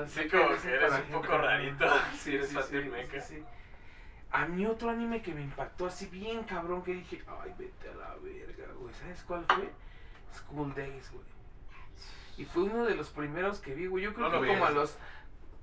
Sí, 0.07 0.21
mecas 0.21 0.41
como 0.41 0.61
que 0.61 0.75
eres 0.75 0.93
un 0.93 1.03
poco 1.23 1.39
rarito. 1.39 1.87
Si 2.15 2.35
eres 2.35 2.49
sí, 2.49 2.77
mecha. 2.91 3.21
sí. 3.21 3.43
A 4.31 4.45
mí 4.45 4.67
otro 4.67 4.91
anime 4.91 5.23
que 5.23 5.33
me 5.33 5.41
impactó 5.41 5.87
así 5.87 6.07
bien 6.07 6.45
cabrón 6.45 6.83
que 6.83 6.93
dije, 6.93 7.23
ay, 7.43 7.55
vete 7.59 7.89
a 7.89 7.95
la 7.95 8.15
verga, 8.23 8.67
güey. 8.79 8.93
¿Sabes 8.95 9.23
cuál 9.27 9.45
fue? 9.47 9.71
School 10.35 10.75
Days, 10.75 11.11
güey. 11.11 11.25
Y 12.39 12.45
fue 12.47 12.63
uno 12.63 12.85
de 12.87 12.95
los 12.95 13.11
primeros 13.11 13.59
que 13.61 13.75
vi, 13.75 13.87
güey. 13.87 14.05
Yo 14.05 14.15
creo 14.15 14.29
No 14.29 14.37
lo 14.37 14.41
que 14.43 14.49
como 14.49 14.65
a 14.65 14.71
los 14.71 14.97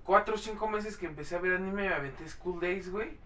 4 0.03 0.35
o 0.35 0.37
5 0.37 0.67
meses 0.67 0.97
que 0.97 1.05
empecé 1.07 1.35
a 1.35 1.39
ver 1.39 1.55
anime 1.55 1.87
me 1.87 1.93
aventé 1.93 2.27
School 2.27 2.59
Days, 2.59 2.91
güey. 2.91 3.17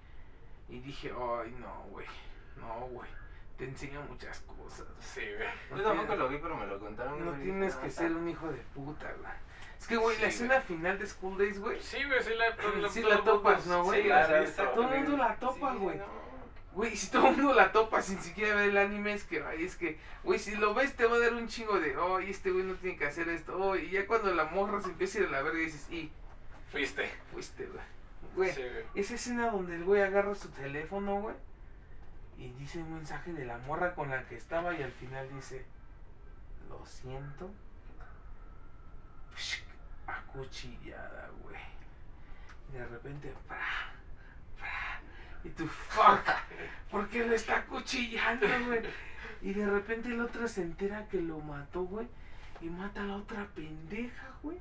Y 0.70 0.80
dije, 0.80 1.10
ay, 1.10 1.52
no, 1.60 1.84
güey. 1.90 2.06
No, 2.58 2.88
güey. 2.92 3.10
Te 3.58 3.66
enseña 3.66 4.00
muchas 4.02 4.40
cosas. 4.42 4.86
Sí, 5.00 5.22
güey. 5.36 5.50
No 5.72 5.78
Yo 5.78 5.84
tampoco 5.84 6.08
tienes- 6.08 6.20
lo 6.20 6.30
vi, 6.30 6.38
pero 6.38 6.56
me 6.56 6.68
lo 6.68 6.80
contaron. 6.80 7.26
No 7.26 7.32
tienes 7.34 7.76
que 7.76 7.88
"No, 7.88 7.92
ser 7.92 8.12
un 8.14 8.30
hijo 8.30 8.48
de 8.52 8.60
puta, 8.76 9.12
güey. 9.20 9.32
Es 9.80 9.88
que, 9.88 9.98
güey, 9.98 10.16
Sí, 10.16 10.22
la 10.22 10.28
güey. 10.28 10.36
escena 10.36 10.62
final 10.62 11.00
de 11.00 11.08
School 11.08 11.38
Days, 11.38 11.60
güey. 11.60 11.80
Sí, 11.82 11.98
güey, 12.06 12.22
sí 12.24 12.32
la, 12.36 12.56
Sí 12.90 13.02
la 13.02 13.10
el 13.10 13.16
mundo- 13.18 13.32
topas, 13.34 13.66
¿no, 13.66 13.84
güey? 13.84 14.02
Sí, 14.04 14.08
o 14.08 14.14
la 14.14 14.44
está 14.44 14.72
Todo 14.74 14.94
el 14.94 15.00
mundo 15.02 15.18
la 15.18 15.36
topa, 15.38 15.72
Sí, 15.74 15.78
güey. 15.80 15.98
no. 15.98 16.29
Güey, 16.74 16.96
si 16.96 17.10
todo 17.10 17.30
el 17.30 17.38
mundo 17.38 17.54
la 17.54 17.72
topa 17.72 18.02
sin 18.02 18.20
siquiera 18.22 18.56
ver 18.56 18.70
el 18.70 18.78
anime, 18.78 19.14
es 19.14 19.24
que, 19.24 19.44
ay, 19.44 19.66
es 19.66 19.76
que, 19.76 19.98
güey, 20.24 20.40
si 20.40 20.56
lo 20.56 20.74
ves 20.74 20.96
te 20.96 21.06
va 21.06 21.16
a 21.16 21.20
dar 21.20 21.34
un 21.34 21.48
chingo 21.48 21.80
de, 21.80 21.98
oh, 21.98 22.20
este 22.20 22.52
güey 22.52 22.64
no 22.64 22.76
tiene 22.76 22.98
que 22.98 23.08
hacer 23.08 23.28
esto, 23.30 23.58
oh, 23.58 23.76
y 23.76 23.90
ya 23.90 24.06
cuando 24.06 24.34
la 24.34 24.46
morra 24.46 24.80
se 24.82 24.90
empieza 24.90 25.18
a 25.18 25.22
ir 25.22 25.28
a 25.28 25.32
la 25.32 25.42
verga 25.42 25.60
dices, 25.60 25.90
y, 25.92 26.12
Fuiste. 26.72 27.10
fuiste, 27.32 27.66
güey. 27.66 27.84
Güey, 28.36 28.54
Sí, 28.54 28.62
esa 28.94 29.16
escena 29.16 29.50
donde 29.50 29.76
el 29.76 29.84
güey 29.84 30.02
agarra 30.02 30.36
su 30.36 30.50
teléfono, 30.50 31.22
güey, 31.22 31.36
y 32.38 32.52
dice 32.52 32.78
un 32.80 32.94
mensaje 32.94 33.34
de 33.34 33.46
la 33.46 33.58
morra 33.58 33.96
con 33.96 34.10
la 34.12 34.24
que 34.28 34.36
estaba 34.36 34.74
y 34.76 34.84
al 34.84 34.92
final 34.92 35.28
dice, 35.34 35.66
lo 36.70 36.86
siento, 36.86 37.52
Psh, 39.36 39.64
acuchillada, 40.06 41.30
güey. 41.42 41.56
Y 42.70 42.78
de 42.78 42.86
repente. 42.86 43.34
¡fra! 43.48 43.90
y 45.44 45.50
tú, 45.50 45.66
fuck, 45.68 46.28
¿por 47.00 47.10
qué 47.10 47.26
lo 47.26 47.34
está 47.34 47.58
acuchillando, 47.60 48.46
güey? 48.68 48.82
Y 49.42 49.54
de 49.54 49.66
repente 49.66 50.10
el 50.10 50.20
otro 50.20 50.48
se 50.48 50.62
entera 50.62 51.08
que 51.08 51.22
lo 51.22 51.40
mató, 51.40 51.84
güey, 51.84 52.08
y 52.62 52.70
mata 52.70 53.02
a 53.02 53.06
la 53.06 53.16
otra 53.16 53.48
pendeja, 53.56 54.28
güey. 54.44 54.58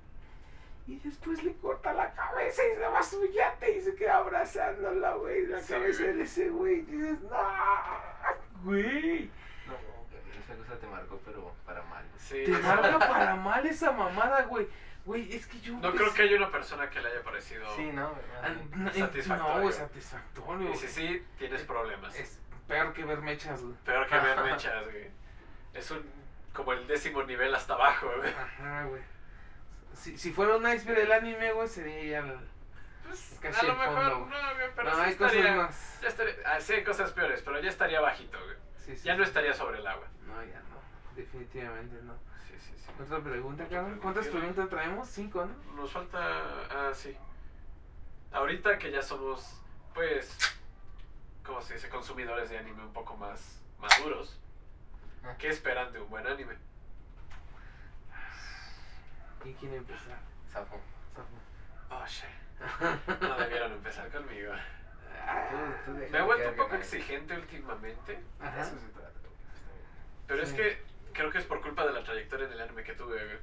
Y 0.87 0.97
después 1.01 1.43
le 1.43 1.53
corta 1.57 1.93
la 1.93 2.13
cabeza 2.15 2.63
y 2.65 2.77
se 2.77 2.81
va 2.87 2.99
a 2.99 3.03
su 3.03 3.27
yate 3.33 3.77
y 3.77 3.81
se 3.83 3.95
queda 3.95 4.19
abrazándola, 4.19 5.15
güey, 5.15 5.47
la 5.49 5.61
Sí, 5.61 5.73
cabeza 5.73 6.03
güey. 6.05 6.17
de 6.17 6.23
ese 6.23 6.49
güey. 6.49 6.75
Y 6.79 6.83
dices, 6.83 7.21
no, 7.23 7.37
güey. 8.65 9.31
No, 9.67 9.75
esa 10.45 10.55
cosa 10.57 10.79
te 10.81 10.87
marcó, 10.87 11.21
pero 11.27 11.53
para 11.67 11.83
mal. 11.83 12.05
Sí. 12.17 12.45
Te 12.47 12.53
marca 12.53 12.99
para 13.01 13.35
mal 13.37 13.67
esa 13.67 13.91
mamada, 13.93 14.43
güey. 14.45 14.67
Güey, 15.09 15.35
es 15.35 15.47
que 15.47 15.59
yo... 15.61 15.73
No 15.79 15.91
creo 15.95 16.13
que 16.13 16.21
haya 16.21 16.37
una 16.37 16.51
persona 16.51 16.91
que 16.91 17.01
le 17.01 17.09
haya 17.09 17.23
parecido. 17.23 17.65
Sí, 17.77 17.91
no. 17.95 18.15
No, 18.77 18.93
Satisfactorio. 18.93 19.63
No, 19.65 19.73
satisfactorio. 19.73 20.71
Y 20.71 20.77
si 20.77 20.87
sí, 20.87 21.27
tienes 21.39 21.63
problemas. 21.63 22.15
Es 22.15 22.39
peor 22.67 22.93
que 22.93 23.05
ver 23.07 23.23
mechas, 23.23 23.63
güey. 23.63 23.75
Peor 23.87 24.07
que 24.07 24.19
ver 24.19 24.43
mechas, 24.53 24.85
güey. 24.85 25.11
Es 25.73 25.91
un 25.91 26.05
como 26.53 26.75
el 26.75 26.87
décimo 26.87 27.23
nivel 27.23 27.55
hasta 27.55 27.73
abajo, 27.73 28.11
güey. 28.19 28.31
Ajá, 28.35 28.85
güey. 28.85 29.01
Si, 29.95 30.19
si 30.19 30.31
fuera 30.31 30.57
un 30.59 30.69
iceberg 30.71 30.99
el 30.99 31.13
anime, 31.13 31.53
güey, 31.53 31.69
sería 31.69 32.05
ya 32.05 32.19
el... 32.29 32.39
Pues, 33.07 33.39
Casi 33.41 33.65
a 33.65 33.69
lo 33.71 33.77
mejor, 33.77 33.95
fondo, 33.95 34.19
no, 34.27 34.55
güey. 34.57 34.67
pero 34.77 34.91
no, 34.91 34.95
sí 34.97 35.01
hay 35.01 35.15
cosas 35.15 35.57
más. 35.57 35.99
ya 36.03 36.09
estaría- 36.09 36.35
ah, 36.45 36.61
sí 36.61 36.73
hay 36.75 36.85
cosas 36.85 37.13
peores, 37.13 37.41
pero 37.43 37.59
ya 37.61 37.71
estaría 37.71 38.03
bajito, 38.03 38.39
güey. 38.45 38.57
Sí, 38.77 38.95
sí, 38.95 39.05
Ya 39.07 39.17
no 39.17 39.25
estaría 39.25 39.55
sobre 39.55 39.79
el 39.79 39.87
agua. 39.87 40.07
No, 40.27 40.35
ya 40.45 40.61
no. 40.69 41.17
Definitivamente 41.17 41.97
no. 42.03 42.28
Sí, 42.59 42.73
sí, 42.77 42.85
sí. 42.85 43.03
Otra 43.03 43.21
pregunta, 43.21 43.67
cabrón. 43.69 43.99
¿Cuántas 44.01 44.27
pregunta. 44.27 44.55
preguntas 44.55 44.69
traemos? 44.71 45.09
Cinco, 45.09 45.45
¿no? 45.47 45.73
Nos 45.75 45.93
falta, 45.93 46.19
ah, 46.71 46.91
sí. 46.95 47.17
Ahorita 48.33 48.79
que 48.79 48.91
ya 48.91 49.03
somos, 49.03 49.61
pues, 49.95 50.37
¿cómo 51.45 51.61
se 51.63 51.75
dice? 51.75 51.89
Consumidores 51.89 52.51
de 52.51 52.59
anime 52.59 52.83
un 52.83 52.93
poco 52.93 53.17
más 53.17 53.61
maduros. 53.79 54.39
Ah. 55.25 55.35
¿Qué 55.39 55.49
esperan 55.49 55.93
de 55.93 56.01
un 56.01 56.11
buen 56.11 56.27
anime? 56.27 56.55
¿Quién 59.43 59.55
quiere 59.55 59.77
empezar? 59.77 60.19
Safo. 60.53 60.81
Zafo. 61.15 61.29
Oh, 61.91 62.07
shit. 62.07 63.21
No 63.21 63.37
debieron 63.39 63.73
empezar 63.73 64.11
conmigo. 64.11 64.53
Ah, 65.27 65.49
Me 66.11 66.19
he 66.19 66.23
vuelto 66.23 66.49
un 66.51 66.57
poco 66.57 66.75
exigente 66.75 67.35
últimamente, 67.37 68.21
Ajá. 68.41 68.69
Pero 70.27 70.43
es 70.43 70.53
que 70.53 70.83
creo 71.19 71.33
que 71.33 71.39
es 71.39 71.45
por 71.45 71.61
culpa 71.61 71.85
de 71.85 71.93
la 71.93 72.05
trayectoria 72.05 72.47
en 72.47 72.53
el 72.53 72.61
anime 72.61 72.85
que 72.85 72.93
tuve, 72.93 73.17
güey. 73.17 73.39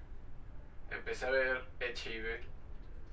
Empecé 0.92 1.26
a 1.26 1.30
ver 1.30 1.62
Echi, 1.82 2.22
güey. 2.22 2.40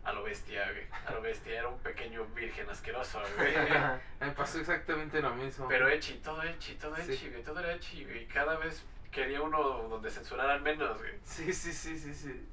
A 0.04 0.12
lo 0.12 0.22
bestia, 0.22 0.70
güey. 0.70 0.86
A 1.04 1.10
lo 1.10 1.20
bestia 1.20 1.58
era 1.58 1.68
un 1.68 1.80
pequeño 1.80 2.24
virgen 2.26 2.70
asqueroso, 2.70 3.20
güey. 3.36 3.52
Me 4.20 4.30
pasó 4.30 4.60
exactamente 4.60 5.20
lo 5.20 5.34
mismo. 5.34 5.66
Pero 5.66 5.88
Echi, 5.88 6.14
todo 6.18 6.44
Echi, 6.44 6.76
todo 6.76 6.94
Sí. 6.96 7.12
Echi, 7.12 7.30
güey. 7.30 7.42
Todo 7.42 7.58
era 7.58 7.72
Echi, 7.72 8.04
güey. 8.04 8.28
Cada 8.28 8.56
vez 8.56 8.84
quería 9.10 9.42
uno 9.42 9.58
donde 9.88 10.10
censuraran 10.10 10.62
menos, 10.62 10.96
güey. 10.98 11.18
Sí, 11.24 11.52
sí, 11.52 11.72
sí, 11.72 11.98
sí, 11.98 12.14
sí. 12.14 12.48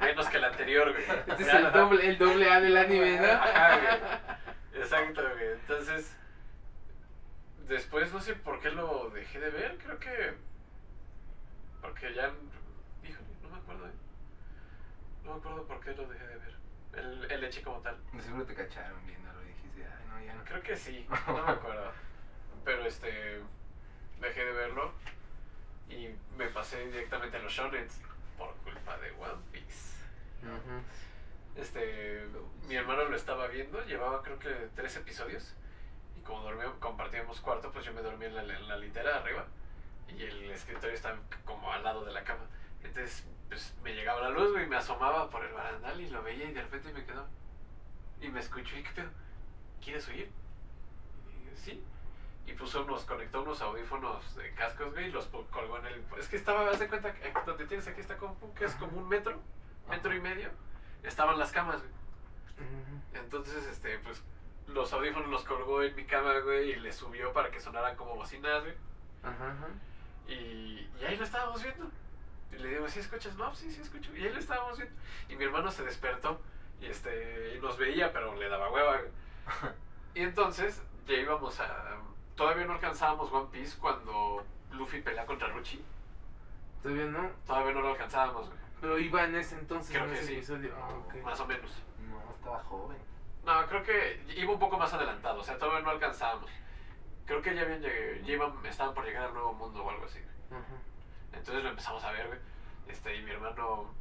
Menos 0.00 0.28
que 0.28 0.38
el 0.38 0.44
anterior, 0.44 0.90
güey. 0.90 1.04
Este 1.26 1.42
es 1.42 1.48
el 1.52 1.70
doble, 1.70 2.08
el 2.08 2.16
doble 2.16 2.50
A 2.50 2.60
del 2.62 2.76
anime, 2.78 3.18
¿no? 3.18 3.26
Ajá, 3.30 3.76
güey. 3.76 4.82
Exacto, 4.82 5.22
güey. 5.22 5.52
Entonces, 5.52 6.16
después 7.68 8.10
no 8.10 8.20
sé 8.22 8.36
por 8.36 8.58
qué 8.60 8.70
lo 8.70 9.10
dejé 9.10 9.38
de 9.38 9.50
ver. 9.50 9.76
Creo 9.76 9.98
que. 9.98 10.51
Porque 11.82 12.14
ya. 12.14 12.32
Híjole, 13.04 13.28
no 13.42 13.50
me 13.50 13.58
acuerdo, 13.58 13.86
¿eh? 13.86 13.92
No 15.24 15.32
me 15.32 15.38
acuerdo 15.38 15.66
por 15.66 15.80
qué 15.80 15.94
lo 15.94 16.06
dejé 16.06 16.26
de 16.26 16.36
ver. 16.36 16.54
El, 16.94 17.30
el 17.30 17.44
Echi 17.44 17.60
como 17.60 17.80
tal. 17.80 17.98
De 18.12 18.22
seguro 18.22 18.46
te 18.46 18.54
cacharon 18.54 19.04
viéndolo 19.06 19.42
y 19.42 19.48
dijiste, 19.48 19.84
ay, 19.84 20.06
no, 20.08 20.24
ya 20.24 20.34
no. 20.34 20.44
Creo 20.44 20.62
que 20.62 20.76
sí, 20.76 21.06
no 21.26 21.44
me 21.44 21.52
acuerdo. 21.52 21.92
Pero 22.64 22.86
este. 22.86 23.42
Dejé 24.20 24.44
de 24.44 24.52
verlo. 24.52 24.92
Y 25.90 26.08
me 26.38 26.46
pasé 26.46 26.86
directamente 26.86 27.36
a 27.36 27.40
los 27.40 27.52
shonens. 27.52 28.00
Por 28.38 28.54
culpa 28.64 28.96
de 28.98 29.10
One 29.10 29.42
Piece. 29.52 29.92
Este, 31.54 32.26
mi 32.66 32.76
hermano 32.76 33.04
lo 33.04 33.14
estaba 33.14 33.46
viendo, 33.46 33.84
llevaba 33.84 34.22
creo 34.22 34.38
que 34.38 34.70
tres 34.74 34.96
episodios. 34.96 35.54
Y 36.18 36.22
como 36.22 36.42
dormíamos, 36.42 36.78
compartíamos 36.78 37.40
cuarto, 37.40 37.70
pues 37.70 37.84
yo 37.84 37.92
me 37.92 38.00
dormí 38.00 38.24
en 38.24 38.34
la, 38.34 38.42
en 38.42 38.68
la 38.68 38.76
litera 38.78 39.18
arriba. 39.18 39.46
Y 40.16 40.22
el 40.22 40.50
escritorio 40.50 40.94
estaba 40.94 41.18
como 41.44 41.72
al 41.72 41.82
lado 41.82 42.04
de 42.04 42.12
la 42.12 42.24
cama. 42.24 42.44
Entonces, 42.82 43.26
pues 43.48 43.74
me 43.82 43.94
llegaba 43.94 44.20
la 44.22 44.30
luz, 44.30 44.52
güey, 44.52 44.64
y 44.64 44.68
me 44.68 44.76
asomaba 44.76 45.30
por 45.30 45.44
el 45.44 45.52
barandal 45.52 46.00
y 46.00 46.08
lo 46.10 46.22
veía 46.22 46.48
y 46.48 46.52
de 46.52 46.62
repente 46.62 46.92
me 46.92 47.04
quedó. 47.04 47.26
Y 48.20 48.28
me 48.28 48.40
escuchó, 48.40 48.76
¿y 48.76 48.82
qué 48.82 48.90
pedo? 48.90 49.10
¿Quieres? 49.82 50.08
Y 50.08 50.18
yo, 50.18 50.24
sí. 51.56 51.82
Y 52.46 52.52
puso 52.54 52.82
unos, 52.82 53.04
conectó 53.04 53.42
unos 53.42 53.60
audífonos 53.60 54.34
de 54.36 54.52
cascos, 54.54 54.92
güey, 54.92 55.06
y 55.06 55.12
los 55.12 55.26
colgó 55.26 55.78
en 55.78 55.86
el... 55.86 56.04
Es 56.18 56.28
que 56.28 56.36
estaba, 56.36 56.68
haz 56.70 56.80
de 56.80 56.88
cuenta, 56.88 57.12
que 57.12 57.32
donde 57.46 57.66
tienes 57.66 57.86
aquí 57.86 58.00
esta 58.00 58.16
compu, 58.16 58.52
que 58.54 58.64
es 58.64 58.74
como 58.74 58.98
un 58.98 59.08
metro, 59.08 59.40
metro 59.88 60.14
y 60.14 60.20
medio, 60.20 60.50
estaban 61.02 61.38
las 61.38 61.52
camas, 61.52 61.80
güey. 61.80 61.92
Entonces, 63.14 63.64
este, 63.66 63.98
pues, 63.98 64.22
los 64.66 64.92
audífonos 64.92 65.28
los 65.28 65.44
colgó 65.44 65.82
en 65.82 65.94
mi 65.94 66.04
cama, 66.04 66.38
güey, 66.40 66.72
y 66.72 66.76
le 66.76 66.92
subió 66.92 67.32
para 67.32 67.50
que 67.50 67.60
sonaran 67.60 67.96
como 67.96 68.14
bocinas, 68.14 68.62
güey. 68.62 68.74
Ajá, 69.22 69.52
ajá. 69.52 69.68
Y, 70.28 70.88
y 71.00 71.04
ahí 71.06 71.16
lo 71.16 71.24
estábamos 71.24 71.62
viendo. 71.62 71.90
Y 72.52 72.56
le 72.56 72.68
digo, 72.68 72.88
¿sí 72.88 73.00
escuchas? 73.00 73.34
No, 73.36 73.54
sí, 73.54 73.70
sí 73.70 73.80
escucho. 73.80 74.14
Y 74.16 74.24
ahí 74.26 74.32
lo 74.32 74.38
estábamos 74.38 74.78
viendo. 74.78 74.94
Y 75.28 75.36
mi 75.36 75.44
hermano 75.44 75.70
se 75.70 75.84
despertó 75.84 76.40
y, 76.80 76.86
este, 76.86 77.56
y 77.56 77.60
nos 77.60 77.78
veía, 77.78 78.12
pero 78.12 78.34
le 78.34 78.48
daba 78.48 78.70
hueva, 78.70 78.98
güey. 78.98 79.10
Y 80.14 80.20
entonces, 80.20 80.82
ya 81.06 81.14
íbamos 81.14 81.58
a... 81.60 81.96
Todavía 82.36 82.66
no 82.66 82.74
alcanzábamos 82.74 83.32
One 83.32 83.48
Piece 83.50 83.78
cuando 83.80 84.44
Luffy 84.72 85.00
pelea 85.00 85.24
contra 85.24 85.48
Ruchi. 85.48 85.82
Todavía 86.82 87.06
no. 87.06 87.30
Todavía 87.46 87.72
no 87.72 87.80
lo 87.80 87.88
alcanzábamos, 87.92 88.48
güey. 88.48 88.58
Pero 88.82 88.98
iba 88.98 89.24
en 89.24 89.36
ese 89.36 89.58
entonces, 89.58 89.90
Creo 89.90 90.04
en 90.04 90.10
que 90.12 90.18
ese 90.18 90.26
sí. 90.26 90.34
episodio. 90.34 90.74
Ah, 90.76 90.88
ok. 91.06 91.14
Más 91.24 91.40
o 91.40 91.46
menos. 91.46 91.70
No, 92.10 92.20
estaba 92.34 92.58
joven. 92.64 92.98
No, 93.46 93.66
creo 93.68 93.82
que 93.82 94.24
iba 94.36 94.52
un 94.52 94.58
poco 94.58 94.76
más 94.76 94.92
adelantado, 94.92 95.40
o 95.40 95.44
sea, 95.44 95.56
todavía 95.58 95.80
no 95.80 95.90
alcanzábamos. 95.90 96.50
Creo 97.26 97.40
que 97.42 97.54
ya, 97.54 97.62
habían 97.62 97.82
lleg- 97.82 98.22
ya 98.24 98.68
estaban 98.70 98.94
por 98.94 99.04
llegar 99.04 99.24
al 99.24 99.32
nuevo 99.34 99.52
mundo 99.54 99.84
o 99.84 99.90
algo 99.90 100.04
así. 100.06 100.18
Ajá. 100.50 100.62
Entonces 101.32 101.62
lo 101.64 101.70
empezamos 101.70 102.02
a 102.04 102.12
ver, 102.12 102.26
güey. 102.26 102.38
Este, 102.88 103.16
y 103.16 103.22
mi 103.22 103.30
hermano 103.30 103.92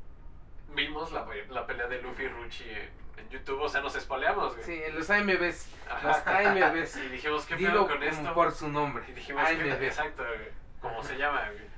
vimos 0.74 1.12
la, 1.12 1.26
la 1.50 1.66
pelea 1.68 1.88
de 1.88 2.02
Luffy 2.02 2.24
y 2.24 2.28
Ruchi 2.28 2.70
en, 2.70 2.90
en 3.18 3.30
YouTube, 3.30 3.62
o 3.62 3.70
sea, 3.70 3.82
nos 3.82 3.96
espoleamos, 3.96 4.54
güey. 4.54 4.66
Sí, 4.66 4.82
en 4.84 4.96
los 4.96 5.10
AMVs. 5.10 5.70
Ajá. 5.90 6.08
Los 6.08 6.28
AMVs. 6.28 6.98
Y 7.06 7.08
dijimos, 7.10 7.46
¿qué 7.46 7.56
pedo 7.58 7.88
con 7.88 7.98
como 8.00 8.04
esto? 8.04 8.34
por 8.34 8.52
su 8.52 8.68
nombre. 8.70 9.04
Y 9.08 9.14
dijimos. 9.14 9.44
AMV. 9.48 9.84
Exacto, 9.84 10.24
güey. 10.24 10.50
¿Cómo 10.82 11.00
Ajá. 11.00 11.08
se 11.08 11.18
llama, 11.18 11.50
güey? 11.52 11.72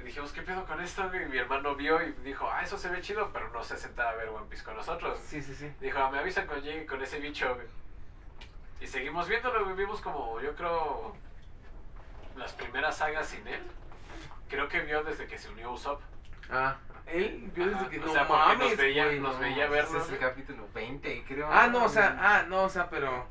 Y 0.00 0.02
dijimos, 0.02 0.32
¿qué 0.32 0.42
pedo 0.42 0.66
con 0.66 0.80
esto? 0.80 1.10
Y 1.16 1.26
mi 1.26 1.38
hermano 1.38 1.74
vio 1.74 2.02
y 2.02 2.12
dijo, 2.24 2.48
ah, 2.50 2.62
eso 2.62 2.76
se 2.76 2.88
ve 2.90 3.00
chido, 3.00 3.30
pero 3.32 3.48
no 3.50 3.62
se 3.64 3.76
sentaba 3.76 4.10
a 4.10 4.14
ver 4.16 4.28
One 4.28 4.46
Piece 4.50 4.64
con 4.64 4.76
nosotros. 4.76 5.18
Sí, 5.24 5.40
sí, 5.40 5.54
sí. 5.54 5.72
Dijo, 5.80 5.98
"Ah, 5.98 6.10
me 6.10 6.18
avisan 6.18 6.46
llegue 6.62 6.84
con 6.84 7.00
ese 7.02 7.18
bicho, 7.20 7.54
güey. 7.54 7.66
Y 8.82 8.86
seguimos 8.86 9.28
viéndolo, 9.28 9.64
güey. 9.64 9.76
Vimos 9.76 10.00
como, 10.00 10.40
yo 10.40 10.54
creo, 10.54 11.14
las 12.36 12.52
primeras 12.54 12.96
sagas 12.96 13.28
sin 13.28 13.46
él. 13.46 13.62
Creo 14.48 14.68
que 14.68 14.80
vio 14.80 15.02
desde 15.04 15.26
que 15.26 15.38
se 15.38 15.48
unió 15.50 15.68
a 15.68 15.72
Usopp. 15.72 16.00
Ah, 16.50 16.76
él 17.06 17.50
vio 17.54 17.66
desde 17.66 17.78
Ajá, 17.78 17.88
que 17.90 18.00
o 18.00 18.06
no 18.06 18.12
sea, 18.12 18.26
porque 18.26 18.42
nos 18.42 18.58
mames, 18.58 18.76
veía- 18.76 19.04
güey, 19.06 19.20
nos 19.20 19.34
no. 19.34 19.40
veía 19.40 19.68
ver- 19.68 19.84
Ese 19.84 19.98
es 19.98 20.10
el 20.10 20.18
capítulo 20.18 20.68
20, 20.74 21.24
creo. 21.26 21.48
Ah, 21.50 21.68
no, 21.68 21.84
o 21.84 21.88
sea, 21.88 22.16
ah, 22.20 22.42
no, 22.48 22.64
o 22.64 22.68
sea, 22.68 22.90
pero. 22.90 23.26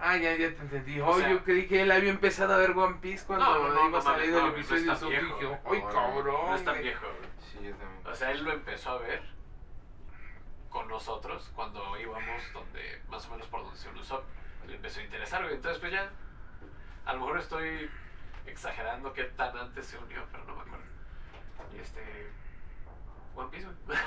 Ah, 0.00 0.16
ya, 0.16 0.30
ya 0.36 0.48
te 0.54 0.62
entendí. 0.62 1.00
O 1.00 1.06
Oh, 1.08 1.18
sea- 1.18 1.28
yo 1.28 1.42
creí 1.44 1.66
que 1.66 1.82
él 1.82 1.90
había 1.90 2.10
empezado 2.10 2.54
a 2.54 2.58
ver 2.58 2.70
One 2.70 2.98
Piece 3.00 3.26
cuando 3.26 3.44
No, 3.46 3.68
no, 3.68 3.68
no, 3.74 3.80
iba 3.88 3.98
no 3.98 4.00
saliendo 4.00 4.40
mames, 4.40 4.54
el 4.54 4.54
no, 4.54 4.56
episodio 4.56 4.86
no 4.86 4.92
de 4.92 4.96
Usopp 4.96 5.12
y 5.12 5.44
dije. 5.44 5.58
¡ay, 5.72 5.82
No, 5.82 5.88
cabrón! 5.90 6.46
No 6.46 6.54
es 6.54 6.64
tan 6.64 6.74
güey". 6.74 6.82
viejo, 6.84 7.06
güey. 7.06 7.30
Sí, 7.40 7.54
yo 7.68 7.74
también. 7.76 8.06
O 8.06 8.14
sea, 8.14 8.30
él 8.30 8.44
lo 8.44 8.52
empezó 8.52 8.90
a 8.92 8.98
ver 8.98 9.22
con 10.70 10.88
nosotros 10.88 11.50
cuando 11.54 11.98
íbamos 11.98 12.42
donde, 12.52 13.00
más 13.08 13.26
o 13.26 13.30
menos 13.30 13.46
por 13.48 13.62
donde 13.62 13.78
se 13.78 13.88
unió 13.88 14.02
Usopp. 14.02 14.24
Le 14.66 14.76
empezó 14.76 15.00
a 15.00 15.04
interesar, 15.04 15.42
güey. 15.42 15.54
Entonces, 15.54 15.80
pues 15.80 15.92
ya, 15.92 16.10
a 17.06 17.12
lo 17.14 17.20
mejor 17.20 17.38
estoy 17.38 17.90
exagerando 18.46 19.12
qué 19.12 19.24
tan 19.24 19.56
antes 19.56 19.86
se 19.86 19.98
unió, 19.98 20.24
pero 20.30 20.44
no 20.44 20.56
me 20.56 20.62
acuerdo. 20.62 20.84
Y 21.74 21.78
este. 21.78 22.30
One 23.34 23.48
Piece, 23.50 23.66
güey. 23.86 23.98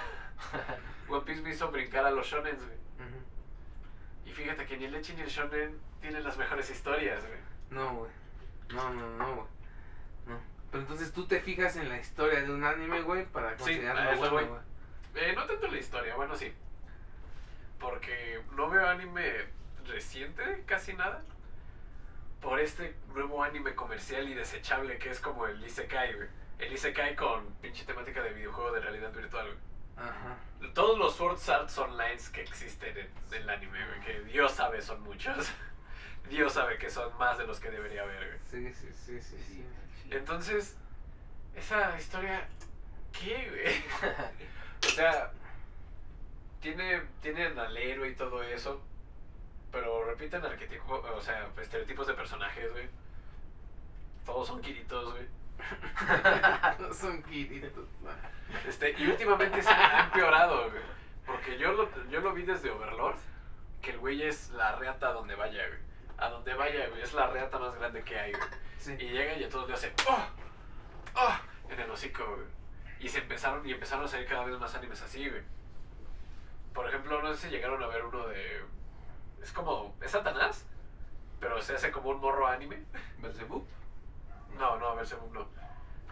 One 1.09 1.25
Piece 1.25 1.41
me 1.41 1.49
hizo 1.51 1.71
brincar 1.71 2.05
a 2.05 2.11
los 2.11 2.27
shonen, 2.27 2.55
güey. 2.55 2.81
Y 4.25 4.31
fíjate 4.31 4.65
que 4.65 4.77
ni 4.77 4.85
el 4.85 4.95
Echi 4.95 5.13
ni 5.13 5.21
el 5.21 5.29
shonen 5.29 5.79
tienen 5.99 6.23
las 6.23 6.37
mejores 6.37 6.69
historias, 6.69 7.25
güey. 7.25 7.39
No, 7.71 7.95
güey. 7.95 8.11
No, 8.69 8.89
no, 8.93 9.09
no, 9.17 9.35
güey. 9.35 9.47
No. 10.27 10.39
Pero 10.69 10.83
entonces 10.83 11.11
tú 11.11 11.25
te 11.25 11.41
fijas 11.41 11.75
en 11.77 11.89
la 11.89 11.97
historia 11.97 12.41
de 12.41 12.51
un 12.51 12.63
anime, 12.63 13.01
güey, 13.01 13.25
para 13.25 13.51
Sí, 13.51 13.63
considerarlo 13.63 14.11
eso 14.11 14.31
bueno, 14.31 14.49
güey. 14.49 14.61
Eh, 15.15 15.33
no 15.35 15.45
tanto 15.45 15.67
la 15.67 15.77
historia, 15.77 16.15
bueno, 16.15 16.35
sí. 16.35 16.53
Porque 17.79 18.41
no 18.55 18.69
veo 18.69 18.87
anime 18.87 19.45
reciente, 19.85 20.63
casi 20.65 20.93
nada. 20.93 21.23
Por 22.39 22.59
este 22.59 22.95
nuevo 23.13 23.43
anime 23.43 23.75
comercial 23.75 24.27
y 24.29 24.33
desechable 24.33 24.97
que 24.97 25.09
es 25.09 25.19
como 25.19 25.45
el 25.45 25.63
Isekai, 25.63 26.13
güey. 26.13 26.27
El 26.59 26.73
Isekai 26.73 27.15
con 27.15 27.45
pinche 27.55 27.85
temática 27.85 28.21
de 28.21 28.33
videojuego 28.33 28.71
de 28.71 28.81
realidad 28.81 29.11
virtual, 29.13 29.45
güey. 29.47 29.57
Ajá. 29.97 30.37
Todos 30.73 30.97
los 30.97 31.15
Sword 31.15 31.37
Arts 31.49 31.77
Online 31.77 32.17
que 32.33 32.41
existen 32.41 32.97
en, 32.97 33.09
en 33.31 33.41
el 33.41 33.49
anime, 33.49 33.85
güey, 33.85 33.99
que 34.01 34.21
Dios 34.31 34.51
sabe 34.53 34.81
son 34.81 35.01
muchos. 35.03 35.51
Dios 36.29 36.53
sabe 36.53 36.77
que 36.77 36.89
son 36.89 37.15
más 37.17 37.37
de 37.37 37.45
los 37.45 37.59
que 37.59 37.69
debería 37.69 38.03
haber, 38.03 38.27
güey. 38.27 38.39
Sí, 38.45 38.73
sí, 38.73 38.87
sí, 38.93 39.21
sí, 39.21 39.37
sí. 39.37 39.65
Entonces, 40.09 40.77
esa 41.55 41.97
historia, 41.97 42.47
¿qué, 43.11 43.49
güey? 43.49 44.11
o 45.01 45.11
sea, 45.11 45.31
tiene, 46.59 47.01
tienen 47.21 47.57
al 47.57 47.75
héroe 47.75 48.09
y 48.09 48.15
todo 48.15 48.43
eso, 48.43 48.79
pero 49.71 50.05
repiten 50.05 50.45
arquetipos, 50.45 51.03
o 51.03 51.21
sea, 51.21 51.49
estereotipos 51.59 52.05
de 52.05 52.13
personajes, 52.13 52.71
güey. 52.71 52.87
Todos 54.25 54.47
son 54.47 54.61
quiritos, 54.61 55.11
güey. 55.11 55.25
No 56.79 56.93
son 56.93 57.23
quiritos. 57.23 57.87
Este, 58.67 58.91
y 58.91 59.07
últimamente 59.07 59.63
se 59.63 59.71
ha 59.71 60.05
empeorado, 60.05 60.69
güey. 60.69 60.83
Porque 61.25 61.57
yo 61.57 61.71
lo, 61.71 61.89
yo 62.09 62.19
lo 62.21 62.33
vi 62.33 62.43
desde 62.43 62.69
Overlord, 62.69 63.17
que 63.81 63.91
el 63.91 63.97
güey 63.97 64.21
es 64.21 64.51
la 64.51 64.75
reata 64.75 65.09
a 65.09 65.13
donde 65.13 65.33
vaya, 65.33 65.67
güey. 65.67 65.79
A 66.19 66.29
donde 66.29 66.53
vaya, 66.53 66.89
güey, 66.89 67.01
es 67.01 67.13
la 67.13 67.25
reata 67.25 67.57
más 67.57 67.73
grande 67.73 68.03
que 68.03 68.19
hay, 68.19 68.33
güey. 68.33 68.49
Sí. 68.77 68.93
Y 68.99 69.09
llega 69.09 69.33
y 69.33 69.43
a 69.45 69.49
todos 69.49 69.67
le 69.67 69.73
hace 69.73 69.91
¡Oh! 70.07 70.27
¡Oh! 71.15 71.39
en 71.69 71.79
el 71.79 71.89
hocico, 71.89 72.23
güey. 72.35 72.60
Y 73.01 73.09
se 73.09 73.19
empezaron, 73.19 73.67
y 73.67 73.71
empezaron 73.71 74.05
a 74.05 74.07
salir 74.07 74.27
cada 74.27 74.43
vez 74.45 74.57
más 74.59 74.73
animes 74.75 75.01
así, 75.01 75.27
güey. 75.29 75.41
Por 76.73 76.87
ejemplo, 76.87 77.21
no 77.21 77.33
sé 77.33 77.47
si 77.47 77.49
llegaron 77.49 77.81
a 77.83 77.87
ver 77.87 78.05
uno 78.05 78.27
de. 78.27 78.63
Es 79.41 79.51
como. 79.51 79.95
Es 80.01 80.11
Satanás, 80.11 80.65
pero 81.39 81.61
se 81.61 81.75
hace 81.75 81.91
como 81.91 82.09
un 82.09 82.19
morro 82.21 82.47
anime. 82.47 82.83
¿Belzebub? 83.19 83.65
No, 84.57 84.77
no, 84.77 85.03
según 85.05 85.33
no. 85.33 85.47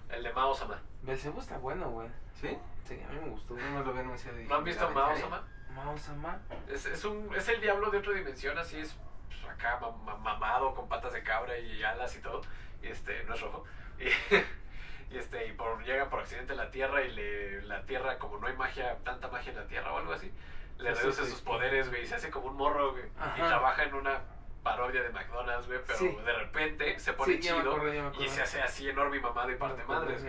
El 0.09 0.23
de 0.23 0.33
Mao 0.33 0.53
Sama. 0.55 0.81
Belcebú 1.03 1.39
está 1.39 1.57
bueno, 1.59 1.89
güey. 1.91 2.09
¿Sí? 2.33 2.57
Sí, 2.87 2.99
a 3.07 3.13
mí 3.13 3.19
me 3.21 3.29
gustó. 3.29 3.53
No 3.55 3.69
nos 3.71 3.85
lo 3.85 3.91
habían 3.91 4.05
anunciado. 4.05 4.39
y 4.41 4.45
¿No 4.45 4.55
han 4.55 4.63
me 4.63 4.69
visto 4.71 4.89
Mao. 4.89 5.15
Sama? 5.15 5.47
Mausama. 5.75 6.39
Es, 6.67 6.85
es, 6.87 7.05
un, 7.05 7.33
es 7.35 7.47
el 7.47 7.61
diablo 7.61 7.91
de 7.91 7.99
otra 7.99 8.13
dimensión, 8.13 8.57
así 8.57 8.79
es 8.79 8.97
pues, 9.27 9.45
acá 9.53 9.79
ma- 9.79 9.91
ma- 9.91 10.17
mamado 10.17 10.73
con 10.73 10.89
patas 10.89 11.13
de 11.13 11.21
cabra 11.23 11.57
y 11.59 11.83
alas 11.83 12.15
y 12.17 12.21
todo. 12.21 12.41
Y 12.81 12.87
este, 12.87 13.23
no 13.25 13.35
es 13.35 13.41
rojo. 13.41 13.63
Y, 13.99 14.05
y 15.11 15.17
este, 15.17 15.47
y 15.47 15.53
por, 15.53 15.83
llega 15.83 16.09
por 16.09 16.19
accidente 16.19 16.53
a 16.53 16.55
la 16.55 16.69
Tierra 16.71 17.01
y 17.03 17.11
le, 17.11 17.61
la 17.63 17.83
Tierra, 17.83 18.17
como 18.19 18.37
no 18.37 18.47
hay 18.47 18.55
magia, 18.55 18.97
tanta 19.03 19.27
magia 19.27 19.51
en 19.51 19.57
la 19.57 19.67
Tierra 19.67 19.91
o 19.93 19.97
algo 19.97 20.13
así, 20.13 20.31
le 20.77 20.95
Sí, 20.95 21.01
reduce 21.01 21.25
sí. 21.25 21.31
sus 21.31 21.41
poderes, 21.41 21.89
güey, 21.89 22.03
y 22.03 22.07
se 22.07 22.15
hace 22.15 22.29
como 22.29 22.47
un 22.47 22.55
morro, 22.57 22.91
güey. 22.91 23.05
Y 23.05 23.39
trabaja 23.39 23.83
en 23.83 23.93
una 23.95 24.21
parodia 24.63 25.01
de 25.01 25.09
McDonald's, 25.09 25.67
güey, 25.67 25.79
pero 25.87 26.21
de 26.21 26.33
repente 26.33 26.99
se 26.99 27.13
pone 27.13 27.39
chido 27.39 27.59
acuerdo, 27.59 28.11
y 28.21 28.27
se 28.27 28.41
hace 28.41 28.61
así 28.61 28.89
enorme 28.89 29.17
y 29.17 29.19
mamado 29.21 29.51
y 29.51 29.55
parte 29.55 29.81
acuerdo, 29.81 30.05
madres. 30.05 30.21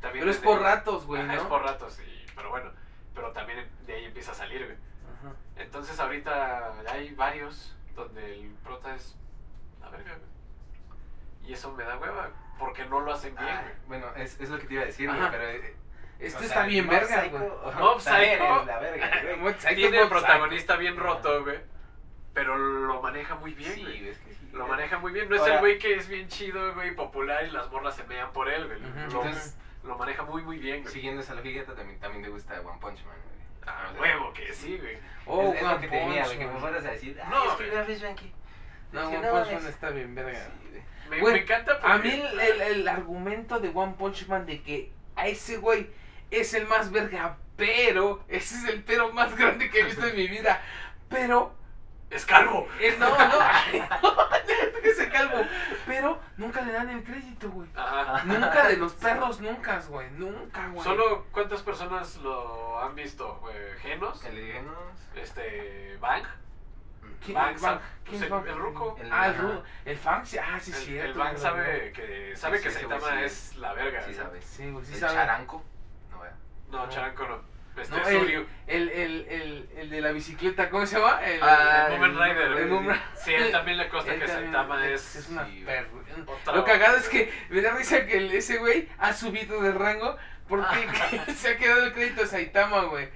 También 0.00 0.24
Pero 0.24 0.30
es 0.30 0.38
por 0.38 0.60
ratos, 0.60 1.06
güey, 1.06 1.22
¿no? 1.22 1.32
Es 1.32 1.42
por 1.42 1.62
ratos, 1.62 2.00
y, 2.00 2.26
pero 2.34 2.50
bueno, 2.50 2.70
pero 3.14 3.32
también 3.32 3.68
de 3.86 3.94
ahí 3.94 4.04
empieza 4.06 4.32
a 4.32 4.34
salir, 4.34 4.64
güey. 4.64 4.76
Ajá. 4.76 5.34
Entonces 5.56 5.98
ahorita 6.00 6.74
hay 6.90 7.14
varios 7.14 7.76
donde 7.94 8.34
el 8.34 8.50
prota 8.64 8.94
es 8.94 9.16
la 9.80 9.88
verga, 9.90 10.12
güey. 10.16 11.50
Y 11.50 11.52
eso 11.52 11.70
me 11.72 11.84
da 11.84 11.96
hueva, 11.96 12.30
porque 12.58 12.84
no 12.86 13.00
lo 13.00 13.12
hacen 13.12 13.34
bien, 13.34 13.48
Ah, 13.48 13.62
güey. 13.62 13.74
bueno, 14.00 14.06
es, 14.16 14.40
es 14.40 14.48
lo 14.50 14.58
que 14.58 14.66
te 14.66 14.74
iba 14.74 14.82
a 14.82 14.86
decir, 14.86 15.08
güey, 15.08 15.30
pero... 15.30 15.42
eh, 15.48 15.74
Este 16.18 16.38
o 16.38 16.42
está 16.42 16.54
sea, 16.54 16.66
bien 16.66 16.86
Mob 16.86 16.94
verga, 16.94 17.22
Psycho, 17.22 17.38
güey. 17.38 17.74
Mob 17.76 18.00
Psycho. 18.00 18.60
es 18.60 18.66
la 18.66 18.78
verga, 18.78 19.10
güey. 19.22 19.36
Mob 19.36 19.54
Psycho, 19.58 19.74
Tiene 19.74 20.00
el 20.00 20.08
protagonista 20.08 20.76
bien 20.76 20.94
Ajá. 20.94 21.02
roto, 21.02 21.44
güey. 21.44 21.58
Pero 22.32 22.56
lo 22.56 23.00
maneja 23.02 23.34
muy 23.36 23.54
bien, 23.54 23.72
Sí, 23.74 23.82
güey. 23.82 24.08
es 24.08 24.18
que 24.18 24.32
sí. 24.34 24.50
Lo 24.52 24.66
maneja 24.66 24.98
muy 24.98 25.12
bien. 25.12 25.28
No 25.28 25.36
es 25.36 25.40
Ahora- 25.42 25.54
el 25.54 25.60
güey 25.60 25.78
que 25.78 25.94
es 25.94 26.08
bien 26.08 26.28
chido, 26.28 26.74
güey, 26.74 26.94
popular 26.94 27.44
y 27.46 27.50
las 27.50 27.70
morras 27.70 27.96
se 27.96 28.04
mean 28.04 28.32
por 28.32 28.48
él, 28.48 28.66
güey. 28.66 28.78
Ujú. 28.78 28.94
Lo, 28.98 29.02
Entonces- 29.04 29.56
lo 29.84 29.96
maneja 29.98 30.22
muy, 30.24 30.42
muy 30.42 30.58
bien, 30.58 30.82
güey. 30.82 30.92
Siguiendo 30.92 31.22
esa 31.22 31.34
lógica, 31.34 31.64
también, 31.64 31.98
también 32.00 32.22
te 32.24 32.28
gusta 32.30 32.60
One 32.60 32.78
Punch 32.80 33.04
Man, 33.04 33.16
güey. 33.24 33.36
Ah, 33.66 33.90
huevo 33.98 34.32
que 34.32 34.52
sí, 34.52 34.78
güey. 34.78 34.96
Oh, 35.26 35.52
es, 35.52 35.60
es 35.60 35.68
lo 35.68 35.80
que 35.80 35.88
tenía, 35.88 36.22
Punch 36.22 36.26
güey, 36.36 36.38
que 36.38 36.46
me 36.54 36.60
fueras 36.60 36.84
a 36.84 36.90
decir, 36.90 37.18
No, 37.28 37.44
es 37.44 37.52
que 37.54 37.70
una 37.70 37.82
vez. 37.82 38.02
No, 38.92 39.08
One 39.08 39.28
Punch. 39.28 39.52
Man 39.52 39.66
está 39.66 39.90
bien 39.90 40.14
verga. 40.14 40.48
Sí. 40.72 40.80
Me, 41.10 41.20
Güey, 41.20 41.34
me 41.34 41.40
encanta 41.42 41.78
porque... 41.80 41.92
A 41.92 41.98
mí 41.98 42.10
el, 42.10 42.40
el- 42.40 42.60
el 42.62 42.88
argumento 42.88 43.60
de 43.60 43.70
One 43.74 43.94
Punch 43.98 44.26
Man 44.28 44.46
de 44.46 44.62
que 44.62 44.92
a 45.14 45.26
ese 45.28 45.58
güey 45.58 45.90
es 46.30 46.52
el 46.54 46.66
más 46.66 46.90
verga, 46.90 47.36
pero 47.56 48.24
ese 48.28 48.56
es 48.56 48.64
el 48.64 48.82
pero 48.82 49.12
más 49.12 49.36
grande 49.36 49.70
que 49.70 49.80
he 49.80 49.84
visto 49.84 50.04
en 50.06 50.16
mi 50.16 50.26
vida. 50.28 50.60
Pero 51.08 51.54
Es 52.10 52.26
calvo. 52.26 52.66
eh, 52.80 52.96
no, 52.98 53.08
no, 53.10 53.38
ay, 53.40 53.82
no, 54.02 54.80
que 54.82 54.94
se 54.94 55.08
calvo. 55.08 55.46
Pero 55.86 56.20
nunca 56.36 56.60
le 56.62 56.72
dan 56.72 56.90
el 56.90 57.04
crédito, 57.04 57.48
güey. 57.50 57.68
Ajá. 57.76 58.24
Nunca 58.24 58.66
de 58.68 58.76
los 58.76 58.92
perros, 59.06 59.40
nunca, 59.40 59.80
güey. 59.88 60.10
Nunca, 60.10 60.66
güey. 60.68 60.82
Solo 60.84 61.26
cuántas 61.30 61.62
personas 61.62 62.16
lo 62.16 62.80
han 62.82 62.94
visto, 62.96 63.38
güey. 63.40 63.54
Genos, 63.80 64.24
El 64.24 64.38
este, 65.22 65.96
Bang, 66.00 66.24
¿Quién, 67.26 67.34
Bang, 67.34 67.46
Bang? 67.52 67.58
sabe- 67.60 67.80
¿Quién 67.80 68.04
pues 68.04 68.16
es 68.16 68.22
el- 68.22 68.28
Bang? 68.30 68.46
el 68.48 68.56
ruco. 68.56 68.96
El- 69.00 69.12
Ah, 69.12 69.26
el 69.28 69.36
ruco. 69.36 69.62
El 69.84 69.96
Fang, 69.96 70.24
sí, 70.26 70.38
ah, 70.38 70.58
sí, 70.60 70.70
el, 70.70 70.76
cierto. 70.78 71.10
el 71.12 71.18
Bang 71.18 71.30
güey, 71.32 71.42
sabe 71.42 71.92
que 71.92 72.32
sabe 72.36 72.58
Sí, 72.58 72.64
que 72.64 72.70
sí, 72.70 72.78
Saitama 72.80 73.10
sí. 73.10 73.24
es 73.24 73.56
la 73.56 73.72
verga. 73.74 74.00
sí 74.00 74.04
güey. 74.06 74.14
sabes. 74.16 74.44
Sí, 74.44 74.70
güey, 74.70 74.84
sí 74.84 74.94
el 74.94 75.00
sabe. 75.00 75.14
charanco, 75.14 75.64
no, 76.10 76.18
güey. 76.18 76.30
No, 76.70 76.86
No. 76.86 76.88
Charanco 76.88 77.26
no. 77.28 77.56
Este 77.76 77.94
No, 77.94 78.02
es 78.08 78.08
Suryu. 78.18 78.46
el, 78.68 78.88
el, 78.88 78.90
el, 78.90 79.26
el, 79.28 79.68
el 79.76 79.90
de 79.90 80.00
la 80.00 80.10
bicicleta, 80.12 80.70
¿cómo 80.70 80.86
se 80.86 80.98
llama? 80.98 81.20
El, 81.22 81.42
Ah, 81.42 81.88
el 81.90 81.98
Moment 82.00 82.18
Rider. 82.18 82.52
el 82.52 82.70
Moment- 82.70 83.02
Sí, 83.16 83.34
a 83.34 83.38
él 83.38 83.52
también 83.52 83.76
le 83.76 83.88
consta 83.90 84.14
que 84.18 84.26
Saitama 84.26 84.86
es, 84.88 85.16
Es 85.16 85.28
una 85.28 85.46
otra- 86.26 86.54
Lo 86.54 86.64
cagado 86.64 86.96
es 86.96 87.06
que 87.10 87.30
me 87.50 87.60
da 87.60 87.72
risa 87.72 88.06
que 88.06 88.16
el- 88.16 88.32
ese 88.32 88.56
güey 88.56 88.88
ha 88.98 89.12
subido 89.12 89.60
de 89.60 89.72
rango 89.72 90.16
porque 90.48 90.66
se 91.36 91.48
ha 91.50 91.56
quedado 91.58 91.84
el 91.84 91.92
crédito 91.92 92.22
de 92.22 92.28
Saitama, 92.28 92.84
güey. 92.84 93.10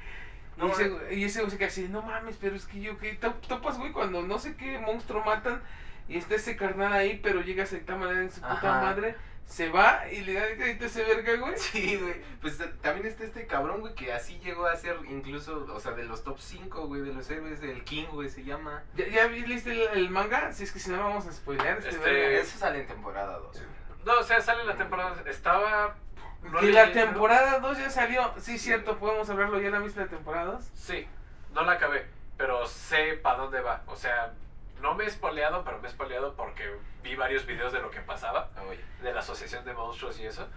Y, 0.69 0.71
ese, 0.71 0.85
eh. 0.85 0.91
güey- 0.91 1.13
y 1.19 1.25
ese 1.25 1.41
güey 1.41 1.51
se 1.51 1.59
queda 1.59 1.69
así, 1.69 1.89
no 1.89 2.03
mames, 2.03 2.37
pero 2.41 2.57
es 2.57 2.67
que 2.67 2.81
yo 2.81 2.99
que 2.99 3.13
top- 3.15 3.41
topas, 3.47 3.79
güey, 3.79 3.93
cuando 3.93 4.23
no 4.23 4.39
sé 4.39 4.57
qué 4.57 4.79
monstruo 4.79 5.25
matan 5.25 5.63
y 6.09 6.17
está 6.19 6.35
ese 6.35 6.57
carnal 6.57 6.93
ahí, 6.93 7.21
pero 7.23 7.41
llega 7.43 7.67
Saitama, 7.67 8.07
le 8.07 8.15
dan 8.15 8.31
su 8.31 8.41
puta 8.41 8.81
madre, 8.81 9.15
se 9.47 9.69
va 9.69 10.05
y 10.11 10.21
le 10.23 10.35
da 10.35 10.43
a 10.43 10.47
ese 10.49 11.03
verga, 11.05 11.35
güey. 11.37 11.55
Sí, 11.57 11.97
güey. 11.97 12.15
Pues 12.41 12.61
eh, 12.61 12.73
también 12.81 13.07
está 13.07 13.25
este 13.25 13.47
cabrón, 13.47 13.81
güey, 13.81 13.95
que 13.95 14.13
así 14.13 14.39
llegó 14.39 14.67
a 14.67 14.77
ser 14.77 14.97
incluso, 15.09 15.67
o 15.73 15.81
sea, 15.81 15.93
de 15.93 16.05
los 16.05 16.23
top 16.25 16.39
5, 16.39 16.87
güey, 16.87 17.03
de 17.03 17.13
los 17.13 17.29
héroes, 17.31 17.61
el 17.63 17.83
King, 17.85 18.07
güey, 18.13 18.29
se 18.29 18.45
llama. 18.45 18.83
¿Ya, 18.97 19.09
ya 19.09 19.27
viste 19.27 19.73
el, 19.73 19.99
el 19.99 20.11
manga? 20.11 20.53
Si 20.53 20.63
es 20.65 20.73
que 20.73 20.79
si 20.79 20.91
no 20.91 20.99
vamos 20.99 21.27
a 21.27 21.33
spoilear 21.33 21.79
este, 21.79 21.91
Este, 21.91 22.11
verga. 22.11 22.39
Eso 22.39 22.59
sale 22.59 22.81
en 22.81 22.87
temporada 22.87 23.39
2. 23.39 23.63
No, 24.05 24.19
o 24.19 24.23
sea, 24.23 24.41
sale 24.41 24.63
en 24.63 24.69
la 24.69 24.77
temporada. 24.77 25.15
Estaba. 25.27 25.97
no 26.43 26.61
leí, 26.61 26.73
la 26.73 26.93
temporada 26.93 27.59
2 27.59 27.79
ya 27.79 27.91
salió. 27.91 28.33
Sí, 28.39 28.59
cierto, 28.59 28.99
podemos 28.99 29.29
hablarlo. 29.31 29.61
¿Ya 29.61 29.71
la 29.71 29.79
viste 29.79 30.01
la 30.01 30.07
temporada 30.09 30.53
2? 30.53 30.71
Sí, 30.75 31.07
no 31.53 31.63
la 31.63 31.73
acabé, 31.73 32.07
pero 32.37 32.67
sé 32.67 33.15
para 33.15 33.39
dónde 33.39 33.61
va. 33.61 33.83
O 33.87 33.97
sea, 33.97 34.33
no 34.81 34.95
me 34.95 35.05
he 35.05 35.11
spoileado, 35.11 35.65
pero 35.65 35.79
me 35.81 35.89
he 35.89 35.91
spoileado 35.91 36.35
porque 36.35 36.75
vi 37.03 37.15
varios 37.15 37.47
videos 37.47 37.73
de 37.73 37.81
lo 37.81 37.91
que 37.91 38.01
pasaba, 38.01 38.51
Oye. 38.69 38.83
de 39.03 39.13
la 39.13 39.21
asociación 39.21 39.65
de 39.65 39.75
monstruos 39.75 40.19
y 40.19 40.27
eso. 40.27 40.49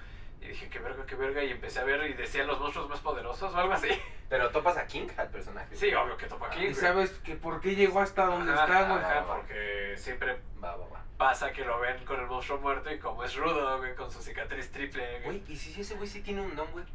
Y 0.43 0.49
dije, 0.49 0.69
qué 0.69 0.79
verga, 0.79 1.05
qué 1.05 1.15
verga. 1.15 1.43
Y 1.43 1.51
empecé 1.51 1.79
a 1.79 1.83
ver 1.85 2.09
y 2.09 2.13
decían 2.13 2.47
los 2.47 2.59
monstruos 2.59 2.89
más 2.89 2.99
poderosos 2.99 3.53
o 3.53 3.57
algo 3.57 3.73
así. 3.73 3.87
Pero 4.29 4.49
topas 4.51 4.77
a 4.77 4.85
King, 4.85 5.07
al 5.17 5.29
personaje. 5.29 5.75
Sí, 5.75 5.93
obvio 5.93 6.17
que 6.17 6.25
topa 6.27 6.47
aquí. 6.47 6.59
Y 6.59 6.63
güey. 6.63 6.73
sabes 6.75 7.11
que 7.23 7.35
por 7.35 7.61
qué 7.61 7.75
llegó 7.75 7.99
hasta 8.01 8.25
donde 8.25 8.51
Ajá, 8.51 8.63
está, 8.63 8.89
güey. 8.89 9.03
ajá, 9.03 9.25
porque 9.27 9.93
siempre 9.97 10.39
Va, 10.63 10.75
va, 10.75 10.87
va. 10.87 11.03
pasa 11.17 11.51
que 11.53 11.63
lo 11.63 11.79
ven 11.79 12.03
con 12.05 12.19
el 12.19 12.25
monstruo 12.27 12.59
muerto 12.59 12.91
y 12.91 12.99
como 12.99 13.23
es 13.23 13.35
rudo, 13.35 13.77
güey, 13.77 13.95
con 13.95 14.09
su 14.11 14.21
cicatriz 14.21 14.71
triple, 14.71 15.21
güey. 15.23 15.43
¿y 15.47 15.55
si 15.55 15.79
ese 15.79 15.95
güey 15.95 16.07
sí 16.07 16.21
tiene 16.21 16.41
un 16.41 16.55
don, 16.55 16.69
güey? 16.71 16.85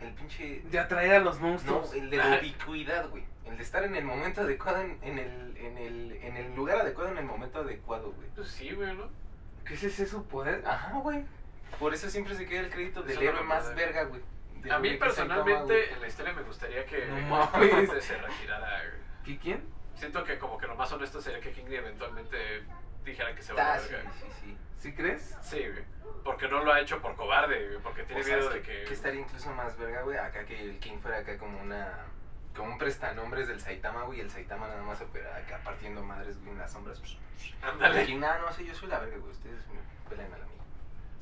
El 0.00 0.12
pinche... 0.14 0.62
De 0.64 0.78
atraer 0.80 1.14
a 1.14 1.18
los 1.20 1.40
No, 1.40 1.48
monstruos. 1.48 1.94
el 1.94 2.10
de 2.10 2.16
la 2.16 2.38
ubicuidad, 2.40 3.08
güey. 3.10 3.24
El 3.44 3.56
de 3.56 3.62
estar 3.62 3.84
en 3.84 3.94
el 3.94 4.04
momento 4.04 4.40
adecuado, 4.40 4.80
en, 4.80 4.98
en 5.02 5.18
el, 5.18 5.56
en, 5.58 5.78
el, 5.78 6.12
en 6.22 6.36
el 6.36 6.54
lugar 6.56 6.78
adecuado, 6.80 7.10
en 7.10 7.18
el 7.18 7.24
momento 7.24 7.60
adecuado, 7.60 8.10
güey. 8.12 8.28
Pues 8.34 8.48
sí, 8.48 8.72
güey, 8.72 8.94
¿no? 8.96 9.08
¿Qué 9.64 9.74
es 9.74 9.84
ese 9.84 10.06
su 10.06 10.24
poder? 10.24 10.64
Ajá, 10.66 10.92
güey. 10.98 11.24
Por 11.78 11.94
eso 11.94 12.08
siempre 12.10 12.34
se 12.34 12.46
queda 12.46 12.60
el 12.60 12.70
crédito 12.70 13.02
del 13.02 13.20
héroe 13.22 13.42
más 13.42 13.74
verga, 13.74 14.04
güey. 14.04 14.20
A 14.70 14.78
mí 14.78 14.96
personalmente 14.96 15.92
en 15.92 16.00
la 16.00 16.06
historia 16.06 16.32
me 16.32 16.42
gustaría 16.42 16.84
que 16.86 17.06
No 17.06 17.16
mames. 17.52 18.04
se 18.04 18.16
retirara, 18.16 18.78
güey. 18.84 19.02
¿Qué 19.24 19.38
quién? 19.38 19.64
Siento 19.96 20.22
que 20.24 20.38
como 20.38 20.58
que 20.58 20.66
lo 20.66 20.74
más 20.76 20.90
honesto 20.92 21.20
sería 21.20 21.40
que 21.40 21.52
King 21.52 21.64
eventualmente 21.70 22.62
dijera 23.04 23.34
que 23.34 23.42
se 23.42 23.52
va 23.52 23.62
a 23.62 23.72
Ah, 23.72 23.76
la 23.76 23.82
sí, 23.82 23.92
verga. 23.92 24.10
sí, 24.12 24.26
sí. 24.40 24.56
¿Sí 24.78 24.94
crees? 24.94 25.36
Sí, 25.42 25.58
güey. 25.68 25.84
Porque 26.24 26.48
no 26.48 26.64
lo 26.64 26.72
ha 26.72 26.80
hecho 26.80 27.00
por 27.00 27.14
cobarde, 27.16 27.66
güey. 27.68 27.78
Porque 27.82 28.02
tiene 28.04 28.22
miedo 28.24 28.48
de 28.50 28.62
que... 28.62 28.84
que 28.84 28.94
estaría 28.94 29.20
incluso 29.20 29.50
más 29.52 29.76
verga, 29.78 30.02
güey, 30.02 30.18
acá 30.18 30.44
que 30.44 30.60
el 30.60 30.78
King 30.78 30.98
fuera 31.00 31.18
acá 31.18 31.36
como 31.38 31.60
una... 31.60 32.06
Como 32.54 32.72
un 32.72 32.78
prestanombres 32.78 33.48
del 33.48 33.60
Saitama, 33.60 34.02
güey, 34.04 34.20
el 34.20 34.30
Saitama 34.30 34.68
nada 34.68 34.82
más 34.82 35.00
opera 35.00 35.36
acá 35.36 35.60
partiendo 35.64 36.02
madres, 36.02 36.38
güey, 36.40 36.50
en 36.50 36.58
las 36.58 36.72
sombras. 36.72 36.98
pues, 37.00 37.16
Ándale. 37.62 38.04
King, 38.06 38.18
nada, 38.18 38.38
no 38.38 38.52
sé, 38.52 38.64
yo 38.64 38.74
soy 38.74 38.88
la 38.88 38.98
verga, 38.98 39.16
güey, 39.18 39.30
ustedes 39.32 39.66
me 39.68 39.80
pelan 40.10 40.32
a 40.34 40.38
la 40.38 40.44
mía. 40.46 40.61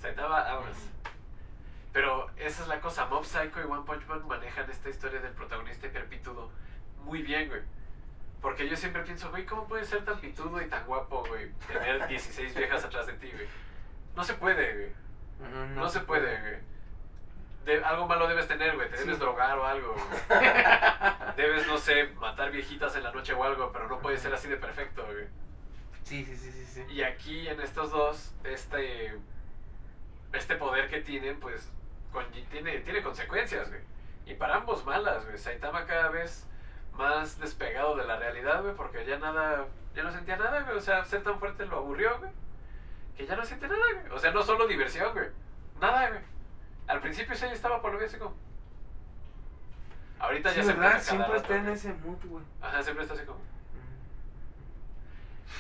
Saitama, 0.00 0.42
vámonos. 0.42 0.76
Pero 1.92 2.30
esa 2.36 2.62
es 2.62 2.68
la 2.68 2.80
cosa. 2.80 3.06
Mob 3.06 3.24
Psycho 3.24 3.60
y 3.60 3.64
One 3.64 3.82
Punch 3.84 4.06
Man 4.06 4.26
manejan 4.26 4.70
esta 4.70 4.88
historia 4.88 5.20
del 5.20 5.32
protagonista 5.32 5.86
hiperpitudo 5.88 6.50
muy 7.04 7.22
bien, 7.22 7.48
güey. 7.48 7.62
Porque 8.40 8.68
yo 8.68 8.76
siempre 8.76 9.02
pienso, 9.02 9.30
güey, 9.30 9.44
¿cómo 9.44 9.66
puedes 9.66 9.88
ser 9.88 10.04
tan 10.04 10.18
pitudo 10.20 10.60
y 10.62 10.66
tan 10.68 10.86
guapo, 10.86 11.24
güey? 11.26 11.50
Tener 11.66 12.06
16 12.08 12.54
viejas 12.54 12.84
atrás 12.84 13.06
de 13.06 13.14
ti, 13.14 13.30
güey. 13.32 13.46
No 14.16 14.24
se 14.24 14.34
puede, 14.34 14.74
güey. 14.74 15.70
No, 15.74 15.88
se 15.88 16.00
puede, 16.00 16.38
güey. 16.40 16.54
De- 17.64 17.84
algo 17.84 18.06
malo 18.06 18.28
debes 18.28 18.46
tener, 18.48 18.74
güey. 18.76 18.88
Te 18.90 18.96
debes 18.98 19.14
Sí. 19.16 19.20
drogar 19.20 19.58
o 19.58 19.66
algo, 19.66 19.94
güey. 19.94 20.40
Debes, 21.36 21.66
no 21.66 21.78
sé, 21.78 22.08
matar 22.18 22.50
viejitas 22.50 22.94
en 22.96 23.02
la 23.04 23.12
noche 23.12 23.32
o 23.34 23.42
algo, 23.44 23.70
pero 23.72 23.88
no 23.88 23.98
puedes 24.00 24.20
ser 24.22 24.32
así 24.34 24.48
de 24.48 24.56
perfecto, 24.56 25.04
güey. 25.04 25.26
Sí, 26.04 26.24
sí, 26.24 26.36
sí, 26.36 26.50
sí, 26.52 26.64
sí. 26.66 26.84
Y 26.92 27.02
aquí 27.02 27.48
en 27.48 27.60
estos 27.60 27.90
dos, 27.90 28.34
este, 28.44 29.18
este 30.32 30.56
poder 30.56 30.88
que 30.88 31.00
tienen, 31.00 31.38
pues, 31.40 31.70
con- 32.12 32.30
tiene, 32.50 32.78
tiene 32.80 33.02
consecuencias, 33.02 33.68
güey. 33.68 33.80
Y 34.26 34.34
para 34.34 34.56
ambos 34.56 34.84
malas, 34.84 35.24
güey. 35.24 35.38
Saitama 35.38 35.86
cada 35.86 36.08
vez 36.08 36.46
más 36.92 37.38
despegado 37.40 37.96
de 37.96 38.04
la 38.04 38.16
realidad, 38.18 38.62
güey, 38.62 38.74
porque 38.74 39.04
ya 39.04 39.18
nada, 39.18 39.66
ya 39.94 40.02
no 40.02 40.10
sentía 40.12 40.36
nada, 40.36 40.62
güey. 40.62 40.76
O 40.76 40.80
sea, 40.80 41.04
ser 41.04 41.22
tan 41.22 41.38
fuerte 41.38 41.66
lo 41.66 41.78
aburrió, 41.78 42.18
güey. 42.18 42.30
Que 43.16 43.26
ya 43.26 43.36
no 43.36 43.44
siente 43.44 43.66
nada, 43.68 43.82
güey. 43.92 44.12
O 44.12 44.18
sea, 44.18 44.30
no 44.32 44.42
solo 44.42 44.66
diversión, 44.66 45.12
güey. 45.12 45.28
Nada, 45.80 46.08
güey. 46.10 46.20
Al 46.86 47.00
principio 47.00 47.34
sí 47.34 47.46
estaba 47.46 47.80
por 47.80 47.92
lo 47.92 47.98
menos 47.98 48.12
así 48.12 48.18
como... 48.20 48.34
Ahorita 50.18 50.50
Sí, 50.50 50.56
ya 50.56 50.62
se 50.64 51.00
Siempre 51.00 51.36
está 51.36 51.56
en 51.56 51.68
ese 51.68 51.92
mood, 51.94 52.18
güey. 52.24 52.44
Ajá, 52.60 52.82
siempre 52.82 53.04
está 53.04 53.14
así 53.14 53.24
como... 53.24 53.40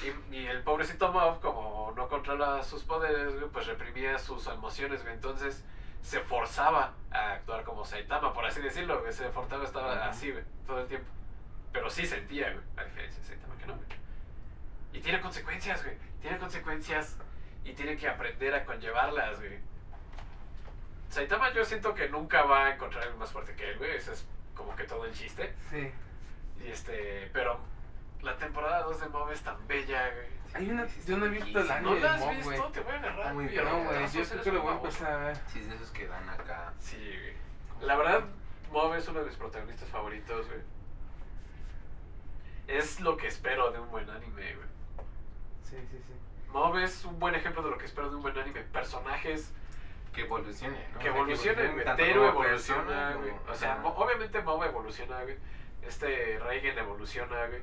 Y, 0.02 0.34
y 0.36 0.46
el 0.46 0.62
pobrecito 0.62 1.12
Mob, 1.12 1.40
como 1.40 1.92
no 1.96 2.08
controla 2.08 2.62
sus 2.62 2.84
poderes, 2.84 3.34
güey, 3.38 3.50
pues 3.50 3.66
reprimía 3.66 4.18
sus 4.18 4.46
emociones, 4.46 5.02
güey. 5.02 5.14
Entonces 5.14 5.64
se 6.02 6.20
forzaba 6.20 6.94
a 7.10 7.32
actuar 7.32 7.64
como 7.64 7.84
Saitama, 7.84 8.32
por 8.32 8.46
así 8.46 8.60
decirlo, 8.60 9.00
güey. 9.00 9.12
Se 9.12 9.28
forzaba, 9.30 9.64
estaba 9.64 9.92
Ajá. 9.92 10.10
así, 10.10 10.30
güey, 10.30 10.44
todo 10.66 10.80
el 10.80 10.86
tiempo. 10.86 11.08
Pero 11.72 11.90
sí 11.90 12.06
sentía, 12.06 12.50
güey, 12.52 12.64
a 12.76 12.84
diferencia 12.84 13.20
de 13.20 13.26
Saitama 13.26 13.56
que 13.58 13.66
no, 13.66 13.74
güey. 13.76 13.86
Y 14.92 15.00
tiene 15.00 15.20
consecuencias, 15.20 15.84
güey. 15.84 15.96
Tiene 16.20 16.38
consecuencias 16.38 17.16
y 17.64 17.72
tiene 17.74 17.96
que 17.96 18.08
aprender 18.08 18.54
a 18.54 18.64
conllevarlas, 18.64 19.38
güey. 19.38 19.58
Saitama 21.10 21.52
yo 21.52 21.64
siento 21.64 21.94
que 21.94 22.08
nunca 22.08 22.42
va 22.44 22.66
a 22.66 22.74
encontrar 22.74 23.04
algo 23.04 23.18
más 23.18 23.30
fuerte 23.30 23.54
que 23.54 23.70
él, 23.70 23.78
güey. 23.78 23.96
Ese 23.96 24.12
es 24.12 24.26
como 24.54 24.74
que 24.76 24.84
todo 24.84 25.04
el 25.04 25.12
chiste. 25.12 25.54
Sí. 25.68 25.90
Y 26.64 26.68
este, 26.70 27.28
pero 27.32 27.58
la 28.22 28.36
temporada 28.36 28.82
2 28.82 29.00
de 29.00 29.08
Mob 29.08 29.30
es 29.30 29.40
tan 29.42 29.66
bella, 29.66 30.10
güey. 30.14 30.26
Hay 30.52 30.70
una, 30.70 30.86
Sí, 30.88 31.00
yo 31.06 31.16
no 31.16 31.26
he 31.26 31.28
visto 31.28 31.60
el 31.60 31.70
anime 31.70 31.88
¿No 31.90 31.94
de 31.94 32.00
la 32.02 32.14
has 32.14 32.20
Mob, 32.20 32.30
visto? 32.34 32.68
Te 32.72 32.80
voy 32.80 32.92
a 32.92 32.96
agarrar, 32.98 33.34
muy 33.34 33.44
güey, 33.44 33.56
perro. 33.56 33.70
No, 33.70 33.84
güey, 33.84 34.08
yo 34.10 34.22
creo 34.24 34.42
que 34.42 34.52
lo 34.52 34.62
voy 34.62 34.72
a 34.72 34.76
empezar 34.76 35.12
a 35.12 35.16
ver. 35.18 35.36
Sí, 35.46 35.60
es 35.60 35.68
de 35.68 35.74
esos 35.76 35.90
que 35.90 36.08
van 36.08 36.28
acá. 36.28 36.72
Sí, 36.80 36.96
güey. 36.96 37.86
La 37.86 37.96
verdad, 37.96 38.24
Mob 38.72 38.94
es 38.94 39.06
uno 39.08 39.20
de 39.20 39.26
mis 39.26 39.36
protagonistas 39.36 39.88
favoritos, 39.88 40.46
güey. 40.48 40.60
Es 42.66 43.00
lo 43.00 43.16
que 43.16 43.26
espero 43.28 43.70
de 43.72 43.80
un 43.80 43.90
buen 43.90 44.08
anime, 44.10 44.54
güey. 44.54 44.68
Sí, 45.62 45.76
sí, 45.90 45.98
sí. 46.06 46.14
Mob 46.52 46.76
es 46.78 47.04
un 47.04 47.18
buen 47.18 47.34
ejemplo 47.34 47.62
de 47.62 47.70
lo 47.70 47.78
que 47.78 47.86
espero 47.86 48.10
de 48.10 48.16
un 48.16 48.22
buen 48.22 48.36
anime. 48.36 48.62
Personajes 48.62 49.52
Que 50.12 50.22
evolucione, 50.22 50.88
¿no? 50.92 50.98
que 50.98 51.08
evolucionen, 51.08 51.72
güey. 51.74 51.84
como 51.84 52.24
evoluciona, 52.26 53.12
güey. 53.14 53.32
O 53.48 53.54
sea, 53.54 53.80
obviamente 53.84 54.42
Mob 54.42 54.62
evoluciona, 54.64 55.22
güey. 55.22 55.36
Este 55.82 56.38
Reigen 56.40 56.76
evoluciona, 56.78 57.46
güey. 57.46 57.62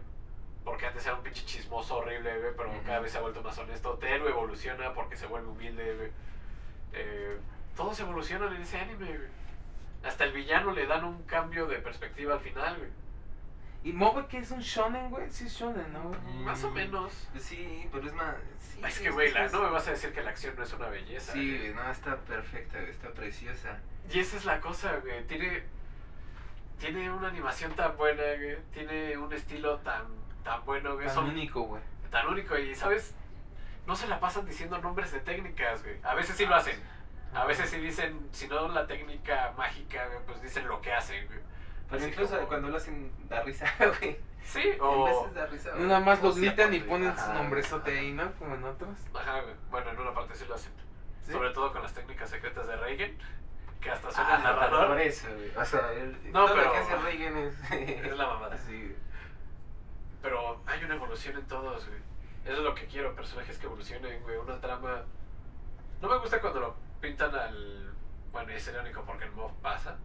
Porque 0.67 0.85
antes 0.85 1.05
era 1.05 1.15
un 1.15 1.23
pinche 1.23 1.45
chismoso 1.45 1.95
horrible, 1.99 2.39
güey. 2.39 2.51
Pero 2.57 2.69
cada 2.85 2.99
vez 2.99 3.13
se 3.13 3.17
ha 3.17 3.21
vuelto 3.21 3.41
más 3.41 3.57
honesto. 3.57 3.93
Teru 3.93 4.27
evoluciona 4.27 4.93
porque 4.93 5.15
se 5.15 5.25
vuelve 5.25 5.47
humilde, 5.47 5.95
güey. 5.95 6.11
Eh, 6.91 7.37
todos 7.73 7.97
evolucionan 8.01 8.53
en 8.53 8.61
ese 8.63 8.77
anime, 8.77 9.07
güey. 9.07 9.29
Hasta 10.03 10.25
el 10.25 10.33
villano 10.33 10.71
le 10.73 10.85
dan 10.85 11.05
un 11.05 11.23
cambio 11.23 11.67
de 11.67 11.77
perspectiva 11.77 12.33
al 12.33 12.41
final, 12.41 12.75
güey. 12.79 12.89
¿Y 13.85 13.93
Mob 13.93 14.27
que 14.27 14.39
es 14.39 14.51
un 14.51 14.59
shonen, 14.59 15.09
güey? 15.09 15.31
Sí 15.31 15.45
es 15.45 15.53
shonen, 15.53 15.93
¿no? 15.93 16.09
güey? 16.09 16.19
Más 16.43 16.61
o 16.65 16.71
Mm, 16.71 16.73
menos. 16.73 17.29
Sí, 17.39 17.87
pero 17.89 18.05
es 18.05 18.13
más. 18.13 18.35
sí, 18.59 18.81
es 18.85 18.99
que, 18.99 19.09
güey, 19.09 19.31
no 19.53 19.61
me 19.63 19.69
vas 19.69 19.87
a 19.87 19.91
decir 19.91 20.11
que 20.11 20.21
la 20.21 20.31
acción 20.31 20.53
no 20.57 20.63
es 20.63 20.73
una 20.73 20.89
belleza. 20.89 21.31
Sí, 21.31 21.57
güey. 21.57 21.73
no, 21.73 21.89
está 21.89 22.17
perfecta, 22.17 22.77
está 22.81 23.09
preciosa. 23.13 23.79
Y 24.11 24.19
esa 24.19 24.35
es 24.35 24.43
la 24.43 24.59
cosa, 24.59 24.97
güey. 24.97 25.23
Tiene, 25.27 25.63
tiene 26.77 27.09
una 27.09 27.29
animación 27.29 27.73
tan 27.73 27.95
buena, 27.95 28.21
güey. 28.37 28.57
Tiene 28.73 29.17
un 29.17 29.31
estilo 29.31 29.77
tan, 29.79 30.03
tan 30.47 30.65
bueno, 30.65 30.93
güey. 30.95 31.05
Tan 31.05 31.15
Son 31.15 31.29
único, 31.29 31.61
güey. 31.61 31.81
tan 32.11 32.27
único. 32.27 32.57
Y, 32.57 32.73
¿sabes? 32.75 33.13
No 33.85 33.95
se 33.95 34.07
la 34.07 34.19
pasan 34.19 34.45
diciendo 34.45 34.77
nombres 34.79 35.11
de 35.11 35.19
técnicas, 35.19 35.83
güey. 35.83 35.97
A 36.03 36.13
veces 36.15 36.35
sí 36.35 36.45
lo 36.45 36.55
hacen. 36.55 36.81
A 37.33 37.45
veces 37.45 37.69
sí 37.69 37.77
dicen, 37.79 38.27
si 38.31 38.47
no 38.47 38.67
la 38.69 38.87
técnica 38.87 39.53
mágica, 39.57 40.05
güey, 40.07 40.19
pues 40.25 40.41
dicen 40.41 40.67
lo 40.67 40.81
que 40.81 40.93
hacen, 40.93 41.25
güey. 41.27 41.39
Pero 41.89 42.01
Así 42.01 42.09
incluso 42.11 42.35
como- 42.35 42.47
cuando 42.47 42.69
lo 42.69 42.77
hacen 42.77 43.11
da 43.29 43.41
risa, 43.43 43.65
güey. 43.99 44.17
Sí, 44.43 44.63
o... 44.79 45.05
veces 45.05 45.33
da 45.33 45.45
risa. 45.47 45.71
güey. 45.71 45.83
Nada 45.83 45.99
más 45.99 46.21
lo 46.23 46.29
O 46.29 46.31
sea, 46.33 46.41
gritan 46.41 46.73
y 46.73 46.79
ponen 46.79 47.13
su 47.15 47.21
ajá, 47.21 47.33
nombrezote 47.33 47.91
ajá. 47.91 47.99
ahí, 47.99 48.11
¿no? 48.13 48.31
Como 48.33 48.55
en 48.55 48.63
otros. 48.63 48.95
Ajá, 49.13 49.41
güey. 49.41 49.55
Bueno, 49.69 49.89
en 49.91 49.99
una 49.99 50.13
parte 50.13 50.35
sí 50.35 50.45
lo 50.47 50.55
hacen. 50.55 50.71
¿Sí? 51.23 51.31
Sobre 51.33 51.49
todo 51.51 51.71
con 51.73 51.81
las 51.83 51.93
técnicas 51.93 52.29
secretas 52.29 52.65
de 52.67 52.75
Reagan, 52.77 53.11
que 53.81 53.91
hasta 53.91 54.07
Ah, 54.07 54.11
suena 54.11 54.29
pero 54.37 54.43
narrador. 54.43 54.87
Por 54.87 55.01
eso, 55.01 55.27
güey. 55.33 55.51
O 55.55 55.65
sea, 55.65 55.91
el, 55.93 56.31
No, 56.31 56.45
todo 56.45 56.55
pero- 56.55 56.67
lo 56.67 56.71
que 56.73 56.77
hace 56.79 56.95
Reagan 56.97 57.37
es. 57.37 57.71
Es 58.05 58.17
la 58.17 58.27
mamada. 58.27 58.57
Sí, 58.65 58.71
güey. 58.81 58.95
Pero 60.21 60.61
hay 60.65 60.83
una 60.83 60.95
evolución 60.95 61.37
en 61.37 61.47
todos, 61.47 61.87
güey. 61.87 61.99
Eso 62.45 62.57
es 62.57 62.63
lo 62.63 62.73
que 62.75 62.85
quiero, 62.85 63.13
personajes 63.15 63.57
que 63.57 63.65
evolucionen, 63.65 64.21
güey. 64.23 64.37
Una 64.37 64.59
trama. 64.59 65.03
No 66.01 66.07
me 66.07 66.17
gusta 66.17 66.39
cuando 66.39 66.59
lo 66.59 66.75
pintan 67.01 67.33
al. 67.35 67.93
Bueno, 68.31 68.51
es 68.51 68.67
irónico 68.67 69.03
porque 69.05 69.25
en 69.25 69.35
Mob 69.35 69.51
pasa. 69.61 69.97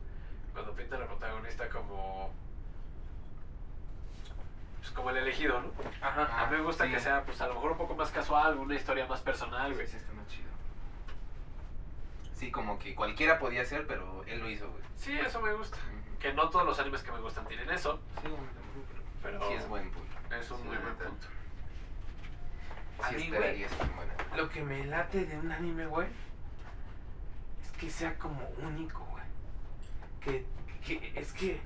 Cuando 0.52 0.72
pintan 0.74 1.02
al 1.02 1.08
protagonista 1.08 1.68
como. 1.68 2.32
Pues 4.78 4.90
como 4.90 5.10
el 5.10 5.18
elegido, 5.18 5.60
¿no? 5.60 5.70
Ajá. 6.00 6.42
A 6.42 6.50
mí 6.50 6.56
me 6.56 6.62
gusta 6.62 6.86
sí. 6.86 6.90
que 6.90 6.98
sea, 6.98 7.24
pues 7.24 7.40
a 7.40 7.46
lo 7.46 7.54
mejor 7.54 7.72
un 7.72 7.78
poco 7.78 7.94
más 7.94 8.10
casual, 8.10 8.58
una 8.58 8.74
historia 8.74 9.06
más 9.06 9.20
personal, 9.20 9.72
güey. 9.72 9.86
Sí, 9.86 9.96
está 9.96 10.12
más 10.12 10.26
chido. 10.26 10.50
Sí, 12.34 12.50
como 12.50 12.76
que 12.80 12.94
cualquiera 12.96 13.38
podía 13.38 13.62
hacer, 13.62 13.86
pero 13.86 14.24
él 14.26 14.40
lo 14.40 14.50
hizo, 14.50 14.68
güey. 14.68 14.82
Sí, 14.96 15.16
eso 15.16 15.40
me 15.40 15.52
gusta. 15.52 15.78
Que 16.18 16.32
no 16.32 16.50
todos 16.50 16.66
los 16.66 16.78
animes 16.80 17.02
que 17.04 17.12
me 17.12 17.20
gustan 17.20 17.46
tienen 17.46 17.70
eso, 17.70 18.00
Sí, 18.20 18.28
pero. 19.22 19.46
Sí, 19.48 19.54
es 19.54 19.68
buen 19.68 19.90
punto. 19.90 20.08
es 20.38 20.50
un 20.50 20.58
Sí, 20.58 20.64
muy 20.64 20.76
buen 20.76 20.94
punto. 20.96 21.26
A 23.02 23.08
Sí, 23.10 23.16
mí. 23.16 23.30
Lo 24.36 24.48
que 24.48 24.62
me 24.62 24.84
late 24.86 25.24
de 25.26 25.38
un 25.38 25.50
anime, 25.50 25.86
güey, 25.86 26.08
es 27.62 27.70
que 27.72 27.90
sea 27.90 28.16
como 28.18 28.40
único, 28.62 29.04
güey. 29.10 29.24
Que, 30.20 30.46
que 30.84 31.12
es 31.16 31.32
que, 31.32 31.60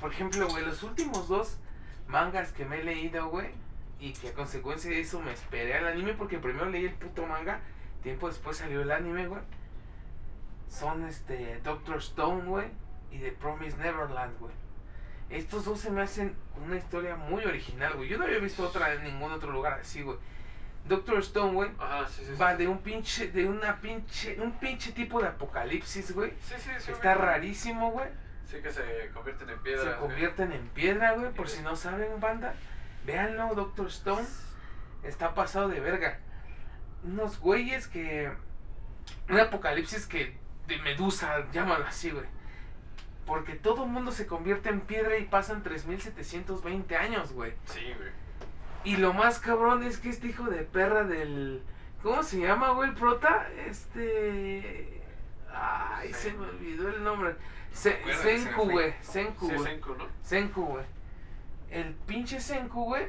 por 0.00 0.12
ejemplo, 0.12 0.46
güey, 0.48 0.64
los 0.64 0.82
últimos 0.82 1.28
dos 1.28 1.58
mangas 2.08 2.52
que 2.52 2.64
me 2.64 2.80
he 2.80 2.84
leído, 2.84 3.28
güey, 3.28 3.50
y 3.98 4.12
que 4.12 4.28
a 4.28 4.34
consecuencia 4.34 4.90
de 4.90 5.00
eso 5.00 5.20
me 5.20 5.32
esperé 5.32 5.74
al 5.74 5.86
anime 5.86 6.12
porque 6.14 6.38
primero 6.38 6.66
leí 6.68 6.84
el 6.86 6.94
puto 6.94 7.26
manga, 7.26 7.60
tiempo 8.02 8.28
después 8.28 8.56
salió 8.58 8.82
el 8.82 8.90
anime, 8.90 9.26
güey. 9.28 9.40
Son 10.68 11.04
este 11.06 11.60
Doctor 11.60 11.96
Stone, 11.98 12.44
güey, 12.44 12.68
y 13.10 13.18
The 13.18 13.32
Promise 13.32 13.76
Neverland, 13.78 14.38
güey. 14.38 14.52
Estos 15.32 15.64
dos 15.64 15.80
se 15.80 15.90
me 15.90 16.02
hacen 16.02 16.34
una 16.64 16.76
historia 16.76 17.16
muy 17.16 17.44
original, 17.44 17.94
güey. 17.94 18.08
Yo 18.08 18.18
no 18.18 18.24
había 18.24 18.38
visto 18.38 18.62
otra 18.62 18.92
en 18.94 19.02
ningún 19.04 19.32
otro 19.32 19.50
lugar 19.50 19.74
así, 19.80 20.02
güey. 20.02 20.18
Doctor 20.86 21.18
Stone, 21.20 21.52
güey, 21.52 21.70
Ajá, 21.78 22.08
sí, 22.08 22.22
sí. 22.24 22.32
sí. 22.32 22.38
va 22.40 22.56
de 22.56 22.66
un 22.66 22.78
pinche, 22.78 23.28
de 23.28 23.48
una 23.48 23.80
pinche, 23.80 24.38
un 24.40 24.52
pinche 24.58 24.90
tipo 24.92 25.20
de 25.22 25.28
apocalipsis, 25.28 26.12
güey. 26.12 26.32
Sí, 26.42 26.54
sí, 26.58 26.70
sí. 26.78 26.90
Está 26.92 27.14
rarísimo, 27.14 27.92
güey. 27.92 28.08
Sí, 28.46 28.56
que 28.60 28.70
se 28.70 29.10
convierten 29.14 29.48
en 29.50 29.62
piedras. 29.62 29.84
Se 29.84 29.88
güey. 29.90 30.00
convierten 30.00 30.52
en 30.52 30.68
piedra, 30.70 31.12
güey. 31.12 31.32
Por 31.32 31.48
si 31.48 31.62
no 31.62 31.76
saben, 31.76 32.18
banda. 32.20 32.54
Véanlo, 33.06 33.54
Doctor 33.54 33.86
Stone. 33.86 34.26
Está 35.04 35.34
pasado 35.34 35.68
de 35.68 35.80
verga. 35.80 36.18
Unos 37.04 37.38
güeyes 37.38 37.86
que. 37.86 38.30
Un 39.30 39.40
apocalipsis 39.40 40.06
que. 40.06 40.36
De 40.66 40.78
Medusa, 40.78 41.46
llámalo 41.52 41.86
así, 41.86 42.10
güey. 42.10 42.26
Porque 43.26 43.54
todo 43.54 43.84
el 43.84 43.90
mundo 43.90 44.10
se 44.12 44.26
convierte 44.26 44.68
en 44.68 44.80
piedra 44.80 45.16
y 45.18 45.24
pasan 45.24 45.62
3720 45.62 46.96
años, 46.96 47.32
güey. 47.32 47.52
Sí, 47.66 47.80
güey. 47.96 48.10
Y 48.84 48.96
lo 48.96 49.12
más 49.12 49.38
cabrón 49.38 49.84
es 49.84 49.98
que 49.98 50.08
este 50.08 50.28
hijo 50.28 50.44
de 50.44 50.62
perra 50.64 51.04
del. 51.04 51.62
¿Cómo 52.02 52.22
se 52.24 52.40
llama, 52.40 52.70
güey, 52.70 52.88
el 52.90 52.94
prota? 52.96 53.48
Este. 53.68 55.02
Ay, 55.54 56.12
se 56.12 56.32
me 56.32 56.46
olvidó 56.46 56.88
el 56.88 57.04
nombre. 57.04 57.36
Se- 57.72 58.02
Senku, 58.22 58.68
güey. 58.70 58.92
Senku, 59.00 59.48
Sí, 59.48 59.54
güey. 59.54 59.66
Senku, 59.72 59.94
¿no? 59.94 60.06
Senku, 60.22 60.64
güey. 60.66 60.84
El 61.70 61.94
pinche 61.94 62.40
Senku, 62.40 62.84
güey. 62.86 63.06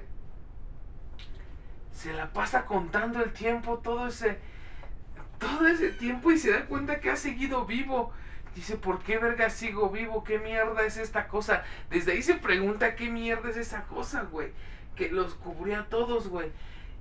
Se 1.92 2.14
la 2.14 2.32
pasa 2.34 2.66
contando 2.66 3.24
el 3.24 3.34
tiempo, 3.34 3.80
todo 3.80 4.08
ese. 4.08 4.38
Todo 5.40 5.68
ese 5.68 5.90
tiempo 5.90 6.32
y 6.32 6.38
se 6.38 6.52
da 6.52 6.66
cuenta 6.66 7.00
que 7.00 7.10
ha 7.10 7.16
seguido 7.16 7.66
vivo. 7.66 8.14
Dice, 8.56 8.78
¿por 8.78 9.02
qué 9.02 9.18
verga 9.18 9.50
sigo 9.50 9.90
vivo? 9.90 10.24
¿Qué 10.24 10.38
mierda 10.40 10.86
es 10.86 10.98
esta 10.98 11.28
cosa? 11.28 11.64
Desde 11.90 12.12
ahí 12.12 12.22
se 12.22 12.36
pregunta 12.36 12.96
qué 12.96 13.10
mierda 13.10 13.50
es 13.50 13.58
esa 13.58 13.84
cosa, 13.86 14.24
güey. 14.24 14.52
Que 14.96 15.10
los 15.10 15.34
cubría 15.36 15.80
a 15.80 15.86
todos, 15.86 16.28
güey. 16.28 16.52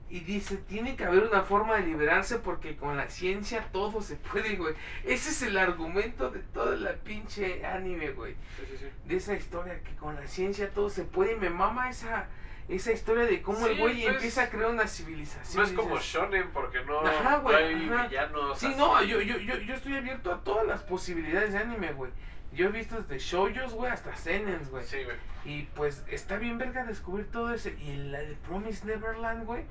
Y 0.09 0.20
dice, 0.20 0.57
tiene 0.57 0.94
que 0.96 1.05
haber 1.05 1.24
una 1.24 1.42
forma 1.42 1.76
de 1.76 1.86
liberarse 1.86 2.38
porque 2.38 2.76
con 2.76 2.96
la 2.98 3.09
ciencia 3.09 3.66
todo 3.72 4.03
se 4.03 4.16
puede, 4.16 4.57
güey. 4.57 4.74
Ese 5.05 5.30
es 5.30 5.42
el 5.42 5.57
argumento 5.57 6.30
de 6.30 6.40
toda 6.40 6.76
la 6.76 6.92
pinche 6.94 7.64
anime, 7.64 8.11
güey 8.12 8.34
Sí, 8.59 8.62
sí, 8.70 8.76
sí. 8.78 8.86
de 9.07 9.16
esa 9.16 9.34
historia 9.34 9.80
que 9.82 9.94
con 9.96 10.14
la 10.14 10.26
ciencia 10.26 10.70
todo 10.70 10.90
se 10.90 11.05
puede 11.05 11.32
y 11.32 11.36
me 11.38 11.48
mama 11.50 11.88
esa 11.88 12.26
esa 12.68 12.92
historia 12.92 13.24
de 13.24 13.42
cómo 13.42 13.66
el 13.66 13.78
güey 13.78 14.02
pues, 14.02 14.14
empieza 14.14 14.44
a 14.44 14.48
crear 14.48 14.70
una 14.70 14.86
civilización. 14.86 15.62
No 15.62 15.68
es 15.68 15.74
como 15.74 15.98
shonen 15.98 16.50
porque 16.52 16.84
no, 16.84 17.00
Ajá, 17.00 17.38
no 17.38 17.42
güey, 17.42 17.56
hay 17.56 17.88
ajá. 17.90 18.06
villanos. 18.06 18.58
Sí, 18.58 18.66
así. 18.66 18.74
no, 18.76 19.02
yo, 19.02 19.20
yo, 19.20 19.36
yo, 19.38 19.56
yo 19.58 19.74
estoy 19.74 19.96
abierto 19.96 20.32
a 20.32 20.42
todas 20.42 20.66
las 20.66 20.82
posibilidades 20.82 21.52
de 21.52 21.58
anime, 21.58 21.92
güey. 21.92 22.12
Yo 22.52 22.66
he 22.66 22.70
visto 22.70 23.00
desde 23.00 23.18
shoujos, 23.18 23.72
güey, 23.72 23.90
hasta 23.90 24.14
senens, 24.14 24.70
güey. 24.70 24.84
Sí, 24.84 25.02
güey. 25.04 25.16
Y 25.44 25.62
pues 25.74 26.04
está 26.08 26.36
bien 26.36 26.58
verga 26.58 26.84
descubrir 26.84 27.30
todo 27.30 27.52
ese. 27.52 27.70
Y 27.80 27.96
la 27.96 28.20
de 28.20 28.34
Promise 28.34 28.86
Neverland, 28.86 29.44
güey. 29.46 29.64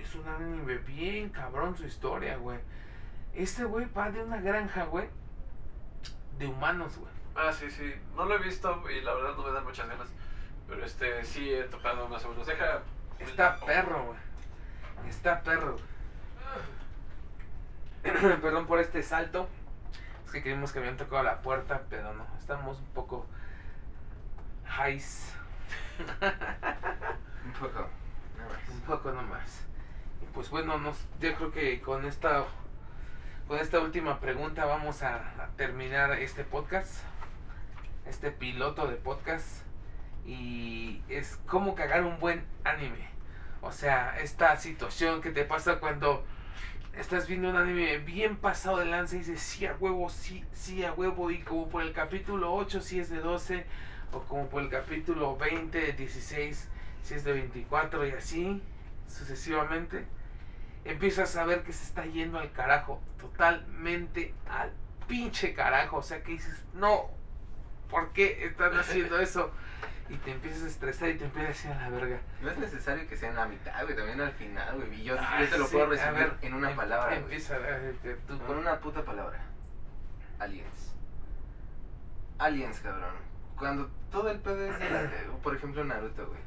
Es 0.00 0.14
un 0.14 0.26
anime 0.28 0.76
bien 0.78 1.28
cabrón 1.30 1.76
su 1.76 1.84
historia, 1.84 2.36
güey. 2.36 2.58
Este 3.34 3.64
güey 3.64 3.86
va 3.92 4.10
de 4.10 4.22
una 4.22 4.40
granja, 4.40 4.84
güey. 4.84 5.08
De 6.38 6.46
humanos, 6.46 6.96
güey. 6.96 7.12
Ah, 7.34 7.52
sí, 7.52 7.70
sí. 7.70 7.92
No 8.14 8.24
lo 8.24 8.36
he 8.36 8.38
visto 8.38 8.82
y 8.90 9.00
la 9.02 9.14
verdad 9.14 9.36
no 9.36 9.42
me 9.42 9.52
dan 9.52 9.64
muchas 9.64 9.88
ganas. 9.88 10.08
Pero 10.68 10.84
este, 10.84 11.24
sí 11.24 11.52
he 11.52 11.64
topado 11.64 12.08
más 12.08 12.24
o 12.24 12.30
menos. 12.30 12.46
Deja. 12.46 12.82
Está 13.18 13.56
perro, 13.56 14.04
güey. 14.06 14.18
Está 15.08 15.42
perro. 15.42 15.76
Perdón 18.02 18.66
por 18.66 18.80
este 18.80 19.02
salto. 19.02 19.48
Es 20.24 20.32
que 20.32 20.42
creímos 20.42 20.72
que 20.72 20.80
habían 20.80 20.96
tocado 20.96 21.22
la 21.22 21.40
puerta, 21.42 21.82
pero 21.88 22.12
no. 22.14 22.26
Estamos 22.38 22.78
un 22.78 22.86
poco 22.86 23.26
highs. 24.66 25.32
Un 27.46 27.52
poco. 27.52 27.88
Nada 28.36 28.50
más. 28.50 28.68
Un 28.68 28.80
poco 28.80 29.12
nomás. 29.12 29.62
Y 30.20 30.26
pues 30.34 30.50
bueno, 30.50 30.78
nos, 30.78 30.98
yo 31.20 31.34
creo 31.36 31.52
que 31.52 31.80
con 31.80 32.04
esta 32.04 32.44
con 33.46 33.58
esta 33.60 33.78
última 33.78 34.18
pregunta 34.18 34.64
vamos 34.64 35.04
a, 35.04 35.16
a 35.40 35.46
terminar 35.56 36.10
este 36.12 36.42
podcast, 36.42 37.04
este 38.04 38.32
piloto 38.32 38.88
de 38.88 38.96
podcast. 38.96 39.65
Y 40.26 41.02
es 41.08 41.38
cómo 41.46 41.74
cagar 41.74 42.04
un 42.04 42.18
buen 42.18 42.44
anime. 42.64 43.08
O 43.62 43.72
sea, 43.72 44.18
esta 44.20 44.56
situación 44.56 45.20
que 45.20 45.30
te 45.30 45.44
pasa 45.44 45.78
cuando 45.78 46.24
estás 46.96 47.28
viendo 47.28 47.50
un 47.50 47.56
anime 47.56 47.98
bien 47.98 48.36
pasado 48.36 48.78
de 48.78 48.86
lanza 48.86 49.16
y 49.16 49.20
dices, 49.20 49.40
sí 49.40 49.66
a 49.66 49.74
huevo, 49.74 50.08
sí, 50.08 50.44
sí 50.52 50.84
a 50.84 50.92
huevo. 50.92 51.30
Y 51.30 51.40
como 51.42 51.68
por 51.68 51.82
el 51.82 51.92
capítulo 51.92 52.54
8 52.54 52.80
si 52.80 53.00
es 53.00 53.10
de 53.10 53.20
12, 53.20 53.66
o 54.12 54.20
como 54.22 54.48
por 54.48 54.62
el 54.62 54.70
capítulo 54.70 55.36
20 55.36 55.78
de 55.78 55.92
16 55.92 56.68
si 57.02 57.14
es 57.14 57.24
de 57.24 57.32
24 57.32 58.06
y 58.06 58.10
así 58.10 58.62
sucesivamente, 59.06 60.04
empiezas 60.84 61.36
a 61.36 61.44
ver 61.44 61.62
que 61.62 61.72
se 61.72 61.84
está 61.84 62.04
yendo 62.04 62.38
al 62.38 62.50
carajo, 62.52 63.00
totalmente 63.18 64.34
al 64.48 64.72
pinche 65.06 65.54
carajo. 65.54 65.98
O 65.98 66.02
sea 66.02 66.22
que 66.22 66.32
dices, 66.32 66.64
no, 66.74 67.10
¿por 67.88 68.12
qué 68.12 68.46
están 68.46 68.76
haciendo 68.76 69.18
eso? 69.20 69.52
Y 70.08 70.16
te 70.18 70.30
empiezas 70.32 70.62
a 70.62 70.66
estresar 70.68 71.08
y 71.08 71.18
te 71.18 71.24
empiezas 71.24 71.48
a 71.48 71.52
decir 71.52 71.70
a 71.72 71.80
la 71.82 71.88
verga. 71.90 72.20
No 72.40 72.50
es 72.50 72.58
necesario 72.58 73.08
que 73.08 73.16
sea 73.16 73.30
en 73.30 73.36
la 73.36 73.46
mitad, 73.46 73.82
güey, 73.82 73.96
también 73.96 74.20
al 74.20 74.32
final, 74.32 74.76
güey. 74.76 75.00
Y 75.00 75.04
yo, 75.04 75.16
Ah, 75.18 75.38
yo 75.40 75.48
te 75.48 75.58
lo 75.58 75.66
sí, 75.66 75.72
puedo 75.72 75.86
resumir 75.86 76.14
ver, 76.14 76.32
en 76.42 76.54
una 76.54 76.70
em- 76.70 76.76
palabra, 76.76 77.06
güey. 77.08 77.18
Empieza 77.22 77.56
a 77.56 77.58
ver, 77.58 77.94
eh, 78.04 78.16
tú, 78.28 78.38
Con 78.40 78.56
una 78.58 78.78
puta 78.80 79.02
palabra. 79.04 79.40
Aliens. 80.38 80.94
Aliens, 82.38 82.80
cabrón. 82.80 83.14
Cuando 83.58 83.90
todo 84.10 84.30
el 84.30 84.38
pedo 84.40 84.66
es 84.70 84.78
de 84.78 84.90
la- 84.90 85.02
de- 85.04 85.26
por 85.42 85.56
ejemplo, 85.56 85.82
Naruto, 85.84 86.26
güey. 86.26 86.38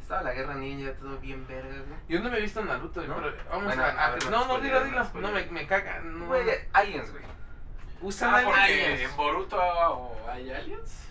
Estaba 0.00 0.22
la 0.22 0.32
guerra 0.34 0.54
ninja, 0.54 0.92
todo 0.94 1.18
bien 1.18 1.46
verga, 1.48 1.68
güey. 1.68 1.98
Yo 2.08 2.20
no 2.20 2.30
me 2.30 2.38
he 2.38 2.42
visto 2.42 2.64
Naruto, 2.64 3.02
¿No? 3.06 3.16
pero 3.16 3.34
vamos 3.48 3.64
Bueno, 3.64 3.82
a, 3.82 3.86
a 3.86 4.06
a- 4.06 4.10
ver, 4.12 4.24
no 4.30 4.30
No, 4.46 4.60
dilo, 4.60 4.80
no 4.80 4.84
dilo. 4.86 4.98
No, 4.98 5.04
spoiler. 5.04 5.32
me, 5.32 5.50
me 5.52 5.66
caga. 5.66 6.00
No. 6.00 6.26
Güey, 6.26 6.46
aliens, 6.72 7.10
güey. 7.10 7.24
Usan 8.02 8.34
Ah, 8.34 8.40
porque 8.44 8.60
aliens. 8.60 9.00
en 9.10 9.16
Boruto 9.16 9.58
hay 10.28 10.50
aliens. 10.52 11.08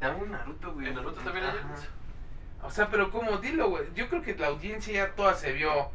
Dame 0.00 0.22
un 0.22 0.30
Naruto, 0.32 0.72
güey. 0.72 0.88
¿En 0.88 0.94
Naruto 0.94 1.20
también 1.20 1.44
hay 1.44 1.50
Ajá. 1.50 1.60
aliens? 1.60 1.88
O 2.62 2.70
sea, 2.70 2.88
pero 2.88 3.10
como 3.10 3.38
dilo, 3.38 3.68
güey. 3.70 3.84
Yo 3.94 4.08
creo 4.08 4.22
que 4.22 4.34
la 4.36 4.48
audiencia 4.48 4.92
ya 4.92 5.14
toda 5.14 5.34
se 5.34 5.52
vio 5.52 5.90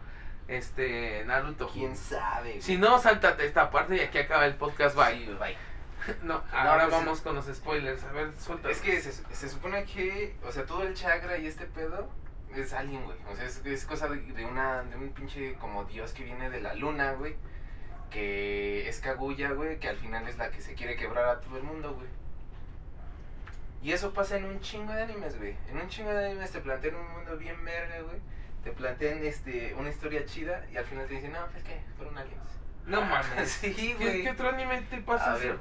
este 0.47 1.23
Naruto. 1.25 1.69
¿Quién 1.69 1.95
sabe? 1.95 2.49
güey? 2.51 2.61
Si 2.61 2.77
no, 2.77 2.99
sáltate 2.99 3.45
esta 3.45 3.69
parte 3.71 3.97
y 3.97 3.99
aquí 4.01 4.17
acaba 4.19 4.45
el 4.45 4.55
podcast. 4.55 4.95
Bye. 4.95 5.25
Sí, 5.25 5.37
bye. 5.39 5.57
No, 6.21 6.43
ahora 6.53 6.83
pues, 6.87 6.97
vamos 6.97 7.21
con 7.21 7.33
los 7.33 7.45
spoilers. 7.47 8.03
A 8.03 8.11
ver, 8.11 8.31
suelta. 8.37 8.69
Es 8.69 8.79
que 8.79 8.99
se, 9.01 9.11
se 9.11 9.49
supone 9.49 9.85
que, 9.85 10.35
o 10.47 10.51
sea, 10.51 10.63
todo 10.65 10.83
el 10.83 10.93
chakra 10.93 11.37
y 11.37 11.47
este 11.47 11.65
pedo 11.65 12.07
es 12.55 12.73
alien, 12.73 13.03
güey. 13.05 13.17
O 13.31 13.35
sea, 13.35 13.45
es, 13.45 13.65
es 13.65 13.85
cosa 13.85 14.07
de, 14.07 14.17
de 14.21 14.45
una, 14.45 14.83
de 14.83 14.95
un 14.97 15.09
pinche 15.13 15.55
como 15.55 15.83
dios 15.85 16.13
que 16.13 16.23
viene 16.23 16.51
de 16.51 16.61
la 16.61 16.75
luna, 16.75 17.13
güey. 17.13 17.35
Que 18.11 18.87
es 18.87 18.99
Kaguya, 18.99 19.51
güey, 19.53 19.79
que 19.79 19.89
al 19.89 19.97
final 19.97 20.27
es 20.27 20.37
la 20.37 20.51
que 20.51 20.61
se 20.61 20.75
quiere 20.75 20.95
quebrar 20.95 21.27
a 21.27 21.41
todo 21.41 21.57
el 21.57 21.63
mundo, 21.63 21.93
güey. 21.95 22.07
Y 23.85 23.93
eso 23.93 24.11
pasa 24.11 24.37
en 24.37 24.45
un 24.45 24.59
chingo 24.61 24.91
de 24.91 25.03
animes, 25.03 25.37
güey. 25.37 25.55
En 25.69 25.77
un 25.77 25.87
chingo 25.87 26.09
de 26.09 26.25
animes 26.25 26.49
te 26.49 26.59
plantean 26.59 26.95
un 26.95 27.07
mundo 27.11 27.37
bien 27.37 27.63
verga, 27.63 28.01
güey. 28.01 28.17
Te 28.63 28.71
plantean 28.71 29.23
este, 29.23 29.75
una 29.75 29.91
historia 29.91 30.25
chida 30.25 30.65
y 30.73 30.77
al 30.77 30.85
final 30.85 31.05
te 31.05 31.13
dicen, 31.13 31.31
no, 31.31 31.45
pues 31.51 31.63
que 31.63 31.79
fueron 31.95 32.17
aliens. 32.17 32.41
No 32.87 33.01
mames. 33.01 33.47
Sí, 33.61 33.75
¿Qué, 33.75 33.93
güey. 33.93 34.23
¿Qué 34.23 34.31
otro 34.31 34.49
anime 34.49 34.81
te 34.89 34.97
pasa 35.01 35.33
A 35.33 35.37
eso? 35.37 35.49
ver, 35.49 35.59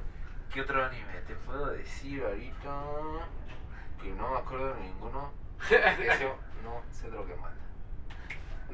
¿qué 0.55 0.62
otro 0.62 0.83
anime 0.83 1.20
te 1.27 1.35
puedo 1.35 1.66
decir 1.72 2.22
ahorita? 2.22 2.83
Que 4.03 4.09
no 4.09 4.31
me 4.31 4.39
acuerdo 4.39 4.75
de 4.75 4.81
ninguno. 4.81 5.31
Eso 5.68 6.39
no 6.64 6.83
se 6.91 7.11
drogue 7.11 7.37
mal. 7.37 7.53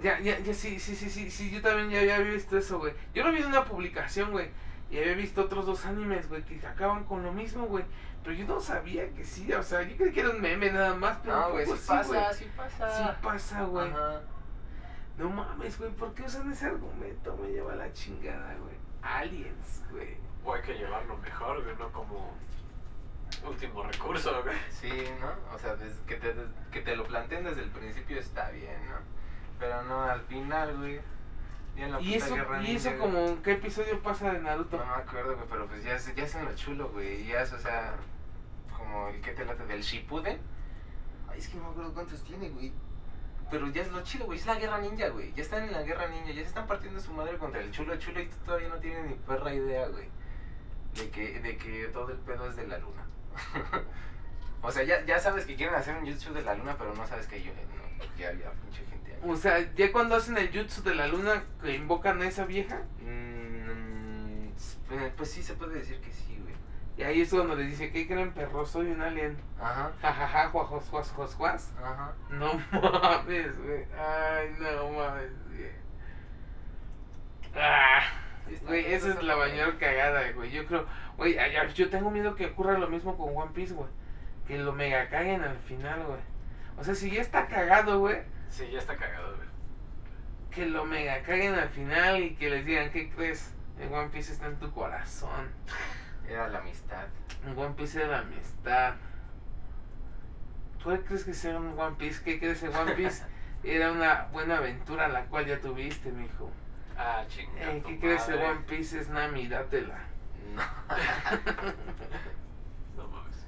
Ya, 0.01 0.21
ya, 0.21 0.39
ya, 0.39 0.55
sí, 0.55 0.79
sí, 0.79 0.95
sí, 0.95 1.11
sí, 1.11 1.29
sí, 1.29 1.51
yo 1.51 1.61
también 1.61 1.91
ya 1.91 1.99
había 1.99 2.19
visto 2.19 2.57
eso, 2.57 2.79
güey. 2.79 2.95
Yo 3.13 3.25
lo 3.25 3.33
vi 3.33 3.41
en 3.41 3.47
una 3.47 3.65
publicación, 3.65 4.31
güey. 4.31 4.49
Y 4.91 4.99
había 4.99 5.15
visto 5.15 5.43
otros 5.43 5.67
dos 5.67 5.87
animes, 5.87 6.29
güey, 6.29 6.43
que 6.43 6.65
acaban 6.67 7.05
con 7.05 7.23
lo 7.23 7.33
mismo, 7.33 7.67
güey. 7.67 7.85
Pero 8.23 8.35
yo 8.35 8.47
no 8.47 8.61
sabía 8.61 9.09
que 9.15 9.25
sí, 9.25 9.53
o 9.53 9.63
sea, 9.63 9.83
yo 9.83 9.97
creí 9.97 10.13
que 10.13 10.21
era 10.21 10.31
un 10.31 10.41
meme 10.41 10.71
nada 10.71 10.95
más, 10.95 11.19
pero 11.23 11.37
No, 11.37 11.47
un 11.47 11.53
güey, 11.53 11.67
sí 11.67 11.73
sí, 11.77 11.87
güey. 11.87 11.99
pasa, 11.99 12.33
sí 12.35 12.51
pasa. 12.57 12.97
Sí 12.99 13.19
pasa, 13.23 13.63
güey. 13.63 13.89
Ajá. 13.89 14.21
No 15.17 15.31
mames, 15.31 15.79
güey, 15.79 15.91
¿por 15.93 16.13
qué 16.15 16.23
usan 16.25 16.51
ese 16.51 16.67
argumento? 16.67 17.37
Me 17.37 17.49
lleva 17.51 17.75
la 17.77 17.93
chingada, 17.93 18.55
güey. 18.57 18.75
Aliens, 19.03 19.83
güey. 19.91 20.17
O 20.45 20.55
hay 20.55 20.63
que 20.63 20.75
llevarlo 20.75 21.17
mejor, 21.19 21.63
güey, 21.63 21.77
no 21.77 21.91
como 21.93 22.35
último 23.47 23.83
recurso, 23.85 24.43
güey. 24.43 24.57
Sí, 24.71 24.91
¿no? 25.21 25.55
O 25.55 25.59
sea, 25.59 25.77
que, 26.07 26.17
te, 26.17 26.35
que 26.73 26.81
te 26.81 26.97
lo 26.97 27.05
planteen 27.05 27.45
desde 27.45 27.63
el 27.63 27.71
principio 27.71 28.19
está 28.19 28.51
bien, 28.51 28.77
¿no? 28.89 28.97
Pero 29.59 29.83
no 29.85 30.03
al 30.03 30.21
final, 30.23 30.77
güey. 30.79 31.01
Ya 31.81 31.87
en 31.87 31.93
la 31.93 32.01
Y 32.03 32.13
puta 32.13 32.27
eso, 32.27 32.35
guerra 32.35 32.63
y 32.63 32.77
eso 32.77 32.99
como, 32.99 33.43
¿qué 33.43 33.53
episodio 33.53 34.03
pasa 34.03 34.33
de 34.35 34.41
Naruto? 34.41 34.77
No 34.77 34.85
me 34.85 35.03
acuerdo, 35.03 35.35
güey, 35.35 35.47
pero 35.49 35.67
pues 35.67 35.83
ya 35.83 35.95
es, 35.95 36.15
ya 36.15 36.25
es 36.25 36.35
en 36.35 36.45
lo 36.45 36.55
chulo, 36.55 36.91
güey. 36.91 37.25
Ya 37.27 37.41
es, 37.41 37.55
o 37.55 37.59
sea, 37.59 37.95
como 38.77 39.09
el 39.09 39.23
que 39.23 39.33
te 39.33 39.47
late 39.47 39.65
del 39.65 39.81
Shippuden. 39.81 40.39
Ay, 41.31 41.39
es 41.39 41.49
que 41.49 41.57
no 41.57 41.65
me 41.65 41.71
acuerdo 41.71 41.95
cuántos 41.95 42.23
tiene, 42.23 42.51
güey. 42.51 42.75
Pero 43.51 43.67
ya 43.69 43.81
es 43.81 43.91
lo 43.93 44.03
chido, 44.03 44.27
güey. 44.27 44.39
Es 44.39 44.45
la 44.45 44.57
guerra 44.57 44.77
ninja, 44.77 45.09
güey. 45.09 45.33
Ya 45.33 45.43
están 45.43 45.65
en 45.65 45.73
la 45.73 45.81
guerra 45.81 46.07
ninja. 46.09 46.29
Ya 46.33 46.43
se 46.43 46.49
están 46.49 46.67
partiendo 46.67 47.01
su 47.01 47.15
madre 47.15 47.39
contra 47.39 47.63
el 47.63 47.71
chulo 47.71 47.97
chulo 47.97 48.21
y 48.21 48.27
tú 48.27 48.37
todavía 48.45 48.69
no 48.69 48.77
tienes 48.77 49.07
ni 49.07 49.15
perra 49.15 49.55
idea, 49.55 49.89
güey. 49.89 50.11
De 50.97 51.09
que, 51.09 51.41
de 51.41 51.57
que 51.57 51.89
todo 51.95 52.11
el 52.11 52.19
pedo 52.19 52.47
es 52.47 52.57
de 52.57 52.67
la 52.67 52.77
luna. 52.77 53.07
o 54.61 54.71
sea, 54.71 54.83
ya, 54.83 55.03
ya 55.07 55.19
sabes 55.19 55.47
que 55.47 55.57
quieren 55.57 55.77
hacer 55.77 55.97
un 55.97 56.05
jutsu 56.05 56.35
de 56.35 56.43
la 56.43 56.55
luna, 56.55 56.77
pero 56.77 56.95
no 56.95 57.07
sabes 57.07 57.27
que 57.27 57.43
yo, 57.43 57.53
no, 57.55 58.17
que 58.19 58.27
había 58.27 58.51
pinche 58.51 58.85
gente. 58.85 59.00
O 59.27 59.37
sea, 59.37 59.73
ya 59.75 59.93
cuando 59.93 60.17
hacen 60.17 60.37
el 60.39 60.51
jutsu 60.51 60.83
de 60.83 60.95
la 60.95 61.07
luna, 61.07 61.45
que 61.63 61.75
invocan 61.75 62.21
a 62.23 62.27
esa 62.27 62.45
vieja, 62.47 62.81
Mm, 63.03 64.49
eh, 64.93 65.13
pues 65.17 65.31
sí, 65.31 65.43
se 65.43 65.55
puede 65.55 65.75
decir 65.79 66.01
que 66.01 66.11
sí, 66.11 66.39
güey. 66.43 66.55
y 66.97 67.03
ahí 67.03 67.21
es 67.23 67.31
cuando 67.31 67.55
les 67.55 67.69
dice, 67.69 67.91
¿qué 67.93 68.07
creen, 68.07 68.33
perro? 68.33 68.65
Soy 68.67 68.87
un 68.91 69.01
alien. 69.03 69.37
Ajá, 69.61 69.93
Jajaja, 70.01 70.49
juajos, 70.49 70.85
juas, 70.91 71.11
juas, 71.11 71.35
juas. 71.35 71.73
ajá. 71.83 72.15
No 72.31 72.55
mames, 72.73 73.59
güey. 73.63 73.85
Ay, 73.99 74.55
no 74.59 74.91
mames, 74.91 75.33
güey. 75.49 75.71
Ah, 77.55 78.03
güey, 78.67 78.93
esa 78.93 79.11
es 79.11 79.23
la 79.23 79.37
mayor 79.37 79.77
cagada, 79.79 80.31
güey. 80.33 80.51
Yo 80.51 80.67
creo, 80.67 80.87
güey, 81.17 81.37
yo 81.75 81.91
tengo 81.91 82.11
miedo 82.11 82.35
que 82.37 82.47
ocurra 82.47 82.79
lo 82.79 82.89
mismo 82.89 83.17
con 83.17 83.37
One 83.37 83.53
Piece, 83.55 83.75
güey. 83.75 83.89
Que 84.47 84.59
lo 84.59 84.73
mega 84.73 85.09
caguen 85.09 85.43
al 85.43 85.59
final, 85.59 86.03
güey. 86.05 86.21
O 86.79 86.85
sea, 86.85 86.95
si 86.95 87.11
ya 87.11 87.21
está 87.21 87.47
cagado, 87.47 87.99
güey, 88.01 88.19
Sí, 88.51 88.69
ya 88.71 88.79
está 88.79 88.97
cagado, 88.97 89.37
güey. 89.37 89.49
que 90.51 90.67
lo 90.67 90.85
mega 90.85 91.23
caguen 91.23 91.55
al 91.55 91.69
final 91.71 92.21
y 92.21 92.35
que 92.35 92.51
les 92.51 92.67
digan, 92.67 92.91
¿qué 92.91 93.09
crees? 93.11 93.53
El 93.79 93.93
One 93.93 94.09
Piece 94.11 94.33
está 94.33 94.47
en 94.47 94.57
tu 94.59 94.71
corazón. 94.73 95.49
Era 96.29 96.49
la 96.49 96.59
amistad. 96.59 97.07
Un 97.47 97.57
One 97.59 97.75
Piece 97.75 98.03
es 98.03 98.09
la 98.09 98.19
amistad. 98.19 98.95
¿Cuál 100.83 101.01
crees 101.05 101.25
que 101.25 101.35
sea 101.35 101.57
un 101.59 101.79
One 101.79 101.97
Piece? 101.97 102.23
¿Qué 102.25 102.39
crees? 102.39 102.63
El 102.63 102.71
One 102.75 102.93
Piece 102.95 103.23
era 103.65 103.93
una 103.93 104.25
buena 104.33 104.57
aventura 104.59 105.09
la 105.09 105.25
cual 105.27 105.47
ya 105.47 105.61
tuviste, 105.61 106.11
mijo. 106.11 106.51
Ah, 106.99 107.25
chingada. 107.29 107.73
Eh, 107.73 107.83
¿Qué 107.87 107.99
crees? 107.99 108.29
El 108.29 108.39
One 108.43 108.61
Piece 108.67 108.99
es 108.99 109.09
Nami, 109.09 109.47
dátela. 109.49 109.99
No. 110.55 110.63
No 112.97 113.07
mames. 113.09 113.47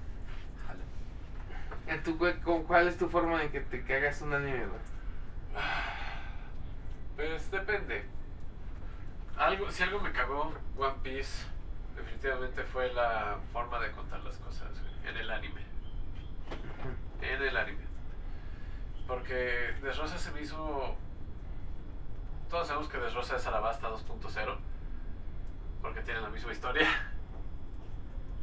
¿En 1.86 2.00
cu- 2.42 2.64
¿Cuál 2.66 2.88
es 2.88 2.96
tu 2.96 3.08
forma 3.08 3.40
de 3.40 3.50
que 3.50 3.60
te 3.60 3.82
cagas 3.82 4.22
un 4.22 4.32
anime, 4.32 4.66
güey? 4.66 4.80
Pues 7.16 7.50
depende. 7.50 8.04
Algo, 9.36 9.70
si 9.70 9.82
algo 9.82 10.00
me 10.00 10.12
cagó 10.12 10.52
One 10.76 10.94
Piece, 11.02 11.46
definitivamente 11.96 12.62
fue 12.64 12.92
la 12.92 13.38
forma 13.52 13.78
de 13.80 13.90
contar 13.92 14.20
las 14.20 14.36
cosas 14.38 14.70
en 15.04 15.16
el 15.16 15.30
anime. 15.30 15.62
En 17.20 17.42
el 17.42 17.56
anime. 17.56 17.82
Porque 19.06 19.74
Desrosa 19.82 20.18
se 20.18 20.30
me 20.32 20.42
hizo. 20.42 20.96
Todos 22.50 22.68
sabemos 22.68 22.88
que 22.88 22.98
Desrosa 22.98 23.36
es 23.36 23.46
Alabasta 23.46 23.88
2.0. 23.90 24.56
Porque 25.80 26.00
tienen 26.02 26.22
la 26.22 26.30
misma 26.30 26.52
historia. 26.52 26.88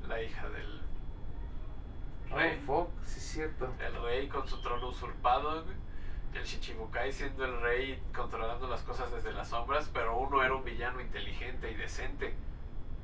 La 0.08 0.22
hija 0.22 0.50
del 0.50 0.80
Oh, 2.32 2.36
rey. 2.38 2.62
fuck, 2.66 2.90
sí 3.04 3.18
es 3.20 3.26
cierto. 3.26 3.74
El 3.80 4.02
rey 4.04 4.28
con 4.28 4.48
su 4.48 4.62
trono 4.62 4.90
usurpado, 4.90 5.64
güey. 5.64 5.76
El 6.34 6.44
Shichibukai 6.44 7.12
siendo 7.12 7.44
el 7.46 7.60
rey 7.62 8.02
controlando 8.16 8.68
las 8.68 8.82
cosas 8.84 9.12
desde 9.12 9.32
las 9.34 9.50
sombras, 9.50 9.90
pero 9.94 10.18
uno 10.18 10.44
era 10.44 10.54
un 10.54 10.64
villano 10.64 11.02
inteligente 11.02 11.72
y 11.72 11.76
decente, 11.76 12.34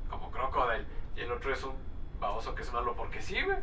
como 0.10 0.32
Crocodile, 0.32 0.86
y 1.16 1.22
el 1.22 1.32
otro 1.32 1.52
es 1.54 1.64
un 1.64 1.74
baboso 2.20 2.54
que 2.56 2.62
es 2.62 2.72
malo 2.72 2.96
porque 2.96 3.22
sí, 3.22 3.42
güey. 3.42 3.58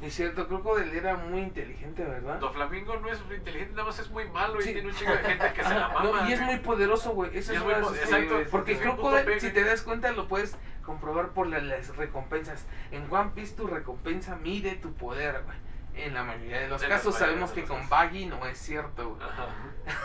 Es 0.00 0.14
cierto, 0.14 0.48
Crocodile 0.48 0.96
era 0.98 1.16
muy 1.16 1.42
inteligente, 1.42 2.02
¿verdad? 2.04 2.40
Doflamingo 2.40 2.96
no 2.96 3.08
es 3.08 3.20
inteligente, 3.30 3.70
nada 3.72 3.84
más 3.84 4.00
es 4.00 4.10
muy 4.10 4.28
malo 4.28 4.60
Sí. 4.60 4.70
y 4.70 4.72
tiene 4.72 4.88
un 4.88 4.94
chingo 4.96 5.12
de 5.12 5.18
gente 5.18 5.52
que 5.54 5.62
se 5.62 5.74
la 5.74 5.88
mama. 5.94 6.02
no, 6.22 6.28
y 6.28 6.32
es 6.32 6.40
muy 6.40 6.56
poderoso, 6.58 7.12
güey. 7.12 7.30
Eso 7.36 7.52
es 7.52 7.58
es 7.60 7.64
muy 7.64 7.74
po- 7.74 7.94
exacto, 7.94 8.34
Porque 8.50 8.78
Crocodile, 8.78 9.38
si 9.40 9.52
te 9.52 9.62
das 9.62 9.82
cuenta, 9.82 10.10
lo 10.10 10.26
puedes 10.26 10.56
comprobar 10.84 11.28
por 11.28 11.46
la- 11.46 11.60
las 11.60 11.96
recompensas. 11.96 12.66
En 12.90 13.06
One 13.14 13.30
Piece 13.36 13.54
tu 13.54 13.68
recompensa 13.68 14.34
mide 14.34 14.74
tu 14.74 14.92
poder, 14.92 15.42
güey. 15.44 15.56
En 15.94 16.14
la 16.14 16.22
mayoría 16.22 16.60
de 16.60 16.68
los 16.68 16.82
En 16.82 16.88
casos 16.88 17.14
sabemos 17.16 17.50
que 17.50 17.64
con. 17.64 17.88
Baggy 17.88 18.26
no 18.26 18.46
es 18.46 18.58
cierto. 18.58 19.18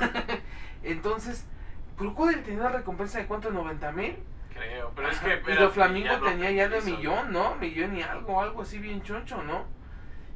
Entonces, 0.84 1.46
Crocodile 1.98 2.42
tenía 2.42 2.62
una 2.62 2.70
recompensa 2.70 3.20
de 3.20 3.26
cuánto, 3.26 3.50
90 3.50 3.92
mil. 3.94 4.18
Creo, 4.54 4.92
pero 4.96 5.10
es 5.10 5.20
que... 5.20 5.36
lo 5.56 5.70
Flamingo 5.70 6.08
villano 6.08 6.26
tenía 6.26 6.52
ya 6.52 6.70
de 6.70 6.82
millón, 6.82 7.32
¿no? 7.32 7.56
Millón 7.56 7.96
y 7.96 8.02
algo, 8.02 8.42
algo 8.42 8.62
así 8.64 8.80
bien 8.80 9.02
choncho, 9.04 9.44
¿no? 9.44 9.66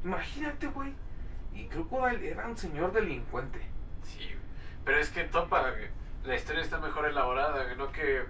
Imagínate, 0.04 0.68
güey. 0.68 0.94
Y 1.52 1.66
Crocodile 1.66 2.30
era 2.30 2.46
un 2.46 2.56
señor 2.56 2.92
delincuente. 2.92 3.60
Sí, 4.02 4.34
pero 4.84 4.98
es 4.98 5.10
que 5.10 5.24
topa, 5.24 5.72
la 6.24 6.34
historia 6.34 6.62
está 6.62 6.78
mejor 6.78 7.06
elaborada, 7.06 7.74
no 7.74 7.90
que... 7.92 8.24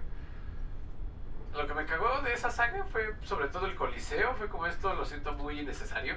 Lo 1.53 1.67
que 1.67 1.73
me 1.75 1.85
cagó 1.85 2.21
de 2.21 2.33
esa 2.33 2.49
saga 2.49 2.83
fue 2.85 3.13
sobre 3.21 3.47
todo 3.47 3.67
el 3.67 3.75
coliseo, 3.75 4.33
fue 4.33 4.49
como 4.49 4.65
esto, 4.65 4.93
lo 4.95 5.05
siento 5.05 5.33
muy 5.33 5.59
innecesario. 5.59 6.15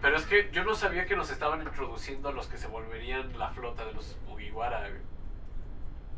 Pero 0.00 0.16
es 0.16 0.24
que 0.26 0.50
yo 0.52 0.64
no 0.64 0.74
sabía 0.74 1.06
que 1.06 1.16
nos 1.16 1.30
estaban 1.30 1.62
introduciendo 1.62 2.28
a 2.28 2.32
los 2.32 2.46
que 2.46 2.56
se 2.58 2.68
volverían 2.68 3.36
la 3.38 3.50
flota 3.50 3.84
de 3.84 3.92
los 3.92 4.16
Mugiwara. 4.26 4.88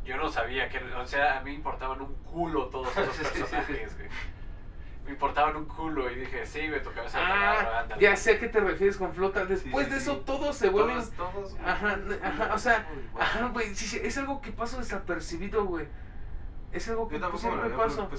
Yo 0.05 0.17
no 0.17 0.29
sabía 0.29 0.69
que, 0.69 0.79
o 0.79 1.05
sea, 1.05 1.37
a 1.37 1.41
mí 1.41 1.51
me 1.51 1.55
importaban 1.57 2.01
un 2.01 2.13
culo 2.23 2.67
todos 2.67 2.95
esos 2.97 3.15
Sí, 3.15 3.23
sí, 3.23 3.29
sí. 3.33 3.39
personajes, 3.41 3.97
güey. 3.97 4.09
Me 5.05 5.11
importaban 5.11 5.55
un 5.55 5.65
culo 5.65 6.09
y 6.11 6.15
dije, 6.15 6.45
sí, 6.45 6.67
güey, 6.67 6.83
tu 6.83 6.91
cabeza 6.93 7.17
Ah, 7.21 7.79
ándale. 7.81 8.01
ya 8.01 8.15
sé 8.15 8.33
a 8.35 8.39
qué 8.39 8.47
te 8.47 8.59
refieres 8.59 8.97
con 8.97 9.13
flota. 9.13 9.43
Después 9.45 9.85
sí, 9.87 9.91
de 9.91 9.97
eso 9.97 10.15
sí. 10.15 10.21
todos 10.25 10.55
se 10.55 10.69
vuelven... 10.69 10.97
Todos, 10.97 11.33
todos. 11.33 11.57
Ajá, 11.65 11.97
ajá, 12.23 12.53
o 12.53 12.59
sea. 12.59 12.87
Ajá, 13.19 13.47
güey, 13.47 13.73
sí, 13.75 13.85
sí, 13.87 13.99
es 14.03 14.17
algo 14.19 14.39
que 14.41 14.51
pasó 14.51 14.77
desapercibido, 14.77 15.65
güey. 15.65 15.87
Es 16.71 16.87
algo 16.87 17.07
que 17.07 17.15
Yo 17.15 17.21
tampoco 17.21 17.41
me 17.43 17.49
lo 17.49 17.55
siempre 17.55 17.61
había 17.65 17.75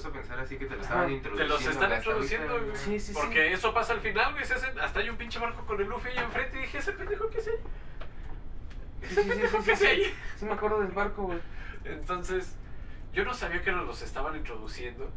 a 0.07 0.11
pensar 0.11 0.39
así 0.39 0.57
que 0.57 0.65
te 0.65 0.75
lo 0.75 0.81
Ajá. 0.81 0.83
estaban 0.83 1.07
Te 1.07 1.13
introduciendo. 1.13 1.53
los 1.55 1.65
están 1.65 1.93
introduciendo, 1.97 2.59
güey. 2.59 2.75
Sí, 2.75 2.99
sí, 2.99 3.13
sí. 3.13 3.19
Porque 3.21 3.53
eso 3.53 3.73
pasa 3.73 3.93
al 3.93 4.01
final, 4.01 4.33
güey. 4.33 4.45
se 4.45 4.55
hacen- 4.55 4.77
hasta 4.79 4.99
hay 4.99 5.09
un 5.09 5.15
pinche 5.17 5.39
barco 5.39 5.65
con 5.65 5.79
el 5.79 5.87
Luffy 5.87 6.09
ahí 6.09 6.17
enfrente 6.17 6.57
y 6.57 6.61
dije, 6.63 6.77
¿ese 6.79 6.91
pendejo 6.91 7.29
qué 7.29 7.37
es 7.37 7.47
ahí? 7.47 7.53
Sí, 9.01 9.05
¿Ese 9.05 9.15
sí, 9.15 9.21
sí, 9.23 9.29
pendejo 9.29 9.75
sí. 9.77 9.85
ahí? 9.85 10.13
Sí 10.37 10.45
me 10.45 10.51
acuerdo 10.53 10.81
del 10.81 10.91
barco, 10.91 11.23
güey. 11.23 11.39
Entonces, 11.85 12.55
yo 13.13 13.23
no 13.23 13.33
sabía 13.33 13.61
que 13.61 13.71
nos 13.71 13.85
los 13.87 14.01
estaban 14.01 14.35
introduciendo. 14.35 15.09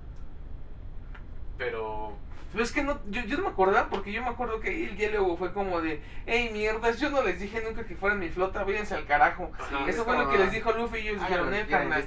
Pero 1.59 2.17
Pero 2.55 2.63
es 2.63 2.71
que 2.71 2.85
no, 2.85 3.01
yo, 3.11 3.21
yo 3.23 3.37
no 3.37 3.43
me 3.43 3.49
acordaba 3.49 3.89
porque 3.89 4.13
yo 4.13 4.23
me 4.23 4.29
acuerdo 4.29 4.61
que 4.61 4.69
ahí 4.71 4.85
el 4.85 4.97
diálogo 4.97 5.37
fue 5.37 5.53
como 5.53 5.81
de, 5.81 6.01
hey 6.25 6.51
mierdas, 6.53 7.01
yo 7.01 7.11
no 7.11 7.21
les 7.21 7.41
dije 7.41 7.61
nunca 7.61 7.85
que 7.85 7.97
fueran 7.97 8.21
mi 8.21 8.29
flota, 8.29 8.63
váyanse 8.63 8.95
al 8.95 9.07
carajo. 9.07 9.51
Ajá. 9.59 9.89
Eso 9.89 10.03
es 10.03 10.07
fue 10.07 10.17
lo 10.17 10.31
que 10.31 10.39
les 10.39 10.53
dijo 10.53 10.71
Luffy 10.71 10.99
y 10.99 11.09
ellos 11.09 11.23
Háganlo, 11.25 11.51
dijeron, 11.51 11.69
eh, 11.69 11.69
carnal. 11.69 12.01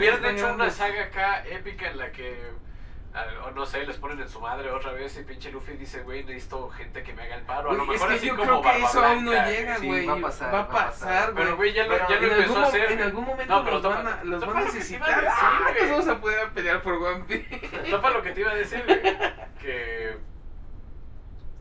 si 0.00 0.06
están 0.06 0.36
hecho 0.36 0.52
una 0.52 0.68
saga 0.68 1.04
acá 1.04 1.46
épica 1.46 1.92
en 1.92 1.98
la 1.98 2.10
que, 2.10 2.36
ah, 2.36 2.73
o 3.44 3.50
no 3.52 3.64
sé, 3.64 3.86
les 3.86 3.96
ponen 3.96 4.18
en 4.20 4.28
su 4.28 4.40
madre 4.40 4.70
otra 4.72 4.90
vez 4.92 5.16
y 5.16 5.22
pinche 5.22 5.52
Luffy 5.52 5.74
dice, 5.76 6.02
güey, 6.02 6.24
necesito 6.24 6.68
gente 6.70 7.02
que 7.04 7.12
me 7.14 7.22
haga 7.22 7.36
el 7.36 7.42
paro. 7.42 7.70
A 7.70 7.74
lo 7.74 7.86
Güey, 7.86 7.94
es 7.96 8.02
mejor 8.02 8.08
que 8.08 8.14
así 8.18 8.26
yo 8.26 8.36
como 8.36 8.44
creo 8.48 8.62
que 8.62 8.68
Barba 8.68 8.88
eso 8.88 9.04
aún 9.04 9.24
no 9.24 9.32
llega, 9.32 9.76
sí, 9.78 9.86
güey. 9.86 10.06
va 10.06 10.12
a 10.14 10.20
pasar, 10.20 10.54
va 10.54 10.60
a 10.60 10.68
pasar. 10.68 11.32
güey. 11.32 11.44
Pero, 11.44 11.56
güey, 11.56 11.72
ya 11.72 11.82
lo, 11.86 11.90
Pero 11.90 12.08
ya 12.08 12.16
lo 12.20 12.26
empezó 12.26 12.42
algún, 12.52 12.64
a 12.64 12.66
hacer. 12.66 12.92
en 12.92 13.02
algún 13.02 13.24
momento 13.24 13.54
No, 13.54 13.64
pero 13.64 13.76
los, 13.76 13.82
topa- 13.84 13.94
van 14.02 14.06
a, 14.08 14.24
los 14.24 14.46
van 14.46 14.56
a 14.56 14.60
necesitar. 14.62 15.14
decir, 15.22 15.28
Ah, 15.30 15.70
nos 15.80 15.90
vamos 15.90 16.08
a 16.08 16.20
poder 16.20 16.50
pelear 16.50 16.82
por 16.82 16.94
One 16.94 17.24
Piece. 17.24 17.68
Topa 17.90 18.10
lo 18.10 18.22
que 18.22 18.30
te 18.32 18.40
iba 18.40 18.50
a 18.50 18.54
decir, 18.56 18.82
güey. 18.84 19.00
Que. 19.60 20.18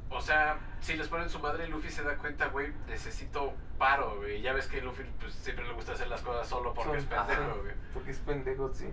O 0.10 0.22
sea, 0.22 0.58
si 0.80 0.96
les 0.96 1.08
ponen 1.08 1.30
su 1.30 1.40
madre, 1.40 1.68
Luffy 1.68 1.90
se 1.90 2.04
da 2.04 2.16
cuenta, 2.18 2.48
güey, 2.48 2.72
necesito 2.88 3.54
paro, 3.78 4.16
güey. 4.18 4.42
Ya 4.42 4.54
ves 4.54 4.68
que 4.68 4.82
Luffy 4.82 5.04
pues, 5.20 5.34
siempre 5.34 5.66
le 5.68 5.74
gusta 5.74 5.94
hacer 5.94 6.08
las 6.08 6.22
cosas 6.22 6.48
solo 6.48 6.74
porque 6.74 6.98
es 6.98 7.04
Son- 7.04 7.10
pendejo, 7.10 7.42
ajá. 7.44 7.54
güey. 7.62 7.74
Porque 7.94 8.12
es 8.12 8.20
pendejo, 8.20 8.74
sí. 8.74 8.90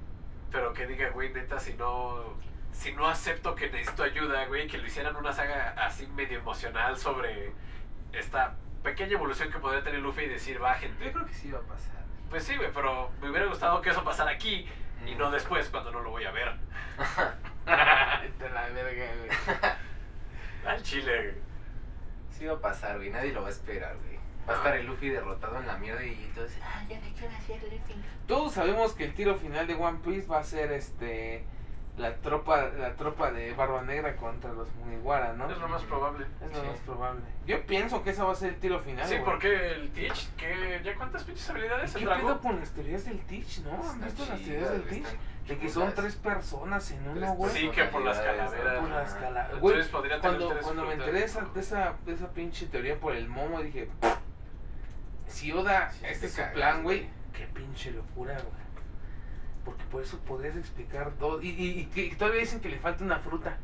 Pero 0.50 0.72
que 0.72 0.86
diga, 0.86 1.10
güey, 1.10 1.32
neta, 1.32 1.58
si 1.58 1.74
no. 1.74 2.38
Si 2.72 2.92
no 2.92 3.08
acepto 3.08 3.54
que 3.54 3.68
necesito 3.68 4.04
ayuda, 4.04 4.46
güey, 4.46 4.66
que 4.68 4.78
lo 4.78 4.86
hicieran 4.86 5.16
una 5.16 5.32
saga 5.32 5.74
así 5.76 6.06
medio 6.06 6.38
emocional 6.38 6.96
sobre 6.96 7.52
esta 8.12 8.54
pequeña 8.82 9.14
evolución 9.14 9.50
que 9.50 9.58
podría 9.58 9.82
tener 9.82 10.00
Luffy 10.00 10.22
y 10.22 10.28
decir, 10.28 10.62
va, 10.62 10.74
Yo 10.74 10.80
gente. 10.88 11.12
creo 11.12 11.26
que 11.26 11.34
sí 11.34 11.50
va 11.50 11.58
a 11.58 11.62
pasar. 11.62 12.04
Pues 12.30 12.44
sí, 12.44 12.56
güey, 12.56 12.70
pero 12.72 13.10
me 13.20 13.28
hubiera 13.28 13.46
gustado 13.46 13.80
que 13.80 13.90
eso 13.90 14.04
pasara 14.04 14.30
aquí 14.30 14.68
y 15.04 15.14
no 15.16 15.30
después 15.32 15.68
cuando 15.68 15.90
no 15.90 16.00
lo 16.00 16.10
voy 16.10 16.24
a 16.24 16.30
ver. 16.30 16.54
Te 18.38 18.48
la 18.50 18.68
verga, 18.68 19.06
güey. 19.16 19.30
Al 20.66 20.82
chile, 20.82 21.22
güey. 21.32 21.34
Sí 22.30 22.46
va 22.46 22.54
a 22.54 22.60
pasar, 22.60 22.96
güey. 22.98 23.10
Nadie 23.10 23.32
lo 23.32 23.42
va 23.42 23.48
a 23.48 23.50
esperar, 23.50 23.96
güey. 23.96 24.19
Va 24.50 24.54
a 24.54 24.56
estar 24.56 24.76
el 24.76 24.86
Luffy 24.86 25.08
derrotado 25.10 25.58
en 25.60 25.66
la 25.68 25.76
mierda 25.78 26.04
y 26.04 26.24
entonces, 26.24 26.58
ah, 26.62 26.82
ya 26.88 26.98
me 27.00 27.12
quiero 27.12 27.32
hacer 27.36 27.62
Luffy. 27.62 27.94
Todos 28.26 28.52
sabemos 28.54 28.94
que 28.94 29.04
el 29.04 29.14
tiro 29.14 29.36
final 29.36 29.66
de 29.66 29.74
One 29.74 29.98
Piece 30.04 30.26
va 30.26 30.38
a 30.40 30.44
ser 30.44 30.72
este 30.72 31.44
la 31.98 32.14
tropa 32.16 32.68
la 32.78 32.94
tropa 32.94 33.30
de 33.30 33.52
Barba 33.52 33.82
Negra 33.82 34.16
contra 34.16 34.52
los 34.52 34.68
Mugiwara, 34.76 35.34
¿no? 35.34 35.50
Es 35.50 35.58
lo 35.58 35.68
más 35.68 35.82
probable. 35.82 36.24
Es 36.42 36.50
lo 36.52 36.60
Sí. 36.62 36.66
más 36.66 36.78
probable. 36.80 37.20
Yo 37.46 37.66
pienso 37.66 38.02
que 38.02 38.10
ese 38.10 38.22
va 38.22 38.32
a 38.32 38.34
ser 38.34 38.50
el 38.50 38.56
tiro 38.60 38.80
final. 38.80 39.06
Sí, 39.06 39.14
güey. 39.16 39.24
porque 39.24 39.72
el 39.72 39.90
Teach, 39.90 40.28
que 40.36 40.80
¿ya 40.82 40.94
cuántas 40.96 41.24
pinches 41.24 41.50
habilidades 41.50 41.92
¿Qué 41.92 42.04
el 42.04 42.08
pedo 42.08 42.40
con 42.40 42.58
las 42.58 42.70
teorías 42.70 43.04
del 43.04 43.20
Teach, 43.20 43.58
no? 43.60 43.72
¿Han 43.88 44.00
visto 44.00 44.24
las 44.26 44.40
teorías 44.40 44.70
del 44.70 44.82
Teach? 44.84 45.06
De 45.46 45.58
que 45.58 45.68
son 45.68 45.92
tres 45.94 46.14
personas 46.16 46.90
en 46.92 47.06
uno, 47.08 47.34
güey. 47.34 47.50
Sí, 47.52 47.68
que 47.70 47.84
por 47.84 48.02
las 48.02 48.18
calaveras. 48.18 48.78
Por 48.80 48.88
las 48.88 49.10
Ajá. 49.12 49.20
cala- 49.20 49.44
Entonces 49.52 49.60
Güey, 49.60 49.88
podría 49.90 50.20
tener 50.20 50.38
cuando, 50.38 50.60
cuando 50.62 50.84
me 50.86 50.92
enteré 50.92 51.12
de 51.12 51.24
esa, 51.24 51.40
de, 51.44 51.60
esa, 51.60 51.94
de 52.06 52.12
esa 52.14 52.28
pinche 52.30 52.66
teoría 52.66 52.98
por 52.98 53.14
el 53.16 53.28
momo, 53.28 53.60
dije, 53.60 53.90
si 55.30 55.52
Oda, 55.52 55.90
Sí, 55.90 56.00
este 56.04 56.20
te 56.20 56.26
es 56.26 56.32
su 56.48 56.52
plan, 56.54 56.82
güey, 56.82 57.08
qué 57.32 57.46
pinche 57.46 57.90
locura, 57.92 58.34
güey. 58.34 58.60
Porque 59.64 59.84
por 59.84 60.02
eso 60.02 60.18
podrías 60.20 60.56
explicar 60.56 61.16
dos. 61.18 61.42
Y, 61.44 61.48
y, 61.94 62.14
todavía 62.16 62.40
dicen 62.40 62.60
que 62.60 62.68
le 62.70 62.78
falta 62.78 63.04
una 63.04 63.18
fruta. 63.18 63.58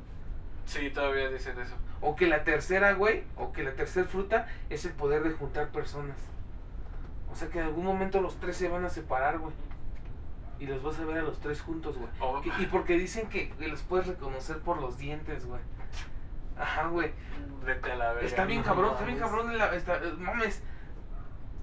Sí, 0.67 0.91
todavía 0.91 1.29
dicen 1.31 1.59
eso. 1.59 1.75
O 2.01 2.17
que 2.17 2.27
la 2.27 2.45
tercera, 2.45 2.93
güey, 2.93 3.25
o 3.37 3.53
que 3.53 3.63
la 3.63 3.75
tercera 3.75 4.07
fruta 4.07 4.47
es 4.69 4.85
el 4.85 4.93
poder 4.93 5.23
de 5.23 5.31
juntar 5.31 5.69
personas. 5.71 6.17
O 7.31 7.35
sea 7.35 7.49
que 7.49 7.59
en 7.61 7.67
algún 7.67 7.85
momento 7.85 8.21
los 8.21 8.39
tres 8.41 8.57
se 8.57 8.69
van 8.69 8.85
a 8.85 8.91
separar, 8.91 9.39
güey. 9.39 9.55
Y 10.59 10.67
los 10.67 10.83
vas 10.83 10.99
a 10.99 11.05
ver 11.05 11.19
a 11.19 11.23
los 11.23 11.39
tres 11.41 11.61
juntos, 11.61 11.97
güey. 11.97 12.09
O- 12.21 12.41
Que- 12.41 12.51
Y 12.63 12.67
porque 12.67 12.95
dicen 12.99 13.29
que, 13.29 13.51
que 13.51 13.69
los 13.69 13.83
puedes 13.83 14.07
reconocer 14.07 14.59
por 14.59 14.81
los 14.81 14.99
dientes, 14.99 15.47
güey. 15.47 15.61
Ajá, 16.59 16.89
güey. 16.89 17.13
Vete 17.65 17.93
a 17.93 17.97
la 17.97 18.13
verga. 18.13 18.27
Está 18.29 18.45
bien 18.45 18.61
no 18.61 18.67
cabrón, 18.67 18.93
está 18.93 19.05
bien 19.05 19.19
cabrón. 19.19 19.59
La, 19.59 19.75
está- 19.75 20.01
mames. 20.19 20.63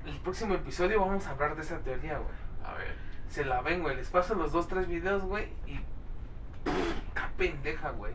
El 0.06 0.18
próximo 0.20 0.54
episodio 0.54 0.99
vamos 0.99 1.26
a 1.28 1.32
hablar 1.32 1.56
de 1.56 1.62
esa 1.62 1.80
teoría, 1.80 2.18
güey. 2.18 2.36
A 2.64 2.74
ver. 2.74 2.95
Se 3.30 3.45
la 3.45 3.62
ven, 3.62 3.82
güey. 3.82 3.95
Les 3.95 4.10
paso 4.10 4.36
los 4.36 4.51
dos, 4.51 4.68
tres 4.68 4.88
videos, 4.88 5.24
güey. 5.24 5.45
Y. 5.66 5.80
Está 7.08 7.30
pendeja, 7.38 7.91
güey. 7.91 8.14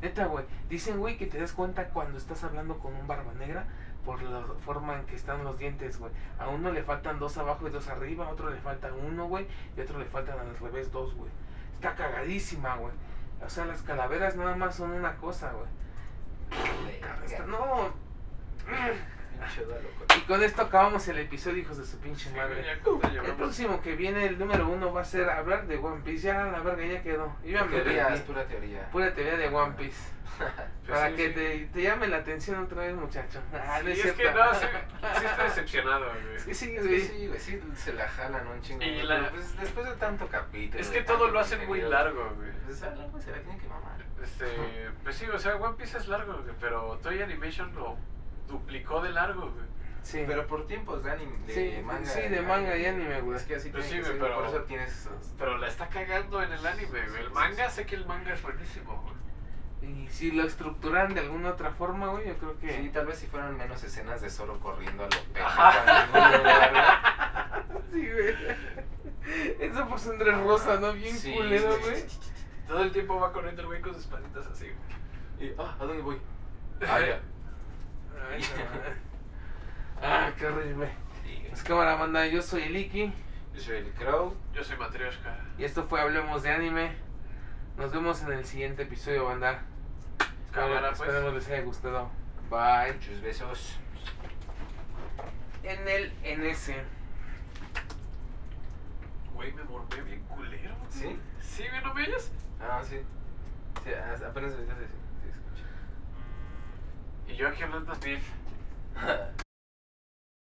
Neta, 0.00 0.26
güey. 0.26 0.44
Dicen, 0.68 0.98
güey, 0.98 1.18
que 1.18 1.26
te 1.26 1.38
das 1.38 1.52
cuenta 1.52 1.88
cuando 1.88 2.16
estás 2.18 2.42
hablando 2.44 2.78
con 2.78 2.94
un 2.94 3.06
barba 3.06 3.34
negra 3.34 3.66
por 4.04 4.22
la 4.22 4.42
forma 4.64 4.96
en 4.96 5.04
que 5.06 5.16
están 5.16 5.44
los 5.44 5.58
dientes, 5.58 5.98
güey. 5.98 6.12
A 6.38 6.48
uno 6.48 6.72
le 6.72 6.82
faltan 6.82 7.18
dos 7.18 7.36
abajo 7.38 7.66
y 7.66 7.70
dos 7.70 7.88
arriba, 7.88 8.26
a 8.26 8.30
otro 8.30 8.50
le 8.50 8.56
falta 8.56 8.92
uno, 8.92 9.26
güey. 9.26 9.46
Y 9.76 9.80
a 9.80 9.82
otro 9.84 9.98
le 9.98 10.06
faltan 10.06 10.38
al 10.38 10.56
revés 10.56 10.90
dos, 10.90 11.14
güey. 11.14 11.30
Está 11.74 11.94
cagadísima, 11.94 12.76
güey. 12.76 12.94
O 13.44 13.50
sea, 13.50 13.66
las 13.66 13.82
calaveras 13.82 14.36
nada 14.36 14.56
más 14.56 14.76
son 14.76 14.92
una 14.92 15.16
cosa, 15.16 15.52
güey. 15.52 15.68
No. 17.46 17.92
Y 20.16 20.20
con 20.22 20.42
esto 20.42 20.62
acabamos 20.62 21.06
el 21.08 21.18
episodio, 21.18 21.58
hijos 21.58 21.78
de 21.78 21.84
su 21.84 21.98
pinche 21.98 22.30
Sí, 22.30 22.36
madre. 22.36 22.64
El 22.72 23.34
próximo 23.34 23.80
que 23.82 23.94
viene, 23.96 24.26
el 24.26 24.38
número 24.38 24.68
uno, 24.68 24.92
va 24.92 25.02
a 25.02 25.04
ser 25.04 25.28
hablar 25.28 25.66
de 25.66 25.76
One 25.76 26.02
Piece. 26.04 26.26
Ya, 26.28 26.44
la 26.46 26.60
verga, 26.60 26.84
ya 26.86 27.02
quedó. 27.02 27.34
Yo 27.44 27.50
ya 27.52 27.64
me 27.64 27.70
Teoría, 27.76 28.08
es 28.14 28.20
pura 28.20 28.44
teoría. 28.46 28.88
Pura 28.90 29.14
teoría 29.14 29.36
de 29.36 29.48
One 29.48 29.74
Piece. 29.76 30.16
Pues 30.86 30.98
Para 30.98 31.10
sí, 31.10 31.16
que 31.16 31.28
sí. 31.28 31.34
Te, 31.34 31.66
te 31.72 31.82
llame 31.82 32.06
la 32.08 32.18
atención 32.18 32.62
otra 32.62 32.82
vez, 32.84 32.94
muchacho. 32.94 33.40
Ah, 33.52 33.80
no 33.82 33.88
es 33.88 34.04
es 34.04 34.12
que 34.12 34.30
no, 34.30 34.54
sí, 34.54 34.66
sí 35.18 35.24
estoy 35.24 35.44
decepcionado, 35.46 36.04
güey. 36.06 36.38
Sí, 36.38 36.54
sí, 36.54 36.76
Es 36.76 36.82
que 36.82 36.88
güey. 36.88 37.00
sí, 37.00 37.26
güey, 37.26 37.40
sí 37.40 37.60
se 37.74 37.92
la 37.94 38.06
jalan 38.06 38.46
un 38.46 38.60
chingo. 38.60 38.84
Y 38.84 39.02
la- 39.02 39.30
pues 39.30 39.56
después 39.58 39.86
de 39.86 39.94
tanto 39.96 40.28
capítulo. 40.28 40.80
Es 40.80 40.88
que 40.90 41.00
todo 41.02 41.28
lo 41.28 41.40
hacen 41.40 41.66
muy 41.66 41.80
largo, 41.80 42.30
güey. 42.36 42.50
Pues 42.66 42.82
algo 42.82 43.18
se 43.20 43.30
la 43.32 43.38
tienen 43.38 43.58
que 43.58 43.66
mamar. 43.66 43.96
Este, 44.22 44.46
pues 45.02 45.16
sí, 45.16 45.26
o 45.26 45.38
sea, 45.38 45.56
One 45.56 45.74
Piece 45.76 45.98
es 45.98 46.06
largo, 46.06 46.34
güey, 46.34 46.54
pero 46.60 46.98
Toy 47.02 47.20
Animation 47.22 47.74
lo 47.74 47.96
duplicó 48.46 49.00
de 49.02 49.10
largo, 49.10 49.50
güey. 49.50 49.66
Sí. 50.02 50.22
Pero 50.26 50.46
por 50.46 50.66
tiempos 50.68 51.02
de 51.02 51.10
anime, 51.10 51.36
de 51.46 51.52
Sí, 51.78 51.82
manga. 51.82 52.06
sí, 52.06 52.20
de 52.22 52.40
manga 52.42 52.76
y 52.76 52.86
anime, 52.86 53.20
güey. 53.22 53.36
Es 53.36 53.42
que 53.44 53.56
así 53.56 53.70
Pues 53.70 53.88
tiene 53.88 54.04
sí, 54.04 54.10
que 54.12 54.18
pero- 54.18 54.36
por 54.36 54.46
eso 54.46 54.58
tienes 54.62 54.92
esos. 54.92 55.34
Pero 55.36 55.58
la 55.58 55.66
está 55.66 55.88
cagando 55.88 56.42
en 56.42 56.52
el 56.52 56.64
anime, 56.66 57.08
güey. 57.08 57.22
El 57.22 57.30
manga, 57.32 57.68
sé 57.70 57.86
que 57.86 57.96
el 57.96 58.06
manga 58.06 58.32
es 58.32 58.40
buenísimo, 58.42 59.02
güey. 59.02 59.16
Y 59.82 60.08
si 60.08 60.30
lo 60.32 60.44
estructuran 60.44 61.12
de 61.14 61.20
alguna 61.20 61.50
otra 61.50 61.70
forma, 61.72 62.08
güey, 62.08 62.28
yo 62.28 62.36
creo 62.38 62.58
que. 62.58 62.70
Sí, 62.76 62.88
tal 62.90 63.06
vez 63.06 63.18
si 63.18 63.26
fueran 63.26 63.56
menos 63.56 63.82
escenas 63.84 64.20
de 64.20 64.30
solo 64.30 64.58
corriendo 64.60 65.02
a 65.04 65.06
lo 65.06 65.10
pendejo 65.22 65.46
Ajá. 65.46 66.04
en 66.04 66.12
ningún 66.12 66.38
lugar, 66.38 67.64
Sí, 67.92 68.10
güey. 68.10 69.56
Eso 69.60 69.88
por 69.88 69.98
Andrés 70.12 70.38
Rosa, 70.38 70.80
¿no? 70.80 70.92
Bien 70.92 71.16
Sí, 71.16 71.34
culero, 71.34 71.78
güey. 71.80 72.04
Todo 72.68 72.82
el 72.82 72.92
tiempo 72.92 73.18
va 73.20 73.32
corriendo 73.32 73.62
el 73.62 73.66
güey 73.68 73.80
con 73.80 73.92
sus 73.94 74.06
patitas 74.06 74.46
así, 74.46 74.66
güey. 74.66 74.76
güey. 75.38 75.50
Y, 75.50 75.54
ah, 75.58 75.76
¿a 75.80 75.84
dónde 75.84 76.02
voy? 76.02 76.18
Ah, 76.88 77.00
ya. 77.00 77.20
Ay, 78.30 78.40
no. 78.40 79.06
Ah, 80.02 80.30
qué 80.38 80.46
horrible. 80.46 80.90
Sí, 81.24 81.44
Pues 81.48 81.62
cámara, 81.62 81.94
banda, 81.96 82.26
yo 82.26 82.42
soy 82.42 82.64
el 82.64 82.76
Iki. 82.76 83.12
Yo 83.54 83.60
soy 83.60 83.76
el 83.78 83.90
Crow. 83.94 84.36
Yo 84.52 84.62
soy 84.62 84.76
Matryoshka. 84.76 85.34
Y 85.56 85.64
esto 85.64 85.84
fue 85.84 86.00
Hablemos 86.02 86.42
de 86.42 86.50
Anime. 86.50 86.92
Nos 87.78 87.92
vemos 87.92 88.22
en 88.22 88.32
el 88.32 88.44
siguiente 88.44 88.82
episodio, 88.82 89.24
banda. 89.24 89.62
Cámara, 90.52 90.90
Espero- 90.90 90.96
pues. 90.96 91.08
Esperemos 91.08 91.34
les 91.34 91.48
haya 91.48 91.62
gustado. 91.62 92.10
Bye. 92.50 92.92
Muchos 92.92 93.20
besos. 93.22 93.78
En 95.62 95.88
el 95.88 96.12
NS. 96.22 96.74
Güey. 99.34 99.52
Me 99.52 99.64
mormé 99.64 100.02
bien 100.02 100.20
culero. 100.28 100.74
¿Sí? 100.90 101.18
Sí, 101.40 101.64
güey, 101.70 101.82
¿no 101.82 101.94
me 101.94 102.02
oyes? 102.02 102.30
Ah, 102.60 102.82
sí. 102.84 103.00
Sí, 103.84 103.90
apenas 103.92 104.52
te, 104.54 104.62
te 104.62 104.72
escucho. 104.72 105.05
Y 107.28 107.36
yo 107.36 107.48
hablando 107.64 107.94
bien. 107.96 108.20